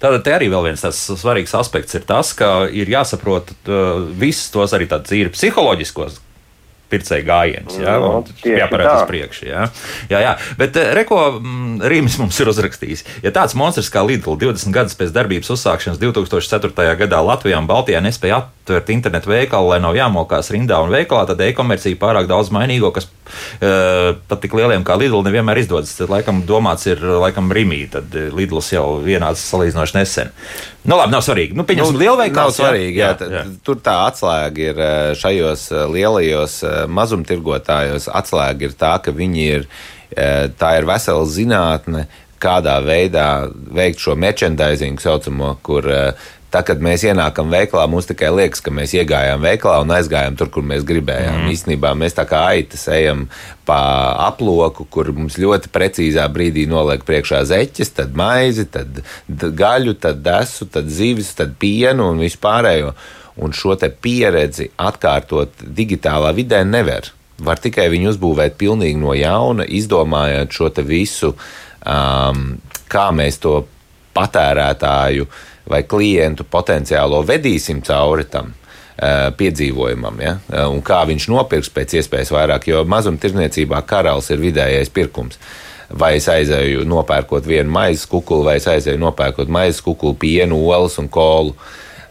Tātad 0.00 0.26
arī 0.28 0.50
vēl 0.50 0.64
viens 0.64 0.82
tas 0.82 0.98
svarīgs 1.22 1.54
aspekts 1.56 1.94
ir 1.94 2.02
tas, 2.08 2.34
ka 2.36 2.68
ir 2.68 2.90
jāsaprot 2.90 3.54
uh, 3.68 4.02
visus 4.20 4.50
tos 4.50 4.74
arī 4.76 4.88
tādus 4.90 5.12
ir 5.16 5.30
psiholoģiskos 5.30 6.20
pircēju 6.90 7.26
gājienus. 7.28 7.78
Jā, 7.80 7.96
Nu, 8.00 8.22
tas 8.26 8.36
tieši 8.40 8.60
jāparāda 8.60 8.94
uz 9.00 9.08
priekšu. 9.10 9.46
Jā, 9.48 9.66
jā, 10.10 10.20
jā. 10.24 10.32
bet 10.58 10.76
eh, 10.80 10.92
Reko 10.96 11.18
mm, 11.38 11.82
Rīms 11.90 12.18
mums 12.20 12.38
ir 12.42 12.50
uzrakstījis. 12.52 13.04
Ja 13.24 13.32
tāds 13.34 13.56
monstrs 13.58 13.90
kā 13.92 14.02
Lidl 14.06 14.38
20 14.40 14.74
gadus 14.74 14.96
pēc 14.98 15.12
darbības 15.14 15.52
uzsākšanas 15.54 16.00
2004. 16.02 16.88
gadā 17.04 17.20
Latvijā 17.24 17.60
un 17.60 17.68
Baltijā 17.70 18.02
nespēja 18.04 18.42
atvērt 18.42 18.92
internetu 18.94 19.32
veikalu, 19.32 19.72
lai 19.74 19.80
nav 19.82 19.98
jāmokās 19.98 20.50
rindā 20.54 20.80
un 20.84 20.92
veikalā, 20.94 21.26
tad 21.28 21.42
e-komercija 21.44 21.98
pārāk 22.00 22.28
daudz 22.30 22.52
mainīgo, 22.54 22.92
kas 22.94 23.08
uh, 23.08 24.16
pat 24.30 24.42
tik 24.42 24.54
lieliem 24.58 24.84
kā 24.86 24.96
Lidl 25.00 25.24
nevienmēr 25.26 25.62
izdodas. 25.62 25.96
Tad, 25.98 26.10
laikam, 26.12 26.44
domāts 26.46 26.86
ir 26.90 27.02
laikam 27.02 27.50
Rimī, 27.54 27.84
tad 27.92 28.14
Lidls 28.36 28.72
jau 28.74 28.86
vienāds 29.04 29.42
salīdzinoši 29.50 29.98
nesen. 29.98 30.34
Nu, 30.84 30.96
labi, 30.96 31.12
nav 31.12 31.20
svarīgi. 31.24 31.56
Nu, 31.56 31.66
pieņemsim, 31.68 31.96
nu, 31.96 32.00
lielveikals. 32.00 32.56
Nav 32.56 32.72
svarīgi, 32.72 33.02
jā, 33.02 33.12
jā, 33.20 33.28
jā. 33.34 33.44
Tur 33.66 33.80
tā 33.84 33.98
atslēga 34.06 34.64
ir 34.64 34.80
eh, 34.80 34.96
šajos 35.20 35.66
eh, 35.74 35.84
lielajos 35.92 36.56
eh, 36.64 36.80
mazumtirgotājos. 36.88 38.08
Atslēga 38.08 38.68
ir 38.68 38.76
tā, 38.80 38.96
ka 39.04 39.14
viņi 39.14 39.46
ir, 39.58 39.70
tā 40.58 40.72
ir 40.74 40.88
vesela 40.88 41.22
zinātne, 41.28 42.08
kādā 42.40 42.78
veidā 42.84 43.28
veikt 43.52 44.00
šo 44.02 44.16
merchandising 44.18 45.00
saucamo, 45.00 45.54
kur 45.66 45.86
eh, 45.92 46.28
Tā, 46.50 46.64
kad 46.66 46.80
mēs 46.82 47.04
ienākam 47.06 47.50
veikalā, 47.52 47.84
mums 47.86 48.08
tikai 48.08 48.32
liekas, 48.34 48.58
ka 48.64 48.72
mēs 48.74 48.90
iegājām 48.98 49.44
veikalā 49.44 49.84
un 49.84 49.92
aizgājām 49.94 50.34
tur, 50.38 50.48
kur 50.50 50.64
mēs 50.66 50.82
gribējām. 50.86 51.44
Mm. 51.44 51.50
Īstenībā 51.54 51.92
mēs 51.94 52.16
tā 52.16 52.24
kā 52.26 52.40
aitas 52.56 52.88
ejam 52.90 53.28
pa 53.68 53.78
aploku, 54.26 54.88
kur 54.90 55.12
mums 55.14 55.38
ļoti 55.38 55.70
precīzā 55.70 56.24
brīdī 56.34 56.64
noliek 56.70 57.04
priekšā 57.06 57.44
zeķes, 57.52 57.92
tad 57.94 58.18
maizi, 58.18 58.66
tad 58.66 58.98
gaļu, 59.30 59.94
tad 60.02 60.24
desu, 60.26 60.66
tad 60.66 60.90
zivis, 60.90 61.30
tad 61.38 61.54
pienu 61.62 62.10
un 62.10 62.22
vispārējo. 62.24 62.96
Un 63.40 63.54
šo 63.54 63.76
te 63.78 63.92
pieredzi 63.94 64.72
atkārtot 64.74 65.62
digitālā 65.62 66.32
vidē 66.34 66.64
nevar. 66.66 67.12
Var 67.40 67.62
tikai 67.62 67.86
viņu 67.92 68.10
uzbūvēt 68.10 68.58
pilnīgi 68.58 68.98
no 68.98 69.14
jauna, 69.14 69.64
izdomājot 69.64 70.50
šo 70.50 70.72
visu, 70.82 71.30
um, 71.86 72.42
kā 72.90 73.06
mēs 73.14 73.38
to 73.38 73.54
patērētāju 74.18 75.30
vai 75.70 75.84
klientu 75.86 76.46
potenciālo 76.50 77.22
vedīsim 77.26 77.82
cauri 77.86 78.26
tam 78.30 78.52
eh, 78.52 79.30
piedzīvojumam, 79.36 80.22
ja? 80.22 80.36
Eh, 80.50 80.66
un 80.66 80.82
kā 80.86 81.02
viņš 81.08 81.28
nopirks 81.32 81.72
pēc 81.74 81.98
iespējas 82.00 82.32
vairāk, 82.34 82.68
jo 82.72 82.84
mazumtirdzniecībā 82.90 83.82
karalis 83.88 84.30
ir 84.34 84.42
vidējais 84.42 84.92
pirkums. 84.94 85.40
Vai 85.90 86.14
es 86.20 86.28
aizēju 86.30 86.84
nopērkot 86.86 87.46
vienu 87.50 87.72
maizes 87.74 88.06
kukuli, 88.06 88.46
vai 88.46 88.58
es 88.60 88.68
aizēju 88.70 89.00
nopērkot 89.02 89.48
maizes 89.50 89.80
kukuli, 89.82 90.18
pienu, 90.22 90.60
olas 90.70 91.00
un 91.02 91.08
kolu. 91.10 91.56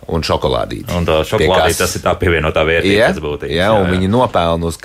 Un 0.10 0.26
šokolādīti. 0.26 0.92
Un 0.98 1.08
tā 1.08 1.20
šokolādīte 1.28 1.82
tas 1.84 1.96
ir 1.98 2.04
tā 2.06 2.16
pievienotā 2.20 2.64
vērtība 2.68 2.96
Ja, 2.98 3.10
pēc 3.14 3.24
būtības. 3.24 3.56
jā, 3.56 3.70
un 3.78 3.90
viņi 3.94 4.12
nopelna 4.12 4.70
uz, 4.70 4.80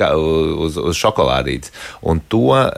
uz, 0.69 0.81
uz 0.93 1.01
šokolādītes. 1.01 1.75
Un 2.11 2.23
to 2.29 2.47
uh, 2.55 2.71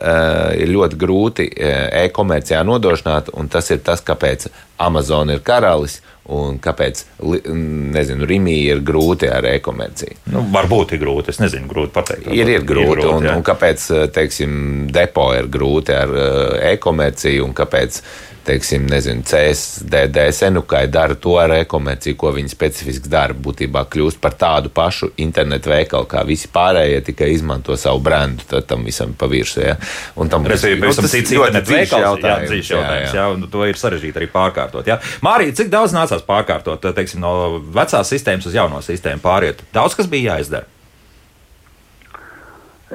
ir 0.56 0.72
ļoti 0.72 1.00
grūti 1.00 1.48
uh, 1.50 1.88
e-komercijā 2.04 2.62
nodrošināt, 2.66 3.32
un 3.36 3.50
tas 3.52 3.70
ir 3.74 3.82
tas, 3.86 4.04
kāpēc 4.06 4.48
Amazon 4.82 5.32
ir 5.32 5.42
karalis 5.44 6.00
un 6.32 6.58
kāpēc 6.62 7.02
nezinu, 7.22 8.26
Rimija 8.26 8.74
ir 8.74 8.82
grūti 8.86 9.28
ar 9.30 9.46
e-komerciju. 9.46 10.18
Nu, 10.34 10.42
varbūt 10.54 10.96
ir 10.96 11.02
grūti. 11.04 11.30
Es 11.34 11.40
nezinu, 11.42 11.68
grūti 11.70 11.94
pateikt. 11.94 12.30
Ir, 12.34 12.50
ir 12.50 12.66
grūti, 12.66 13.06
un, 13.06 13.28
jā. 13.28 13.36
un 13.38 13.44
kāpēc 13.46 13.84
eh, 13.94 14.06
teiksim, 14.14 14.56
depo 14.94 15.28
ir 15.36 15.50
grūti 15.52 15.94
ar 15.94 16.14
uh, 16.14 16.56
e-komerciju, 16.72 17.46
un 17.46 17.54
kāpēc 17.56 18.00
teiksim, 18.46 18.86
nezinu, 18.90 19.24
CSDD 19.26 20.28
senukai 20.32 20.86
dara 20.92 21.16
to 21.18 21.34
ar 21.40 21.52
e-komerciju, 21.58 22.16
ko 22.20 22.30
viņi 22.36 22.52
specifiski 22.52 23.10
dara. 23.10 23.34
Būtībā 23.34 23.82
kļūst 23.90 24.20
par 24.22 24.36
tādu 24.38 24.70
pašu 24.74 25.10
internetu 25.22 25.72
veikalu, 25.72 26.06
kā 26.10 26.22
visi 26.28 26.50
pārējie, 26.52 27.02
tikai 27.10 27.32
izmanto 27.34 27.76
savu 27.80 28.00
brendu 28.06 28.46
tad 28.48 28.68
tam 28.70 28.84
visam 28.86 29.14
pa 29.18 29.28
virsmu. 29.30 29.64
Ja? 29.66 29.76
Un 30.20 30.30
tam 30.32 30.46
Respektīvi, 30.46 30.78
nu, 30.80 30.86
pavisam 30.86 31.06
tas 31.06 31.16
cits 31.16 31.34
ļoti 31.34 31.52
internetu 31.52 31.74
veikals, 31.74 31.96
jā, 31.96 32.10
jautājums, 32.10 32.52
dziļš 32.52 32.70
jautājums, 32.74 33.16
jā, 33.18 33.26
un 33.34 33.48
to 33.52 33.66
ir 33.66 33.80
sarežģīti 33.80 34.22
arī 34.22 34.30
pārkārtot. 34.34 34.90
Jā. 34.90 34.98
Mārija, 35.26 35.56
cik 35.60 35.72
daudz 35.72 35.96
nācās 35.96 36.22
pārkārtot, 36.26 36.90
teiksim, 36.96 37.22
no 37.24 37.60
vecās 37.74 38.14
sistēmas 38.14 38.46
uz 38.46 38.56
jauno 38.56 38.82
sistēmu 38.84 39.24
pāriet? 39.24 39.64
Daudz 39.74 39.98
kas 39.98 40.10
bija 40.10 40.36
jāizdara. 40.36 40.70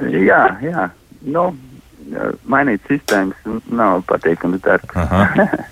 Jā, 0.00 0.42
jā. 0.64 0.88
Nu, 1.28 1.50
mainīt 2.48 2.82
sistēmas 2.88 3.38
nav 3.70 4.02
patīkams 4.08 4.62
darbs. 4.64 4.96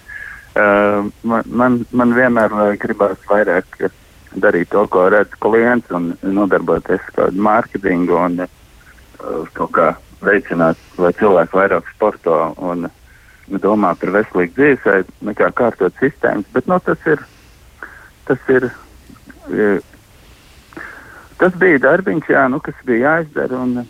Man, 1.23 1.45
man, 1.47 1.77
man 1.95 2.11
vienmēr 2.11 2.51
gribās 2.83 3.21
vairāk 3.31 3.77
darīt 4.43 4.73
to, 4.73 4.83
ko 4.91 5.05
redz 5.15 5.37
klients, 5.41 5.87
un 5.95 6.09
nodarboties 6.27 7.05
ar 7.07 7.15
kādu 7.15 7.45
mārketingu 7.47 8.17
un 8.19 8.35
kaut 9.55 9.71
kā 9.79 9.87
veicināt, 10.27 10.83
lai 10.99 11.13
cilvēki 11.21 11.55
vairāk 11.55 11.93
sporto 11.95 12.41
un 12.59 12.89
domā 13.63 13.95
par 14.03 14.13
veselīgu 14.19 14.59
dzīvesveidu, 14.59 15.15
nekā 15.31 15.53
kārtot 15.63 16.03
sistēmas. 16.03 16.51
Bet 16.53 16.67
nu, 16.67 16.81
tas 16.83 17.07
ir. 17.15 17.23
Tas 18.27 18.51
ir 18.51 18.69
Tas 21.41 21.55
bija 21.57 21.81
darbiņš, 21.81 22.27
jā, 22.35 22.43
nu, 22.53 22.59
kas 22.61 22.77
bija 22.85 23.15
jāizdara. 23.15 23.63
Un, 23.65 23.87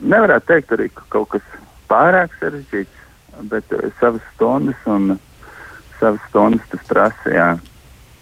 nevarētu 0.00 0.50
teikt 0.50 0.74
arī, 0.76 0.88
ka 0.94 1.06
kaut 1.08 1.28
kas 1.36 1.46
pārāk 1.90 2.34
sarežģīts, 2.40 3.04
bet 3.50 3.76
uh, 3.76 3.86
savas 4.00 4.24
stundas 4.34 4.88
un 4.90 5.14
savas 6.00 6.20
stundas 6.30 6.66
tas 6.72 6.90
prasa. 6.90 7.30
Jā, 7.30 7.48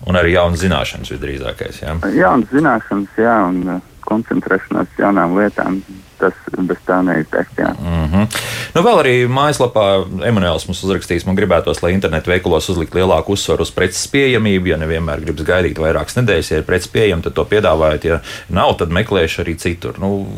Un 0.02 0.18
arī 0.18 0.34
jaunas 0.34 0.62
zināšanas 0.62 1.12
visdrīzākais. 1.14 1.82
Jā. 1.84 1.96
jaunas 2.16 2.50
zināšanas, 2.50 3.18
jā, 3.22 3.34
un 3.46 3.76
uh, 3.76 3.82
koncentrēšanās 4.06 4.96
jaunām 4.98 5.36
lietām. 5.38 5.82
Tas 6.22 6.36
bez 6.54 6.78
tā 6.86 7.00
neizteikt. 7.02 7.56
Jā. 7.58 7.72
Mm 7.74 8.04
-hmm. 8.10 8.26
nu, 8.74 8.82
vēl 8.82 8.98
arī 9.00 9.14
mājaslapā 9.26 9.86
Emanuēls 10.28 10.68
mums 10.68 10.82
uzrakstīs, 10.84 11.26
man 11.26 11.34
gribētos, 11.34 11.82
lai 11.82 11.92
internetu 11.92 12.30
veikalos 12.30 12.68
uzlikt 12.68 12.94
lielāku 12.94 13.34
uzsvaru 13.34 13.62
uz 13.62 13.70
preces 13.70 14.06
pieejamību. 14.06 14.66
Ja 14.66 14.76
nevienmēr 14.76 15.24
gribas 15.24 15.46
gaidīt 15.46 15.78
vairākas 15.78 16.16
nedēļas, 16.16 16.50
ja 16.50 16.58
ir 16.58 16.64
preces 16.64 16.88
pieejama, 16.88 17.22
tad 17.22 17.32
to 17.32 17.44
piedāvājot. 17.44 18.04
Ja 18.04 18.20
nav, 18.48 18.76
tad 18.78 18.88
meklēšu 18.88 19.42
arī 19.42 19.56
citur. 19.56 19.98
Nu, 19.98 20.28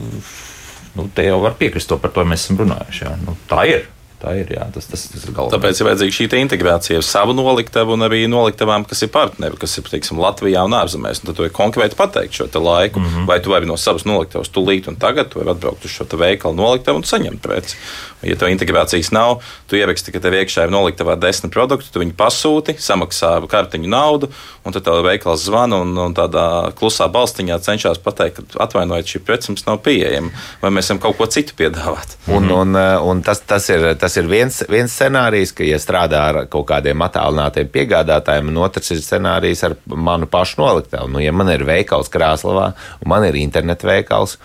nu, 0.98 1.08
te 1.14 1.26
jau 1.26 1.40
var 1.42 1.56
piekrist 1.58 1.90
to, 1.90 1.98
par 2.00 2.12
to 2.14 2.24
mēs 2.28 2.46
esam 2.46 2.60
runājuši. 2.62 3.04
Jā. 3.06 3.16
Nu, 3.24 3.36
tā 3.50 3.64
ir. 3.70 3.88
Tā 4.24 4.32
ir, 4.40 4.48
jā, 4.56 4.64
tas, 4.72 4.86
tas, 4.88 5.02
tas 5.12 5.24
ir 5.26 5.34
galvenais. 5.36 5.52
Tāpēc 5.52 5.80
ir 5.80 5.88
vajadzīga 5.90 6.14
šī 6.16 6.26
te 6.32 6.38
integrācija 6.40 7.00
ar 7.00 7.04
savu 7.04 7.34
noliktavu 7.36 7.92
un 7.92 8.06
arī 8.06 8.22
noliktavām, 8.30 8.86
kas 8.88 9.04
ir 9.04 9.10
partneri, 9.12 9.58
kas 9.60 9.76
ir 9.76 9.84
teiksim, 9.90 10.16
Latvijā 10.22 10.62
un 10.64 10.76
ārzemēs. 10.78 11.20
Un 11.20 11.28
tad 11.28 11.36
tu 11.36 11.44
vari 11.44 11.52
konkrēti 11.52 11.98
pateikt 11.98 12.38
šo 12.38 12.48
laiku, 12.54 13.02
mm 13.02 13.06
-hmm. 13.06 13.26
vai 13.28 13.40
tu 13.44 13.52
vari 13.52 13.68
no 13.68 13.76
savas 13.76 14.06
noliktavas 14.08 14.48
tūlīt 14.48 14.88
un 14.88 14.96
tagad, 14.96 15.28
tu 15.28 15.42
vari 15.42 15.52
atbraukt 15.52 15.84
uz 15.84 15.90
šo 15.90 16.06
veikalu 16.16 16.56
noliktavu 16.56 17.02
un 17.02 17.04
saņemt 17.04 17.42
preci. 17.42 17.76
Ja 18.22 18.36
tev 18.36 18.48
integrācijas 18.48 19.10
nav, 19.12 19.42
tu 19.66 19.76
ieraksti, 19.76 20.12
ka 20.12 20.20
tev 20.20 20.32
iekšā 20.32 20.64
ir 20.64 20.72
noliktavā 20.72 21.18
desmit 21.20 21.52
produkti, 21.52 21.92
tu 21.92 22.00
viņu 22.00 22.16
pasūti, 22.16 22.76
samaksā 22.80 23.34
kartiņu 23.48 23.88
naudu, 23.88 24.30
un 24.64 24.72
tad 24.72 24.86
tev 24.86 25.02
veikals 25.04 25.44
zvana 25.44 25.82
un, 25.84 25.92
un 25.98 26.14
tādā 26.14 26.72
klusā 26.78 27.10
balstiņā 27.12 27.58
cenšas 27.60 27.98
pateikt, 27.98 28.40
ka 28.40 28.64
atvainojiet, 28.64 29.06
šī 29.06 29.20
preci 29.26 29.52
mums 29.52 29.66
nav 29.66 29.82
pieejama, 29.84 30.30
vai 30.62 30.70
mēs 30.70 30.88
varam 30.88 31.02
kaut 31.04 31.18
ko 31.18 31.26
citu 31.26 31.52
piedāvāt. 31.58 32.16
Un, 32.32 32.48
un, 32.50 32.74
uh, 32.78 33.04
un 33.04 33.20
tas, 33.22 33.42
tas 33.44 33.68
ir, 33.68 33.90
tas 34.00 34.13
ir 34.20 34.28
viens, 34.30 34.58
viens 34.70 34.92
scenārijs, 34.92 35.52
ka, 35.56 35.64
ja 35.66 35.78
strādā 35.82 36.20
ar 36.30 36.38
kaut 36.50 36.66
kādiem 36.68 37.02
attālinātiem 37.06 37.68
piegādātājiem, 37.72 38.50
un 38.52 38.60
otrs 38.64 38.92
ir 38.94 39.02
scenārijs 39.04 39.64
ar 39.66 39.76
manu 39.86 40.28
pašu 40.30 40.60
noliktavu. 40.62 41.10
Nu, 41.14 41.22
ja 41.22 41.32
man 41.36 41.50
ir 41.52 41.64
veikals 41.68 42.10
Krāslavā, 42.12 42.70
un 43.00 43.12
man 43.12 43.26
ir 43.28 43.38
internetu 43.40 43.88
veikals, 43.90 44.36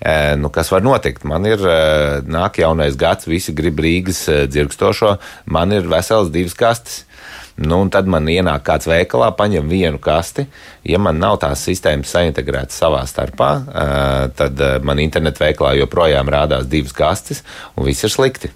eh, 0.00 0.34
nu, 0.38 0.52
kas 0.54 0.72
var 0.72 0.84
notikt? 0.86 1.26
Man 1.28 1.48
ir 1.48 1.62
eh, 1.62 2.20
nāk 2.22 2.62
jaunais 2.62 2.98
gads, 2.98 3.28
visi 3.30 3.54
grib 3.56 3.82
Rīgas 3.82 4.24
eh, 4.32 4.44
dzirkstošo, 4.50 5.16
man 5.46 5.74
ir 5.76 5.88
vesels 5.90 6.32
divas 6.34 6.56
kastes. 6.58 7.02
Nu, 7.52 7.82
un 7.84 7.90
tad 7.92 8.08
man 8.08 8.24
ienāk 8.32 8.62
kāds 8.64 8.88
veikalā, 8.88 9.28
paņem 9.36 9.68
vienu 9.68 10.00
kasti. 10.00 10.46
Ja 10.88 10.96
man 10.98 11.20
nav 11.20 11.36
tās 11.42 11.60
sistēmas 11.66 12.14
saintegrētas 12.14 12.80
savā 12.80 13.02
starpā, 13.06 13.50
tad 14.40 14.64
man 14.88 15.04
internetu 15.04 15.44
veikalā 15.44 15.74
joprojām 15.82 16.32
rādās 16.32 16.64
divas 16.72 16.96
kastes, 16.96 17.44
un 17.76 17.84
viss 17.86 18.08
ir 18.08 18.16
slikti. 18.16 18.54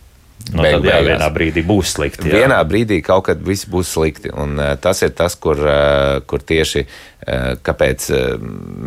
Nu, 0.53 0.62
Beig 0.62 0.76
tad 0.76 0.84
jā, 0.86 0.92
beigās. 1.01 1.07
vienā 1.11 1.28
brīdī 1.34 1.62
būs 1.66 1.94
slikti. 1.97 2.28
jā. 2.30 2.44
Vienā 2.44 2.61
brīdī 2.68 3.01
kaut 3.03 3.24
kad 3.26 3.40
viss 3.42 3.66
būs 3.66 3.90
slikti. 3.97 4.30
Un, 4.30 4.55
uh, 4.61 4.76
tas 4.78 5.03
ir 5.03 5.11
tas, 5.18 5.34
kur, 5.34 5.59
uh, 5.59 6.20
kur 6.30 6.44
tieši 6.47 6.84
uh, 6.86 7.57
kāpēc 7.66 8.07
uh, 8.14 8.36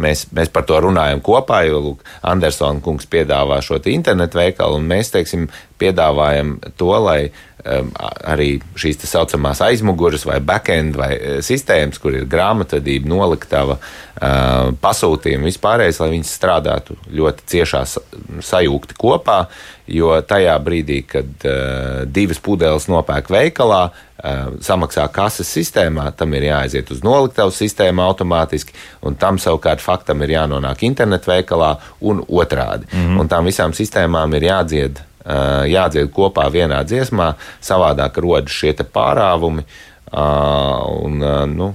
mēs, 0.05 0.28
mēs 0.32 0.53
par 0.55 0.64
to 0.70 0.80
runājam 0.88 1.20
kopā. 1.26 1.66
Jo 1.68 1.82
lūk, 1.84 2.05
Andersona 2.24 2.80
kungs 2.86 3.10
piedāvā 3.12 3.60
šo 3.66 3.82
te 3.84 3.91
internetu 3.91 4.39
veikalu, 4.39 4.80
un 4.80 4.88
mēs 4.88 5.12
teiksim, 5.12 5.49
piedāvājam 5.80 6.57
to, 6.80 6.91
lai 7.03 7.20
um, 7.68 7.91
arī 8.28 8.62
šīs 8.80 9.03
tā 9.03 9.07
saucamās 9.12 9.62
aizmugures 9.64 10.26
vai 10.28 10.39
backend 10.43 10.95
vai 10.99 11.14
sistēmas, 11.43 11.99
kur 11.99 12.16
ir 12.20 12.28
grāmatvedība, 12.32 13.07
noliktava, 13.12 13.78
uh, 13.80 14.09
pasūtījumi 14.20 15.47
vispārējais, 15.47 15.99
lai 16.01 16.09
viņas 16.11 16.32
strādātu 16.36 16.97
ļoti 17.15 17.45
ciešā 17.47 17.86
sa- 17.88 18.03
sajūgti 18.43 18.97
kopā. 18.99 19.45
Jo 19.89 20.20
tajā 20.22 20.53
brīdī, 20.61 20.99
kad 21.07 21.45
uh, 21.47 22.03
divas 22.05 22.38
pudeles 22.38 22.86
nopērk 22.91 23.32
veikalā, 23.34 23.80
uh, 23.89 24.51
samaksā 24.61 25.07
kases 25.11 25.49
sistēmā, 25.49 26.11
tam 26.17 26.36
ir 26.38 26.45
jāaiziet 26.51 26.91
uz 26.91 27.01
noliktavu 27.01 27.49
sistēmu 27.55 28.03
automātiski, 28.05 28.76
un 29.01 29.15
tam 29.15 29.39
savukārt 29.41 29.82
faktam 29.82 30.22
ir 30.22 30.36
jānonāk 30.36 30.84
internetu 30.86 31.32
veikalā 31.32 31.78
un 32.01 32.22
otrādi. 32.28 32.86
Mm 32.91 32.99
-hmm. 32.99 33.20
Un 33.20 33.30
tām 33.30 33.49
visām 33.49 33.74
sistēmām 33.74 34.36
ir 34.36 34.43
jādzied, 34.51 34.99
uh, 35.26 35.65
jādzied 35.65 36.11
kopā 36.11 36.51
vienā 36.51 36.84
dziesmā, 36.84 37.34
savādāk 37.61 38.22
rodas 38.22 38.51
šie 38.51 38.74
pārāvumi. 38.74 39.59
Uh, 39.59 39.89
un, 40.12 41.24
nu, 41.53 41.70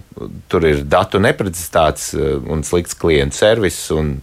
tur 0.51 0.67
ir 0.67 0.83
datu 0.91 1.21
neprecizitātes 1.23 2.13
un 2.51 2.65
slikts 2.67 2.97
klientu 2.99 3.39
servis. 3.39 3.79
un 3.95 4.17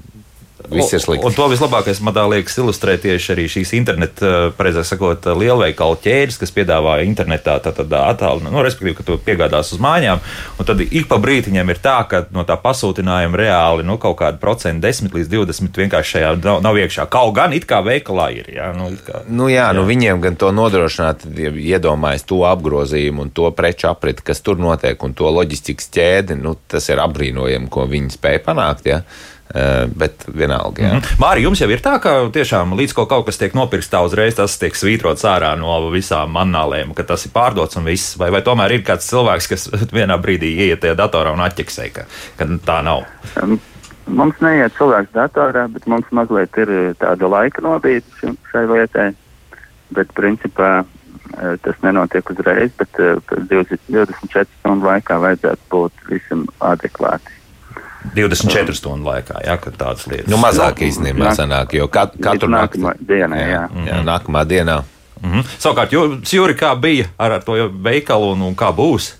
Viss 0.71 0.93
ir 0.93 1.01
slikti. 1.03 1.25
Un 1.25 1.35
to 1.35 1.47
vislabākais, 1.51 2.01
man 2.05 2.17
liekas, 2.31 2.57
ilustrē 2.61 2.97
tieši 3.01 3.33
arī 3.35 3.47
šīs 3.51 3.73
interneta, 3.77 4.31
precīzāk 4.57 4.89
sakot, 4.91 5.29
lielveikalu 5.37 5.97
ķēdes, 6.03 6.39
kas 6.41 6.53
piedāvā 6.55 6.99
internetā 7.05 7.57
attālinājumu, 7.61 8.51
nu, 8.51 8.63
respektīvi, 8.65 8.97
ka 8.99 9.07
tu 9.07 9.17
piegādās 9.25 9.73
uz 9.75 9.81
mājām. 9.83 10.21
Un 10.59 10.67
tad 10.67 10.83
ik 10.83 11.07
pa 11.09 11.19
brītiņam 11.21 11.73
ir 11.73 11.81
tā, 11.83 11.97
ka 12.09 12.23
no 12.35 12.45
tā 12.47 12.57
pasūtinājuma 12.61 13.39
reāli 13.41 13.87
nu, 13.87 13.97
kaut 14.01 14.19
kāda 14.21 14.41
procenta, 14.41 14.87
10 14.87 15.15
līdz 15.15 15.31
20 15.33 15.81
vienkārši 15.83 16.17
šajā 16.17 16.31
nav, 16.43 16.61
nav 16.65 16.79
iekšā. 16.81 17.07
Kaut 17.11 17.33
gan 17.37 17.55
it 17.57 17.67
kā 17.69 17.81
veikalā 17.85 18.29
ir. 18.41 18.51
Jā, 18.55 18.71
nu, 18.77 18.91
kā, 19.05 19.23
Nu, 19.31 19.47
jā, 19.51 19.69
jā. 19.69 19.75
Nu, 19.77 19.85
viņiem 19.87 20.21
gan 20.23 20.37
to 20.39 20.51
nodrošināt, 20.55 21.25
iedomājas 21.37 22.25
to 22.27 22.41
apgrozījumu 22.47 23.27
un 23.27 23.33
to 23.35 23.49
preču 23.55 23.89
apriti, 23.91 24.25
kas 24.31 24.43
tur 24.45 24.59
notiek, 24.61 24.99
un 25.03 25.15
to 25.17 25.29
loģistikas 25.31 25.91
ķēdi. 25.95 26.37
Nu, 26.41 26.55
tas 26.71 26.89
ir 26.91 27.01
apbrīnojami, 27.03 27.69
ko 27.71 27.87
viņi 27.89 28.15
spēja 28.17 28.43
panākt. 28.45 28.89
Ja? 28.91 29.01
Uh, 29.51 29.89
bet 29.99 30.23
vienalga. 30.31 30.79
Jā. 30.79 30.91
Mhm. 30.95 31.17
Mārija, 31.19 31.43
jums 31.49 31.59
jau 31.59 31.67
ir 31.73 31.81
tā, 31.83 31.97
ka 31.99 32.13
tiešām 32.31 32.71
līdz 32.79 32.93
kaut 32.95 33.25
kas 33.27 33.39
tiek 33.41 33.55
nopirkts, 33.57 33.89
tā 33.91 33.99
uzreiz 34.05 34.37
tas 34.37 34.55
tiek 34.61 34.77
svītrots 34.77 35.25
ārā 35.27 35.49
no 35.59 35.73
visām 35.91 36.31
manālēm, 36.37 36.93
ka 36.95 37.03
tas 37.03 37.25
ir 37.27 37.33
pārdots 37.35 37.75
un 37.75 37.89
viss. 37.89 38.13
Vai, 38.21 38.29
vai 38.31 38.39
tomēr 38.45 38.77
ir 38.77 38.85
kāds 38.87 39.09
cilvēks, 39.11 39.49
kas 39.51 39.67
vienā 39.97 40.15
brīdī 40.23 40.53
ieiet 40.55 40.79
tajā 40.85 40.95
datorā 40.95 41.35
un 41.35 41.43
atķeksē, 41.43 41.89
ka, 41.91 42.07
ka 42.39 42.47
tā 42.63 42.79
nav? 42.87 43.03
Um, 43.43 43.59
Mums 44.09 44.39
neiet 44.41 44.73
cilvēks 44.75 45.13
datorā, 45.15 45.67
bet 45.71 45.85
mums 45.89 46.07
mazliet 46.15 46.57
ir 46.59 46.71
eh, 46.73 46.87
tāda 46.99 47.29
laika 47.29 47.61
nobīde 47.63 48.33
šai 48.49 48.63
lietai. 48.67 49.11
Bet, 49.95 50.11
principā, 50.17 50.71
eh, 50.81 51.53
tas 51.63 51.77
nenotiek 51.85 52.31
uzreiz, 52.33 52.73
bet 52.79 52.99
eh, 52.99 53.19
pēc 53.29 53.45
20 53.51 53.85
24 53.91 54.47
stundu 54.59 54.89
laikā 54.89 55.19
vajadzētu 55.21 55.69
būt 55.71 56.07
visam 56.09 56.47
adekvāti. 56.71 57.40
24 58.15 58.75
stundu 58.75 59.09
laikā, 59.09 59.43
jā, 59.45 59.57
kad 59.61 59.77
tādas 59.77 60.07
lietas. 60.09 60.29
Nu, 60.31 60.39
mazāk 60.41 60.81
īstenībā 60.87 61.29
nāk- 61.29 61.37
sanāk, 61.37 61.73
jo 61.77 61.87
kat, 61.87 62.17
katru 62.21 62.49
nakti. 62.49 62.81
nākamā 62.81 62.95
dienai, 63.07 63.41
jā. 63.51 63.63
jā, 63.85 64.01
nākamā 64.03 64.45
dienā. 64.45 64.83
Mhm. 65.21 65.45
Savukārt, 65.61 65.91
Jūri, 65.91 66.57
kā 66.57 66.73
bija 66.81 67.05
ar, 67.17 67.37
ar 67.37 67.43
to 67.45 67.53
veikalu 67.69 68.31
un, 68.33 68.41
un 68.41 68.55
kā 68.55 68.71
būs? 68.73 69.13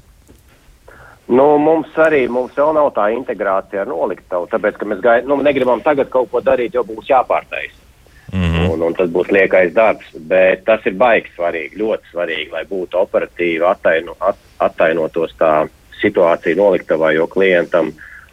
Nu, 1.32 1.58
mums 1.58 1.94
arī 1.96 2.26
mums 2.28 2.58
vēl 2.58 2.74
nav 2.76 2.90
tā 2.96 3.06
integrācija 3.16 3.86
ar 3.86 3.88
noliktavu, 3.88 4.50
tāpēc, 4.52 4.80
ka 4.80 4.86
mēs 4.86 5.00
gaid, 5.04 5.30
nu, 5.30 5.38
negribam 5.46 5.80
tagad 5.82 6.10
kaut 6.10 6.32
ko 6.32 6.42
darīt, 6.44 6.74
jo 6.76 6.84
būs 6.84 7.08
jāpārtais. 7.08 7.72
Mm 8.34 8.44
-hmm. 8.44 8.70
un, 8.72 8.82
un 8.82 8.94
tas 8.94 9.10
būs 9.10 9.32
liekais 9.32 9.74
darbs, 9.74 10.08
bet 10.16 10.64
tas 10.66 10.80
ir 10.86 10.94
baigi 10.94 11.32
svarīgi, 11.36 11.78
ļoti 11.78 12.12
svarīgi, 12.14 12.52
lai 12.52 12.64
būtu 12.66 12.98
operatīvi 12.98 13.64
attaino, 13.68 14.16
at, 14.20 14.38
attainotos 14.60 15.36
tā 15.40 15.68
situācija 16.02 16.56
noliktavā, 16.56 17.12
jo 17.12 17.28
klientam 17.28 17.92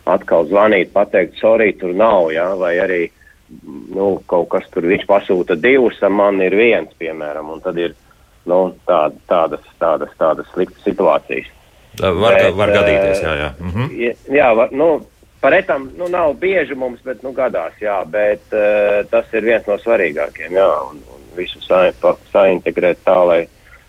atkal 0.09 0.49
zvanīt, 0.49 0.93
pateikt, 0.95 1.39
sorry, 1.41 1.73
tur 1.79 1.95
nav, 1.97 2.31
jā, 2.35 2.49
vai 2.61 2.75
arī 2.83 3.03
nu, 3.95 4.19
kaut 4.29 4.49
kas 4.53 4.67
tur 4.73 4.87
viņš 4.89 5.07
pasūta 5.09 5.57
divus, 5.61 6.01
man 6.13 6.41
ir 6.45 6.57
viens, 6.57 6.91
piemēram, 7.01 7.53
un 7.55 7.63
tad 7.65 7.79
ir 7.81 7.95
nu, 8.49 8.61
tād, 8.89 9.17
tādas, 9.29 9.65
tādas, 9.81 10.13
tādas 10.21 10.49
sliktas 10.55 10.85
situācijas. 10.87 11.49
Var, 11.99 12.35
Bet, 12.35 12.55
var 12.55 12.71
gadīties, 12.71 13.23
jā, 13.25 13.37
jā. 13.41 13.53
Mhm. 13.59 13.89
Jā, 14.37 14.51
var, 14.55 14.73
nu, 14.77 14.89
par 15.43 15.57
etam 15.57 15.89
nu, 15.99 16.09
nav 16.13 16.37
bieži 16.39 16.77
mums, 16.79 17.01
bet 17.05 17.25
nu, 17.27 17.33
gadās, 17.37 17.75
jā, 17.83 17.99
bet 18.09 18.55
uh, 18.55 19.03
tas 19.11 19.33
ir 19.35 19.49
viens 19.49 19.67
no 19.67 19.79
svarīgākiem, 19.83 20.55
jā, 20.55 20.69
un, 20.91 21.03
un 21.15 21.27
visu 21.39 21.63
saintegrēt 21.65 23.03
tā, 23.07 23.19
lai 23.27 23.41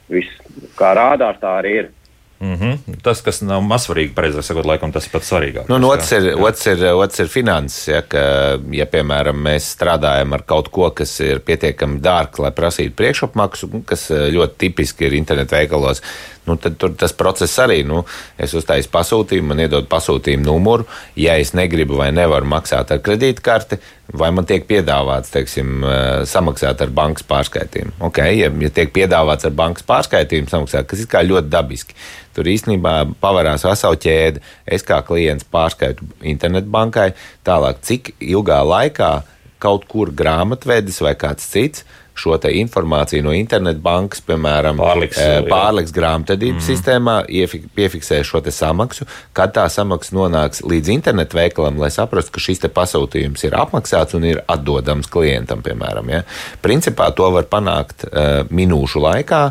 viss, 0.09 0.41
kā 0.79 0.93
rādās, 0.97 1.39
tā 1.41 1.59
arī 1.61 1.75
ir. 1.83 1.91
Mm 2.39 2.53
-hmm. 2.53 3.01
Tas, 3.03 3.21
kas 3.21 3.41
nav 3.41 3.61
mazsvarīgi, 3.67 4.13
pareizāk 4.15 4.45
sakot, 4.47 4.65
laikam 4.65 4.93
tas 4.95 5.05
ir 5.05 5.11
pats 5.11 5.31
svarīgākais. 5.31 5.67
Nu, 5.67 5.75
un 5.75 5.83
otrs 5.83 6.11
ir, 6.11 6.27
otrs 6.39 6.65
ir, 6.71 6.85
otrs 6.93 7.19
ir 7.19 7.27
finanses. 7.27 7.87
Ja, 7.87 8.01
ka, 8.01 8.21
ja, 8.71 8.85
piemēram, 8.85 9.35
mēs 9.35 9.75
strādājam 9.75 10.33
ar 10.33 10.45
kaut 10.47 10.69
ko, 10.71 10.89
kas 10.91 11.19
ir 11.19 11.39
pietiekami 11.39 11.99
dārgs, 11.99 12.39
lai 12.39 12.51
prasītu 12.51 12.95
priekšapmaksu, 12.95 13.83
kas 13.85 14.11
eh, 14.11 14.29
ļoti 14.31 14.55
tipiski 14.57 15.05
ir 15.05 15.13
internetu 15.13 15.55
veikalos, 15.55 16.01
nu, 16.47 16.55
tad 16.57 16.77
tur 16.81 16.93
tas 16.97 17.13
process 17.15 17.59
arī. 17.61 17.81
Nu, 17.87 18.03
es 18.39 18.53
uztaisu 18.57 18.91
pasūtījumu, 18.93 19.51
man 19.51 19.63
iedod 19.65 19.87
pasūtījumu 19.91 20.45
numuru. 20.45 20.87
Ja 21.19 21.37
es 21.39 21.53
negribu 21.57 21.99
vai 21.99 22.09
nevaru 22.15 22.47
maksāt 22.49 22.93
ar 22.93 23.01
kredītkarti, 23.05 23.79
vai 24.19 24.31
man 24.35 24.47
tiek 24.49 24.65
piedāvāts 24.69 25.33
teiksim, 25.33 25.83
eh, 25.83 26.05
samaksāt 26.29 26.81
ar 26.81 26.93
bankas 26.93 27.25
pārskaitījumu. 27.29 27.95
Okay, 28.09 28.39
ja, 28.41 28.49
ja 28.49 28.69
tiek 28.73 28.93
piedāvāts 28.95 29.45
ar 29.45 29.55
bankas 29.55 29.85
pārskaitījumu 29.89 30.49
samaksāt, 30.49 30.87
kas 30.89 31.03
ir 31.05 31.29
ļoti 31.29 31.49
dabiski, 31.49 31.97
tur 32.33 32.49
īstenībā 32.49 32.95
pavarās 33.21 33.65
vesela 33.67 33.95
ķēde. 33.95 34.41
Es 34.65 34.83
kā 34.83 35.01
klients 35.05 35.45
pārskaitu 35.45 36.07
internetbankai, 36.21 37.11
tālāk 37.45 37.83
cik 37.85 38.15
ilgā 38.19 38.63
laikā 38.65 39.13
kaut 39.59 39.87
kur 39.91 40.11
grāmatvedis 40.15 41.01
vai 41.03 41.15
kāds 41.19 41.47
cits 41.51 41.85
šo 42.19 42.35
informāciju 42.35 43.23
no 43.23 43.33
internetbankas, 43.35 44.21
piemēram, 44.27 44.79
Pārliks, 44.81 45.19
eh, 45.23 45.37
pārliks 45.47 45.93
grāmatvedības 45.95 46.59
mm. 46.59 46.65
sistēmā, 46.67 47.15
iefik- 47.31 47.69
piefiksē 47.75 48.19
šo 48.27 48.41
samaksu, 48.51 49.07
kad 49.33 49.53
tā 49.55 49.65
samaksa 49.71 50.15
nonāks 50.17 50.63
līdz 50.67 50.91
internetu 50.91 51.39
veikalam, 51.39 51.79
lai 51.79 51.91
saprastu, 51.93 52.35
ka 52.35 52.43
šis 52.43 52.65
pasūtījums 52.75 53.45
ir 53.47 53.55
apmaksāts 53.55 54.17
un 54.19 54.27
ir 54.27 54.43
atdodams 54.47 55.07
klientam, 55.07 55.63
piemēram. 55.63 56.11
Ja. 56.11 56.23
Principā 56.61 57.09
to 57.15 57.29
var 57.31 57.47
panākt 57.51 58.03
uh, 58.09 58.43
minūšu 58.51 59.03
laikā, 59.05 59.43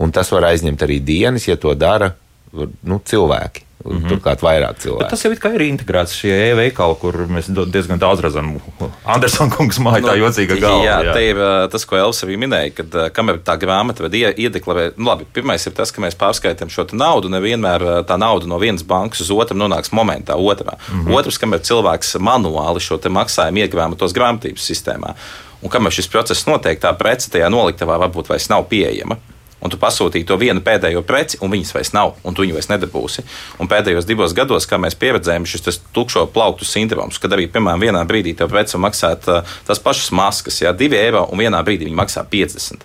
un 0.00 0.12
tas 0.14 0.32
var 0.32 0.48
aizņemt 0.52 0.86
arī 0.86 1.00
dienas, 1.04 1.48
ja 1.48 1.56
to 1.60 1.74
dara 1.76 2.14
nu, 2.54 3.00
cilvēki. 3.04 3.63
Mm 3.84 3.98
-hmm. 3.98 4.08
Turklāt 4.08 4.40
vairāk 4.40 4.74
Bet 4.74 4.82
cilvēku. 4.82 5.10
tas 5.10 5.24
jau 5.24 5.30
ir 5.32 5.62
integrēts 5.62 6.14
šie 6.16 6.32
e-veikali, 6.50 6.96
kur 7.00 7.14
mēs 7.28 7.52
do- 7.52 7.66
diezgan 7.66 7.98
daudz 7.98 8.20
redzam. 8.20 8.60
Andersona 9.14 9.50
kungs 9.50 9.78
māja 9.78 10.00
tā 10.00 10.16
jocīga 10.16 10.56
galva. 10.60 10.78
Nu, 10.78 10.84
Jā, 10.84 11.14
tā 11.14 11.20
ir 11.20 11.68
tas, 11.70 11.84
ko 11.84 11.96
Elsa 11.96 12.26
arī 12.26 12.38
minēja, 12.38 12.70
kad 12.74 13.12
kamēr 13.12 13.42
tā 13.44 13.58
grāmata 13.60 14.00
vai 14.00 14.08
iedeklarē, 14.32 14.92
nu, 14.96 15.04
labi, 15.04 15.26
pirmais 15.32 15.66
ir 15.66 15.72
tas, 15.72 15.92
ka 15.92 16.00
mēs 16.00 16.16
pārskaitām 16.16 16.70
šo 16.70 16.84
te 16.84 16.96
naudu. 16.96 17.28
Nevienmēr 17.28 18.04
tā 18.08 18.16
nauda 18.16 18.46
no 18.46 18.58
vienas 18.58 18.82
bankas 18.82 19.20
uz 19.20 19.30
otru 19.30 19.56
nonāks 19.56 19.92
momentā, 19.92 20.32
otrā. 20.32 20.78
Mm 20.92 21.04
-hmm. 21.04 21.14
Otrs, 21.14 21.38
kamēr 21.38 21.60
cilvēks 21.60 22.16
manuāli 22.18 22.80
šo 22.80 22.96
te 22.96 23.08
maksājumu 23.08 23.58
iegrāmatos 23.58 24.14
grāmatības 24.14 24.64
sistēmā. 24.64 25.14
Un 25.62 25.70
kamēr 25.70 25.90
šis 25.90 26.08
process 26.08 26.46
notiek, 26.46 26.80
tā 26.80 26.96
prece 26.96 27.30
tajā 27.30 27.48
noliktavā 27.48 27.98
varbūt 27.98 28.28
vairs 28.28 28.48
nav 28.48 28.64
pieejama. 28.68 29.16
Un 29.64 29.72
tu 29.72 29.78
pasūtīji 29.80 30.26
to 30.28 30.36
vienu 30.40 30.60
pēdējo 30.64 31.00
preci, 31.08 31.38
un 31.40 31.52
viņas 31.54 31.72
vairs 31.72 31.92
nav, 31.96 32.18
un 32.22 32.36
tu 32.36 32.44
viņu 32.44 32.58
vairs 32.58 32.68
nedabūsi. 32.68 33.24
Un 33.62 33.70
pēdējos 33.70 34.04
divos 34.08 34.36
gados, 34.36 34.68
kā 34.68 34.76
mēs 34.80 34.98
pieredzējām, 35.00 35.46
šis 35.48 35.80
tukšo 35.96 36.26
plauktu 36.34 36.68
sindroms, 36.68 37.20
kad 37.22 37.32
arī, 37.32 37.48
piemēram, 37.48 37.80
vienā 37.80 38.02
brīdī 38.08 38.36
tev 38.36 38.52
preci 38.52 38.80
maksāt 38.80 39.30
uh, 39.32 39.56
tās 39.64 39.80
pašas 39.80 40.12
maskas, 40.12 40.60
jā, 40.60 40.74
2 40.76 41.00
eiro, 41.00 41.24
un 41.32 41.40
vienā 41.40 41.62
brīdī 41.64 41.88
viņi 41.88 41.96
maksā 42.02 42.26
50. 42.28 42.84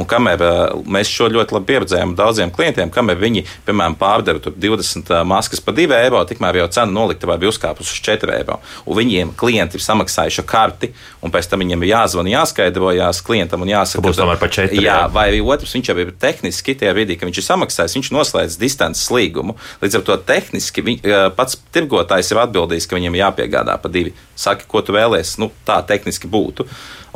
Un 0.00 0.08
kamēr 0.08 0.40
mēs 0.88 1.10
šo 1.12 1.28
ļoti 1.28 1.54
labi 1.56 1.68
pieredzējām 1.68 2.14
daudziem 2.16 2.52
klientiem, 2.54 2.90
kamēr 2.92 3.18
viņi, 3.20 3.42
piemēram, 3.66 3.96
pārdeva 4.00 4.40
tur 4.40 4.54
20 4.56 5.10
uh, 5.12 5.22
maskas 5.28 5.60
par 5.64 5.76
2 5.76 5.92
eiro, 5.98 6.22
tikmēr 6.28 6.62
jau 6.62 6.68
cena 6.72 6.94
noliktavā 6.94 7.36
bija 7.40 7.52
uzkāpusi 7.52 7.92
uz 7.92 8.00
4 8.06 8.32
eiro. 8.38 8.56
Un 8.86 8.96
viņiem 8.96 9.34
klienti 9.40 9.76
ir 9.76 9.84
samaksājuši 9.84 10.44
karti, 10.48 10.92
un 11.20 11.34
pēc 11.34 11.50
tam 11.52 11.60
viņiem 11.60 11.84
ir 11.84 11.92
jāzvan, 11.92 12.30
jāskaidrojās 12.32 13.20
klientam 13.26 13.66
un 13.66 13.72
jāsaka, 13.74 14.00
Ka 14.00 14.06
būs 14.08 14.20
tomēr 14.22 14.40
par 14.40 14.52
četri, 14.54 14.80
Jā, 14.80 15.02
jā. 15.02 15.10
vai 15.12 15.26
arī 15.34 15.42
otrs, 15.44 15.74
viņš 15.76 15.92
jau 15.92 15.98
ir 16.00 16.14
tehniski 16.22 16.76
tajā 16.80 16.94
brīdī, 16.96 17.18
kad 17.20 17.28
viņš 17.28 17.42
ir 17.42 17.48
samaksājis, 17.50 17.98
viņš 17.98 18.12
noslēdz 18.16 18.56
distances 18.60 19.10
līgumu. 19.12 19.58
Līdz 19.84 20.00
ar 20.00 20.06
to 20.06 20.16
tehniski 20.30 20.86
viņ, 20.86 21.02
pats 21.36 21.60
tirgotājs 21.74 22.32
ir 22.32 22.40
atbildījis, 22.46 22.88
ka 22.88 22.96
viņam 22.96 23.20
jāpiegādā 23.20 23.76
pa 23.82 23.92
divi. 23.92 24.14
Saki, 24.40 24.64
ko 24.70 24.80
tu 24.80 24.96
vēlēsies, 24.96 25.36
nu, 25.42 25.50
tā 25.68 25.82
tehniski 25.84 26.30
būtu. 26.30 26.64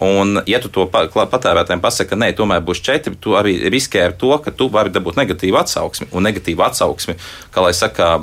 Un, 0.03 0.41
ja 0.51 0.59
tu 0.59 0.68
to 0.74 0.89
patērētājiem 0.91 1.82
pasaki, 1.82 2.11
ka 2.11 2.18
nē, 2.18 2.32
tomēr 2.35 2.64
būs 2.66 2.74
četri, 2.83 3.14
tu 3.20 3.37
arī 3.39 3.57
riskē 3.72 4.05
ar 4.09 4.16
to, 4.18 4.33
ka 4.43 4.53
tu 4.55 4.68
vari 4.72 4.93
dabūt 4.95 5.18
negatīvu 5.20 5.59
atsauksmi. 5.61 6.09
Un 6.12 6.27
negatīvu 6.27 6.64
atsauksmi, 6.66 7.16
kā 7.55 7.64
lai 7.64 7.75
saka, 7.77 8.16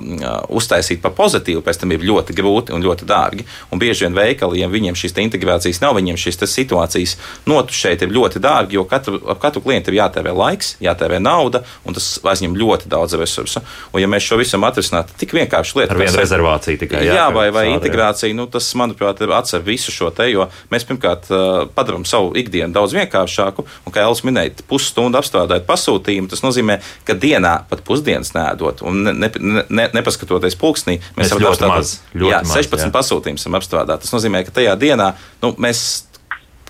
uztaisīt 0.50 1.02
par 1.04 1.16
pozitīvu, 1.18 1.64
pēc 1.66 1.82
tam 1.82 1.94
ir 1.96 2.06
ļoti 2.08 2.36
grūti 2.38 2.76
un 2.76 2.84
ļoti 2.84 3.08
dārgi. 3.08 3.48
Un 3.72 3.82
bieži 3.82 4.08
vien 4.08 4.18
veikaliem 4.18 4.72
viņiem 4.72 4.98
šīs 4.98 5.16
te 5.16 5.26
integrācijas 5.26 5.82
nav, 5.84 5.96
viņiem 6.00 6.20
šīs 6.20 6.42
situācijas 6.52 7.18
notu 7.50 7.76
šeit 7.76 8.02
ir 8.02 8.12
ļoti 8.14 8.42
dārgi, 8.44 8.78
jo 8.80 8.86
katru, 8.90 9.20
katru 9.42 9.64
klientu 9.64 9.92
ir 9.92 10.00
jātērē 10.02 10.34
laiks, 10.36 10.76
jātērē 10.84 11.20
nauda, 11.22 11.64
un 11.86 11.96
tas 11.98 12.14
aizņem 12.24 12.58
ļoti 12.58 12.90
daudz 12.92 13.16
resursu. 13.20 13.62
Un, 13.92 14.02
ja 14.02 14.10
mēs 14.12 14.26
šo 14.26 14.40
visu 14.42 14.60
atrisinātu, 14.62 15.16
tik 15.20 15.36
vienkārši 15.36 15.78
lieta, 15.80 15.96
Ar 15.96 16.02
vienu 16.02 16.18
rezervāciju 16.20 16.82
tikai. 16.82 17.04
Jā, 17.06 17.18
jā 17.22 17.28
vai, 17.34 17.48
vai 17.54 17.66
sāda, 17.66 17.70
jā. 17.70 17.78
integrācija, 17.78 18.36
nu, 18.38 18.48
tas, 18.52 18.68
manuprāt, 18.80 19.22
atcer 19.38 19.64
visu 19.66 19.94
šo 19.94 20.10
te, 20.16 20.28
jo 20.32 20.48
mēs 20.74 20.86
pirmkārt 20.88 21.30
padarām 21.76 22.06
savu 22.08 22.34
ikdienu 22.40 22.74
daudz 22.76 22.96
vienkāršāku, 22.98 23.66
un, 23.86 23.94
kā 23.94 24.06
Elvis 24.06 24.24
minēja, 24.28 24.41
pusstundu 24.70 25.20
apstrādājot 25.20 25.66
pasūtījumu, 25.70 26.30
tas 26.32 26.44
nozīmē, 26.46 26.80
ka 27.08 27.16
dienā 27.18 27.56
pat 27.70 27.84
pusdienas 27.88 28.34
nēdot, 28.36 28.84
un 28.88 29.04
ne, 29.08 29.16
ne, 29.32 29.66
ne, 29.70 29.90
nepaskatoties 29.96 30.58
pulksnī, 30.60 31.00
Mēs 31.18 31.32
mēs 31.32 31.36
varam 31.36 31.48
ļoti 31.48 31.72
maz, 31.72 31.98
ļoti 32.14 32.32
jā, 32.34 32.44
maz, 32.46 32.56
16 32.60 32.88
jā. 32.88 32.94
pasūtījumus. 32.96 33.50
Tas 33.92 34.16
nozīmē, 34.16 34.46
ka 34.48 34.56
tajā 34.60 34.78
dienā 34.80 35.14
nu, 35.44 35.54
mēs 35.62 35.86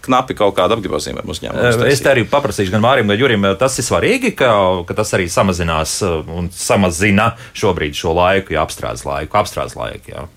knapi 0.05 0.36
kaut 0.38 0.55
kādu 0.57 0.78
apgrozījumu 0.78 1.24
uzņēmumu. 1.30 1.61
Eh, 1.61 1.91
Es 1.91 2.01
te 2.01 2.11
arī 2.11 2.26
paprasīšu 2.30 2.74
gan 2.74 2.84
Mārim, 2.84 3.09
gan 3.11 3.19
Jurim, 3.19 3.45
eh, 3.45 3.55
tas 3.59 3.78
ir 3.80 3.86
svarīgi, 3.86 4.34
ka, 4.38 4.51
ka 4.88 4.97
tas 4.97 5.13
arī 5.17 5.28
samazinās 5.30 6.01
eh, 6.05 6.32
un 6.38 6.49
samazina 6.49 7.32
šobrīd 7.53 7.97
šo 7.97 8.15
laiku, 8.17 8.55
ja 8.55 8.65
apstrādes 8.65 9.05
laiku, 9.05 9.38
apstrādes 9.38 9.78
laiku. 9.78 10.15
Jā. 10.15 10.28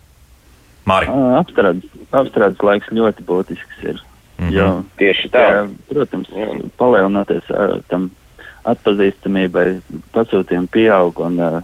Māri. 0.89 1.09
Ā, 1.09 1.39
Apstrādes, 1.41 1.89
apstrādes 2.13 2.61
laiks 2.65 2.93
ļoti 2.93 3.25
būtisks 3.25 3.87
ir. 3.89 4.03
Mm 4.39 4.49
-hmm. 4.49 4.53
jo, 4.53 4.83
Tieši 4.99 5.29
tā. 5.29 5.45
jā, 5.51 5.69
protams, 5.89 6.29
palielinoties 6.77 7.51
ā, 7.51 7.83
tam 7.89 8.11
atpazīstamībai, 8.65 9.81
pasūtījumi 10.15 10.69
pieaug 10.73 11.21
un 11.21 11.39
ā, 11.39 11.63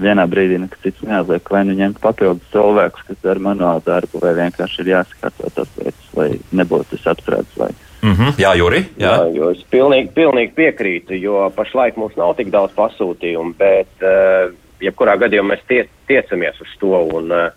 vienā 0.00 0.26
brīdī 0.30 0.58
nekas 0.58 0.82
cits 0.82 1.02
neatliek, 1.06 1.50
vai 1.50 1.64
nu 1.64 1.76
ņemt 1.78 2.00
papildus 2.02 2.50
cilvēkus, 2.52 3.06
kas 3.08 3.20
dara 3.22 3.40
manuālu 3.40 3.82
darbu, 3.86 4.20
vai 4.22 4.34
vienkārši 4.34 4.82
ir 4.82 4.92
jāsakārto 4.94 5.50
tas 5.54 5.70
lietas, 5.78 6.08
lai 6.18 6.28
nebūtu 6.52 6.84
tas 6.90 7.06
apstrādes 7.14 7.56
laiks. 7.60 7.90
Mm 8.02 8.12
-hmm. 8.12 8.32
Jā, 8.38 8.54
Juri. 8.56 8.84
Jā. 8.98 9.12
Jā, 9.16 9.34
jo 9.34 9.50
es 9.50 9.64
pilnīgi, 9.70 10.10
pilnīgi 10.12 10.52
piekrītu, 10.54 11.20
jo 11.20 11.50
pašlaik 11.56 11.96
mums 11.96 12.16
nav 12.16 12.34
tik 12.36 12.50
daudz 12.50 12.72
pasūtījumu, 12.76 13.54
bet 13.58 13.88
uh, 14.02 14.52
jebkurā 14.80 15.16
gadījumā 15.16 15.54
mēs 15.54 15.62
tie, 15.68 15.86
tiecamies 16.06 16.60
uz 16.60 16.74
to, 16.80 16.92
un, 17.16 17.32
uh, 17.32 17.50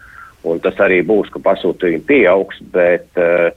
un 0.44 0.60
tas 0.60 0.76
arī 0.76 1.02
būs, 1.04 1.30
ka 1.30 1.40
pasūtījumi 1.40 2.06
pieaugs, 2.08 2.62
bet, 2.72 3.08
uh, 3.18 3.52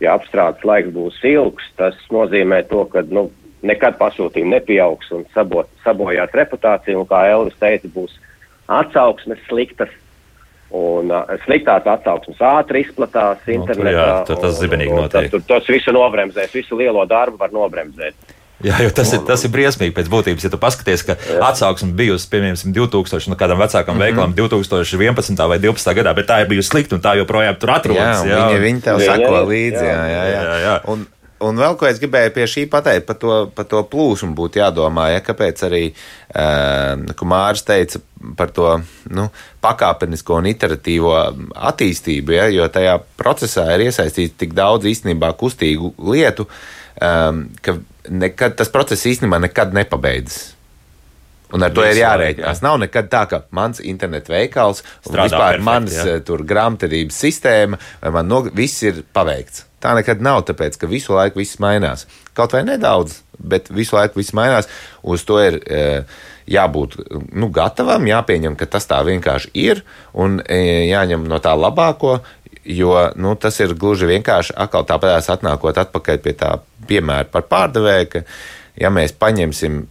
ja 0.00 0.14
apstrādes 0.16 0.64
laiks 0.66 0.92
būs 0.94 1.18
ilgs, 1.24 1.66
tas 1.78 1.96
nozīmē 2.12 2.62
to, 2.70 2.84
ka 2.92 3.02
nu, 3.08 3.28
nekad 3.66 3.96
pasūtījumi 4.00 4.56
nepieaugs 4.58 5.10
un 5.16 5.24
sabo, 5.34 5.64
sabojās 5.84 6.34
reputācija, 6.36 6.98
un 6.98 7.06
kā 7.08 7.24
Elvis 7.32 7.56
teica, 7.60 7.88
būs 7.94 8.18
atsauksmes 8.68 9.40
sliktas. 9.48 9.92
Un 10.76 11.12
uh, 11.14 11.28
sliktās 11.44 11.84
atsauksmes 11.86 12.40
ātri 12.42 12.80
izplatās 12.82 13.44
Nu, 13.46 13.52
internetā. 13.54 13.92
jā, 13.94 14.14
tad 14.26 14.40
tas 14.42 14.56
zibenīgi 14.58 14.96
notiek. 14.98 15.28
Tur 15.30 15.44
tas 15.46 15.68
visu 15.70 15.94
nobremzēs, 15.94 16.50
visu 16.58 16.74
lielo 16.76 17.04
darbu 17.06 17.38
var 17.38 17.54
nobremzēt. 17.54 18.18
Jā, 18.64 18.78
jo 18.80 18.92
tas 18.96 19.10
ir, 19.12 19.20
tas 19.28 19.42
ir 19.44 19.52
briesmīgi 19.52 19.92
pēc 19.96 20.06
būtības. 20.12 20.46
Ja 20.46 20.50
tu 20.52 20.60
paskaties, 20.60 21.02
ka 21.04 21.16
atsauksme 21.44 21.92
bijusi 21.96 22.30
piemēram 22.32 22.72
2000 22.76 23.28
no 23.32 23.36
kādam 23.36 23.60
vecākam 23.60 23.96
mm 23.96 24.00
-hmm. 24.00 24.04
veikalam 24.04 24.34
2011. 24.34 25.48
vai 25.48 25.58
2012. 25.58 25.94
gadā, 26.00 26.14
bet 26.14 26.28
tā 26.30 26.40
ir 26.40 26.48
bijusi 26.48 26.68
slikta 26.68 26.96
un 26.96 27.02
tā 27.02 27.16
joprojām 27.18 27.58
tur 27.60 27.70
atrodas. 27.70 28.00
Jā, 28.00 28.22
un 28.22 28.28
viņi, 28.28 28.62
viņi 28.62 28.80
tev 28.80 29.00
Jā, 29.00 29.06
sako 29.06 29.34
jā, 29.36 29.44
līdzi. 29.48 29.84
Jā, 29.84 30.06
jā, 30.14 30.24
jā. 30.32 30.42
jā, 30.42 30.56
jā. 30.64 30.80
Un, 30.86 31.06
Un 31.36 31.58
vēl 31.60 31.74
ko 31.76 31.84
es 31.84 31.98
gribēju 32.00 32.32
pie 32.32 32.44
šī 32.48 32.62
pateikt, 32.72 33.04
par 33.04 33.16
to, 33.20 33.34
par 33.52 33.66
to 33.68 33.82
plūsmu 33.92 34.32
būtu 34.36 34.56
jādomā. 34.56 35.10
Ja, 35.12 35.20
kāpēc 35.20 35.60
arī 35.68 35.82
uh, 35.92 37.26
Mārcis 37.28 37.66
teica 37.66 38.00
par 38.38 38.54
to 38.56 38.70
nu, 39.12 39.26
pakāpenisko 39.60 40.38
un 40.40 40.48
iteratīvo 40.48 41.12
attīstību, 41.52 42.32
ja, 42.32 42.46
jo 42.48 42.68
tajā 42.72 42.96
procesā 43.20 43.66
ir 43.74 43.90
iesaistīts 43.90 44.38
tik 44.40 44.56
daudz 44.56 44.88
īstenībā 44.88 45.34
kustīgu 45.36 45.92
lietu, 46.08 46.48
um, 47.00 47.46
ka 47.62 47.78
nekad, 48.08 48.56
tas 48.58 48.70
process 48.72 49.08
īstenībā 49.08 49.40
nekad 49.42 49.74
nepabeidzas. 49.76 50.56
Un 51.54 51.62
ar 51.62 51.70
to 51.70 51.84
ir 51.86 52.00
jārēķinās. 52.00 52.60
Nav 52.64 52.80
nekad 52.82 53.06
tā, 53.10 53.22
ka 53.30 53.44
mans 53.54 53.78
internetu 53.78 54.32
veikals, 54.34 54.82
vispār 55.06 55.60
jā. 55.94 56.16
eh, 56.16 56.46
grāmatvedības 56.50 57.20
sistēma, 57.22 57.78
vai 58.02 58.12
man 58.18 58.30
no, 58.30 58.40
viss 58.50 58.82
ir 58.82 59.04
paveikts. 59.14 59.62
Tā 59.82 59.92
nekad 59.94 60.24
nav, 60.24 60.42
tāpēc 60.48 60.78
ka 60.80 60.90
visu 60.90 61.14
laiku 61.14 61.38
viss 61.38 61.60
mainās. 61.62 62.06
Kaut 62.34 62.56
vai 62.56 62.64
nedaudz, 62.66 63.20
bet 63.38 63.70
visu 63.70 63.94
laiku 63.94 64.18
viss 64.18 64.34
mainās. 64.34 64.66
Uz 65.06 65.22
to 65.28 65.38
ir 65.38 65.60
e, 65.62 65.82
jābūt 66.50 66.96
nu, 67.30 67.52
gatavam, 67.54 68.08
jāpieņem, 68.10 68.56
ka 68.58 68.66
tas 68.72 68.88
tā 68.90 68.98
vienkārši 69.06 69.52
ir 69.54 69.84
un 70.18 70.40
e, 70.42 70.88
jāņem 70.90 71.28
no 71.30 71.38
tā 71.44 71.54
labāko. 71.54 72.18
Jo 72.66 73.12
nu, 73.14 73.36
tas 73.38 73.60
ir 73.62 73.76
gluži 73.78 74.08
vienkārši 74.10 74.56
atkal 74.58 74.86
tāpēc, 74.88 75.28
atnākot 75.30 75.76
atpakaļ 75.78 76.16
pie 76.24 76.32
tā 76.34 76.56
piemēra 76.88 77.28
par 77.30 77.44
pārdevēju, 77.46 78.08
ka, 78.10 78.22
ja 78.82 78.90
mēs 78.90 79.14
paņemsim 79.14 79.84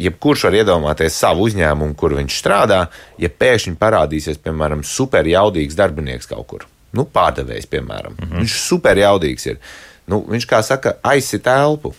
jebkurš 0.00 0.46
var 0.48 0.56
iedomāties 0.56 1.16
savu 1.20 1.46
uzņēmumu, 1.48 1.96
kur 1.98 2.14
viņš 2.16 2.38
strādā, 2.40 2.86
ja 3.20 3.28
pēkšņi 3.28 3.76
parādīsies, 3.80 4.40
piemēram, 4.42 4.84
superjaudīgs 4.86 5.76
darbinieks 5.78 6.30
kaut 6.30 6.46
kur. 6.48 6.66
Nu, 6.96 7.06
pārdevējs, 7.08 7.68
piemēram. 7.72 8.16
Mm 8.16 8.24
-hmm. 8.24 8.38
Viņš 8.42 8.56
super 8.68 8.98
jaudīgs 8.98 9.46
ir. 9.48 9.60
Nu, 10.06 10.24
viņš, 10.28 10.48
kā 10.48 10.62
saka, 10.62 10.96
aizsit 11.02 11.46
elpu. 11.46 11.94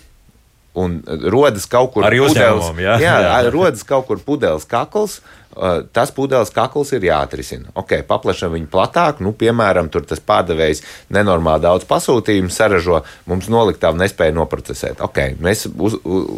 Un 0.74 1.04
rodas 1.30 1.66
kaut 1.70 1.92
kur 1.94 2.04
jā. 2.82 2.98
jā, 2.98 3.00
Jā. 3.06 3.18
jā. 3.22 3.50
rodas 3.54 3.84
kaut 3.84 4.08
kur 4.08 4.20
pudeles 4.20 4.66
kakls. 4.66 5.22
Uh, 5.56 5.82
Tas 5.94 6.12
pudeles 6.12 6.50
kakls 6.54 6.92
ir 6.96 7.06
jāatrisina. 7.06 7.72
Ok, 7.80 7.96
paplašam 8.08 8.54
viņu 8.56 8.68
platāk, 8.72 9.20
nu, 9.24 9.34
piemēram, 9.38 9.90
tur 9.94 10.06
tas 10.08 10.22
pārdevējs 10.24 10.82
nenormāli 11.14 11.64
daudz 11.66 11.86
pasūtījumu 11.90 12.52
saražo, 12.54 13.02
mums 13.30 13.50
noliktavu 13.52 13.98
nespēja 14.00 14.34
noprocesēt. 14.36 15.02
Ok, 15.04 15.20
mēs 15.44 15.66
uz, 15.70 15.98
uz, 16.04 16.30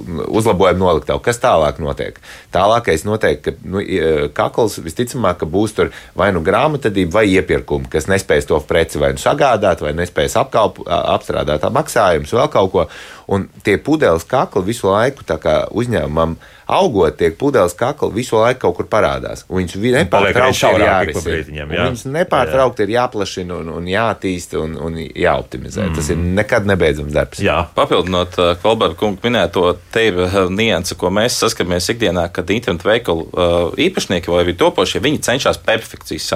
uzlabojam 0.42 0.80
noliktavu. 0.82 1.22
Kas 1.26 1.40
tālāk 1.44 1.80
notiek? 1.84 2.20
Tālākais 2.54 3.06
notiek, 3.08 3.42
ka 3.46 3.56
nu, 3.64 3.80
i- 3.80 4.30
kakls 4.36 4.80
visticamāk 4.84 5.40
ka 5.44 5.46
būs 5.46 5.76
tur 5.76 5.92
vai 6.16 6.32
nu 6.36 6.42
grāmatvedība, 6.46 7.20
vai 7.20 7.26
iepirkumi, 7.32 7.90
kas 7.90 8.10
nespēs 8.12 8.48
to 8.50 8.60
preci 8.68 9.00
vai 9.02 9.14
nu 9.16 9.22
sagādāt, 9.22 9.82
vai 9.82 9.94
nespēs 9.94 10.36
apkalp, 10.40 10.82
apstrādāt 10.86 11.64
maksājumus, 11.72 12.34
vēl 12.36 12.52
kaut 12.52 12.72
ko. 12.72 12.88
Un 13.28 13.48
tie 13.64 13.78
pudeles 13.78 14.24
kakli 14.24 14.64
visu 14.64 14.88
laiku 14.92 15.24
uzņēmumam 15.26 16.36
augot, 16.66 17.18
tie 17.20 17.32
pudeles 17.36 17.76
kakli 17.78 18.12
visu 18.16 18.38
laiku 18.40 18.66
kaut 18.66 18.80
kur 18.80 18.88
parādās. 18.90 19.44
Un 19.50 19.66
Viņus 19.66 19.78
nepārtraukti 19.82 20.70
ir 20.72 20.84
jārisina. 20.86 21.56
jā. 21.56 21.66
Viņus 21.70 22.06
nepārtraukti 22.14 22.86
ir 22.86 22.94
jāplašina 22.96 23.60
un, 23.62 23.72
un 23.80 23.90
jātīsta 23.90 24.60
un, 24.62 24.76
un 24.82 24.98
jāoptimizē. 25.02 25.88
Mm. 25.90 25.98
Tas 25.98 26.10
ir 26.14 26.20
nekad 26.40 26.68
nebeidzams 26.70 27.14
darbs. 27.16 27.42
Jā, 27.46 27.58
Papildinot 27.78 28.38
uh, 28.42 28.52
Kvalberga 28.62 28.98
kungu 29.00 29.22
minēto, 29.26 29.68
te 29.94 30.08
ir 30.10 30.20
uh, 30.26 30.38
nianse, 30.50 30.98
ko 31.00 31.12
mēs 31.14 31.38
saskaramies 31.42 31.90
ikdienā, 31.94 32.28
kad 32.34 32.50
internetu 32.54 32.90
veikalu 32.90 33.28
uh, 33.28 33.56
īpašnieki 33.88 34.32
vai 34.32 34.44
arī 34.46 34.56
topošie, 34.60 35.04
viņi 35.06 35.22
cenšas 35.26 35.62
perfekcijas 35.66 36.32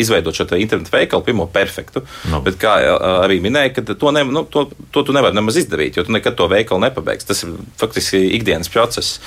izveidot 0.00 0.36
šo 0.36 0.48
te 0.50 0.60
internetu 0.60 0.94
veikalu, 0.94 1.24
pirmo 1.26 1.46
perfektu. 1.52 2.04
Nu. 2.30 2.42
Bet 2.44 2.60
kā 2.60 2.76
uh, 2.84 3.06
arī 3.24 3.40
minēja, 3.44 3.74
ka 3.78 3.86
to, 3.92 4.12
ne, 4.16 4.24
nu, 4.28 4.44
to, 4.48 4.68
to 4.94 5.04
tu 5.06 5.16
nevari 5.16 5.36
nemaz 5.36 5.60
izdarīt, 5.60 5.96
jo 5.96 6.06
tu 6.06 6.16
nekad 6.16 6.36
to 6.38 6.48
veikalu 6.50 6.86
nepabeigsi. 6.88 7.28
Tas 7.30 7.44
ir 7.46 7.56
faktiski 7.80 8.22
ikdienas 8.38 8.72
process. 8.72 9.20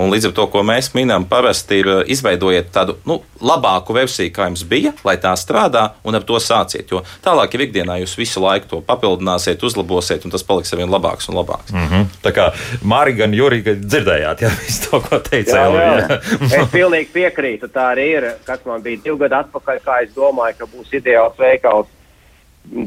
Un 0.00 0.08
līdz 0.14 0.30
ar 0.30 0.32
to, 0.38 0.46
ko 0.52 0.62
mēs 0.64 0.90
minām, 0.96 1.26
parasti 1.28 1.80
ir 1.82 1.88
uh, 1.92 2.00
izveidojiet 2.08 2.70
tādu 2.72 2.96
nu, 3.08 3.18
labāku 3.44 3.92
versiju, 3.96 4.32
kā 4.32 4.46
jums 4.48 4.62
bija, 4.68 4.94
lai 5.04 5.16
tā 5.20 5.34
strādā, 5.36 5.90
un 6.08 6.16
ar 6.16 6.24
to 6.24 6.38
sāciet. 6.40 6.88
Jo 6.88 7.02
tālāk, 7.24 7.54
ja 7.56 7.66
ikdienā 7.66 7.98
jūs 8.00 8.16
visu 8.18 8.40
laiku 8.40 8.70
to 8.70 8.80
papildināsiet, 8.86 9.60
uzlabosiet, 9.66 10.24
un 10.24 10.32
tas 10.32 10.44
paliks 10.46 10.72
ar 10.72 10.80
vien 10.80 10.90
labāks 10.92 11.28
un 11.28 11.36
labāks. 11.40 11.72
Mm. 11.74 11.86
Mhm. 11.90 12.08
tā 12.24 12.32
kā 12.36 12.48
Mārija 12.86 13.22
gan 13.22 13.34
Jurija 13.36 13.76
dzirdējāt, 13.76 14.44
jā, 14.46 14.50
visu 14.64 14.88
to, 14.88 15.00
ko 15.04 15.20
teica 15.26 15.56
Jā, 15.56 15.64
Elvija. 15.68 15.94
jā. 16.00 16.60
Es 16.60 16.72
pilnīgi 16.72 17.10
piekrītu. 17.14 17.68
Tā 17.72 17.90
arī 17.94 18.06
ir. 18.16 18.28
Kas 18.46 18.64
man 18.66 18.82
bija 18.84 19.02
divi 19.04 19.18
gadi 19.24 19.36
atpakaļ, 19.40 19.80
kā 19.84 19.98
es 20.04 20.14
domāju, 20.16 20.56
ka 20.58 20.68
būs 20.70 20.94
ideāls 20.96 21.36
veikals. 21.40 21.90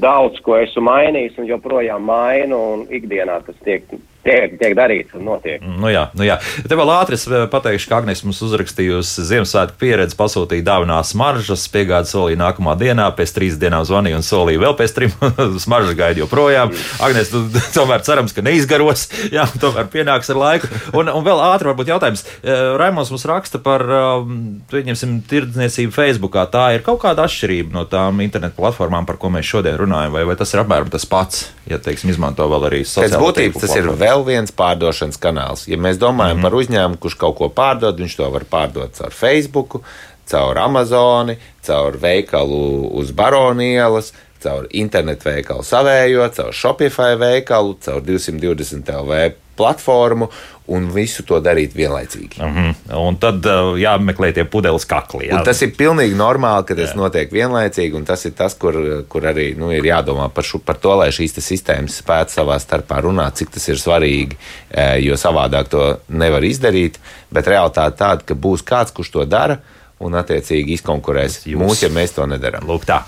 Daudz 0.01 0.39
ko 0.45 0.55
esmu 0.61 0.86
mainījis 0.86 1.38
un 1.41 1.47
joprojām 1.49 2.03
mainu, 2.05 2.59
un 2.74 2.84
ikdienā 2.93 3.39
tas 3.45 3.57
tiek, 3.66 3.86
tiek, 4.24 4.55
tiek 4.59 4.76
darīts 4.78 5.15
un 5.17 5.26
notiek. 5.28 5.63
Nu 5.63 5.91
jā, 5.91 6.07
nu 6.17 6.26
jā. 6.26 6.38
Te 6.67 6.78
vēl 6.78 6.91
ātri 6.95 7.17
eh, 7.19 7.45
pateikšu, 7.51 7.89
ka 7.89 7.99
Agnēs 8.01 8.24
mums 8.26 8.41
uzrakstījusi 8.45 9.26
Ziemassvētku 9.30 9.80
pieredzi, 9.82 10.17
pasūtīja 10.19 10.65
dāvinās 10.67 11.13
smaržas, 11.13 11.65
piegāda 11.74 12.09
solīja 12.09 12.39
nākamā 12.41 12.76
dienā, 12.80 13.09
pēc 13.17 13.36
trīs 13.36 13.59
dienām 13.61 13.86
zvanīja 13.88 14.19
un 14.19 14.26
solīja 14.26 14.63
vēl 14.63 14.78
pēc 14.80 14.95
trim 14.95 15.13
smaržas 15.65 15.97
gaida 15.99 16.24
joprojām. 16.24 16.74
Agnēs, 17.03 17.34
tu 17.34 17.43
tomēr 17.78 18.05
cerams, 18.07 18.36
ka 18.36 18.45
neizgaros, 18.45 19.07
jā, 19.36 19.47
tomēr 19.61 19.89
pienāks 19.93 20.32
ar 20.34 20.41
laiku. 20.41 20.71
Un, 20.95 21.11
un 21.11 21.26
vēl 21.26 21.43
ātri 21.49 21.71
varbūt 21.71 21.93
jautājums. 21.93 22.26
Eh, 22.41 22.63
Raimons 22.80 23.11
mums 23.13 23.28
raksta 23.30 23.61
par, 23.63 23.84
um, 23.84 24.39
pieņemsim, 24.71 25.19
tirdzniecību 25.30 25.95
Facebookā. 25.95 26.45
Tā 26.53 26.69
ir 26.78 26.86
kaut 26.86 27.01
kāda 27.03 27.28
atšķirība 27.28 27.76
no 27.76 27.86
tām 27.89 28.24
internetu 28.24 28.57
platformām, 28.59 29.07
par 29.09 29.19
ko 29.21 29.32
mēs 29.34 29.47
šodien 29.49 29.78
runājam, 29.80 30.15
vai, 30.15 30.26
vai 30.28 30.38
tas 30.39 30.53
ir 30.55 30.63
apmēram 30.63 30.91
tas 30.93 31.05
pats, 31.09 31.47
ja, 31.69 31.80
teiksim, 31.82 32.11
izmanto 32.13 32.47
vēl 32.51 32.69
arī 32.69 32.82
sociālo 32.88 33.32
tīklu 33.36 33.61
tas 33.61 33.76
ir 33.76 33.88
platformas? 33.89 34.12
Vēl 34.14 34.26
viens 34.28 34.53
pārdošanas 34.53 35.20
kanāls. 35.22 35.68
Ja 35.68 35.78
mēs 35.78 35.99
domājam 36.01 36.38
mm 36.38 36.43
-hmm. 36.43 36.49
par 36.49 36.57
uzņēmumu, 36.59 36.99
kurš 36.99 37.16
kaut 37.18 37.38
ko 37.38 37.49
pārdod, 37.49 37.99
viņš 37.99 38.18
to 38.18 38.30
var 38.30 38.45
pārdot 38.49 38.97
caur 38.97 39.11
Facebook, 39.11 39.82
caur 40.30 40.57
Amazon, 40.57 41.36
caur 41.66 41.97
veikalu 41.97 42.89
uz 42.93 43.11
Baronielas, 43.11 44.14
caur 44.43 44.68
internetu 44.72 45.30
veikalu 45.30 45.64
savējo, 45.64 46.30
caur 46.36 46.53
Shopify 46.53 47.16
veikalu, 47.20 47.78
caur 47.86 48.01
220 48.01 48.91
LV 48.91 49.32
platformu 49.55 50.30
un 50.72 50.86
visu 50.95 51.26
to 51.28 51.39
darīt 51.43 51.74
vienlaicīgi. 51.76 52.39
Mhm. 52.39 52.93
Un 52.95 53.18
tad 53.20 53.43
uh, 53.49 53.74
jāmeklē 53.80 54.32
tie 54.36 54.45
pudeles 54.47 54.86
kakli. 54.88 55.28
Jā. 55.28 55.39
Un 55.39 55.47
tas 55.47 55.59
ir 55.66 55.74
pilnīgi 55.76 56.16
normāli, 56.16 56.68
ka 56.70 56.78
tas 56.78 56.93
Jā. 56.93 56.99
notiek 56.99 57.34
vienlaicīgi, 57.36 57.97
un 57.99 58.07
tas 58.07 58.24
ir 58.26 58.36
tas, 58.38 58.55
kur, 58.59 58.78
kur 59.11 59.28
arī 59.28 59.51
nu, 59.59 59.74
ir 59.76 59.84
jādomā 59.89 60.30
par, 60.34 60.47
šo, 60.47 60.61
par 60.64 60.80
to, 60.80 60.95
lai 61.01 61.09
šīs 61.16 61.36
sistēmas 61.43 61.99
spētu 61.99 62.38
savā 62.38 62.57
starpā 62.64 63.01
runāt, 63.03 63.41
cik 63.41 63.51
tas 63.57 63.68
ir 63.68 63.82
svarīgi, 63.82 64.39
eh, 64.72 64.97
jo 65.03 65.20
savādāk 65.20 65.72
to 65.74 65.86
nevar 66.07 66.45
izdarīt. 66.47 67.01
Bet 67.34 67.49
realitāte 67.51 67.99
tāda, 67.99 68.24
ka 68.24 68.38
būs 68.38 68.64
kāds, 68.64 68.95
kurš 68.95 69.11
to 69.18 69.28
dara. 69.28 69.59
Un, 70.04 70.18
attiecīgi, 70.20 70.78
izkonkurēs 70.78 71.41
mūs, 71.60 71.84
ja 71.86 71.89
mēs 71.93 72.16
to 72.18 72.28
nedarām. 72.30 72.68
Lūk, 72.68 72.86
tā. 72.89 73.01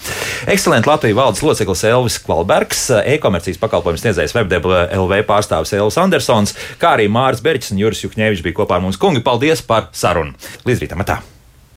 Ekscelents 0.52 0.88
Latvijas 0.90 1.20
valdes 1.20 1.44
loceklis 1.46 1.86
Elvis 1.90 2.18
Kvalbergs, 2.24 2.88
e-komercijas 3.04 3.60
pakalpojums 3.62 4.06
sniedzējs 4.06 4.36
Webdebla 4.38 4.88
LV 4.96 5.22
pārstāvis 5.30 5.76
Elvis 5.76 6.00
Andersons, 6.02 6.56
kā 6.82 6.96
arī 6.96 7.10
Māris 7.12 7.44
Berķis 7.46 7.76
un 7.76 7.84
Juris 7.84 8.06
Juhņēvičs 8.08 8.46
bija 8.46 8.62
kopā 8.64 8.80
ar 8.80 8.86
mums. 8.88 9.00
Kungi, 9.02 9.24
paldies 9.26 9.66
par 9.66 9.92
sarunu! 9.96 10.38
Līdz 10.68 10.86
rītam! 10.86 11.06
Tā. 11.06 11.22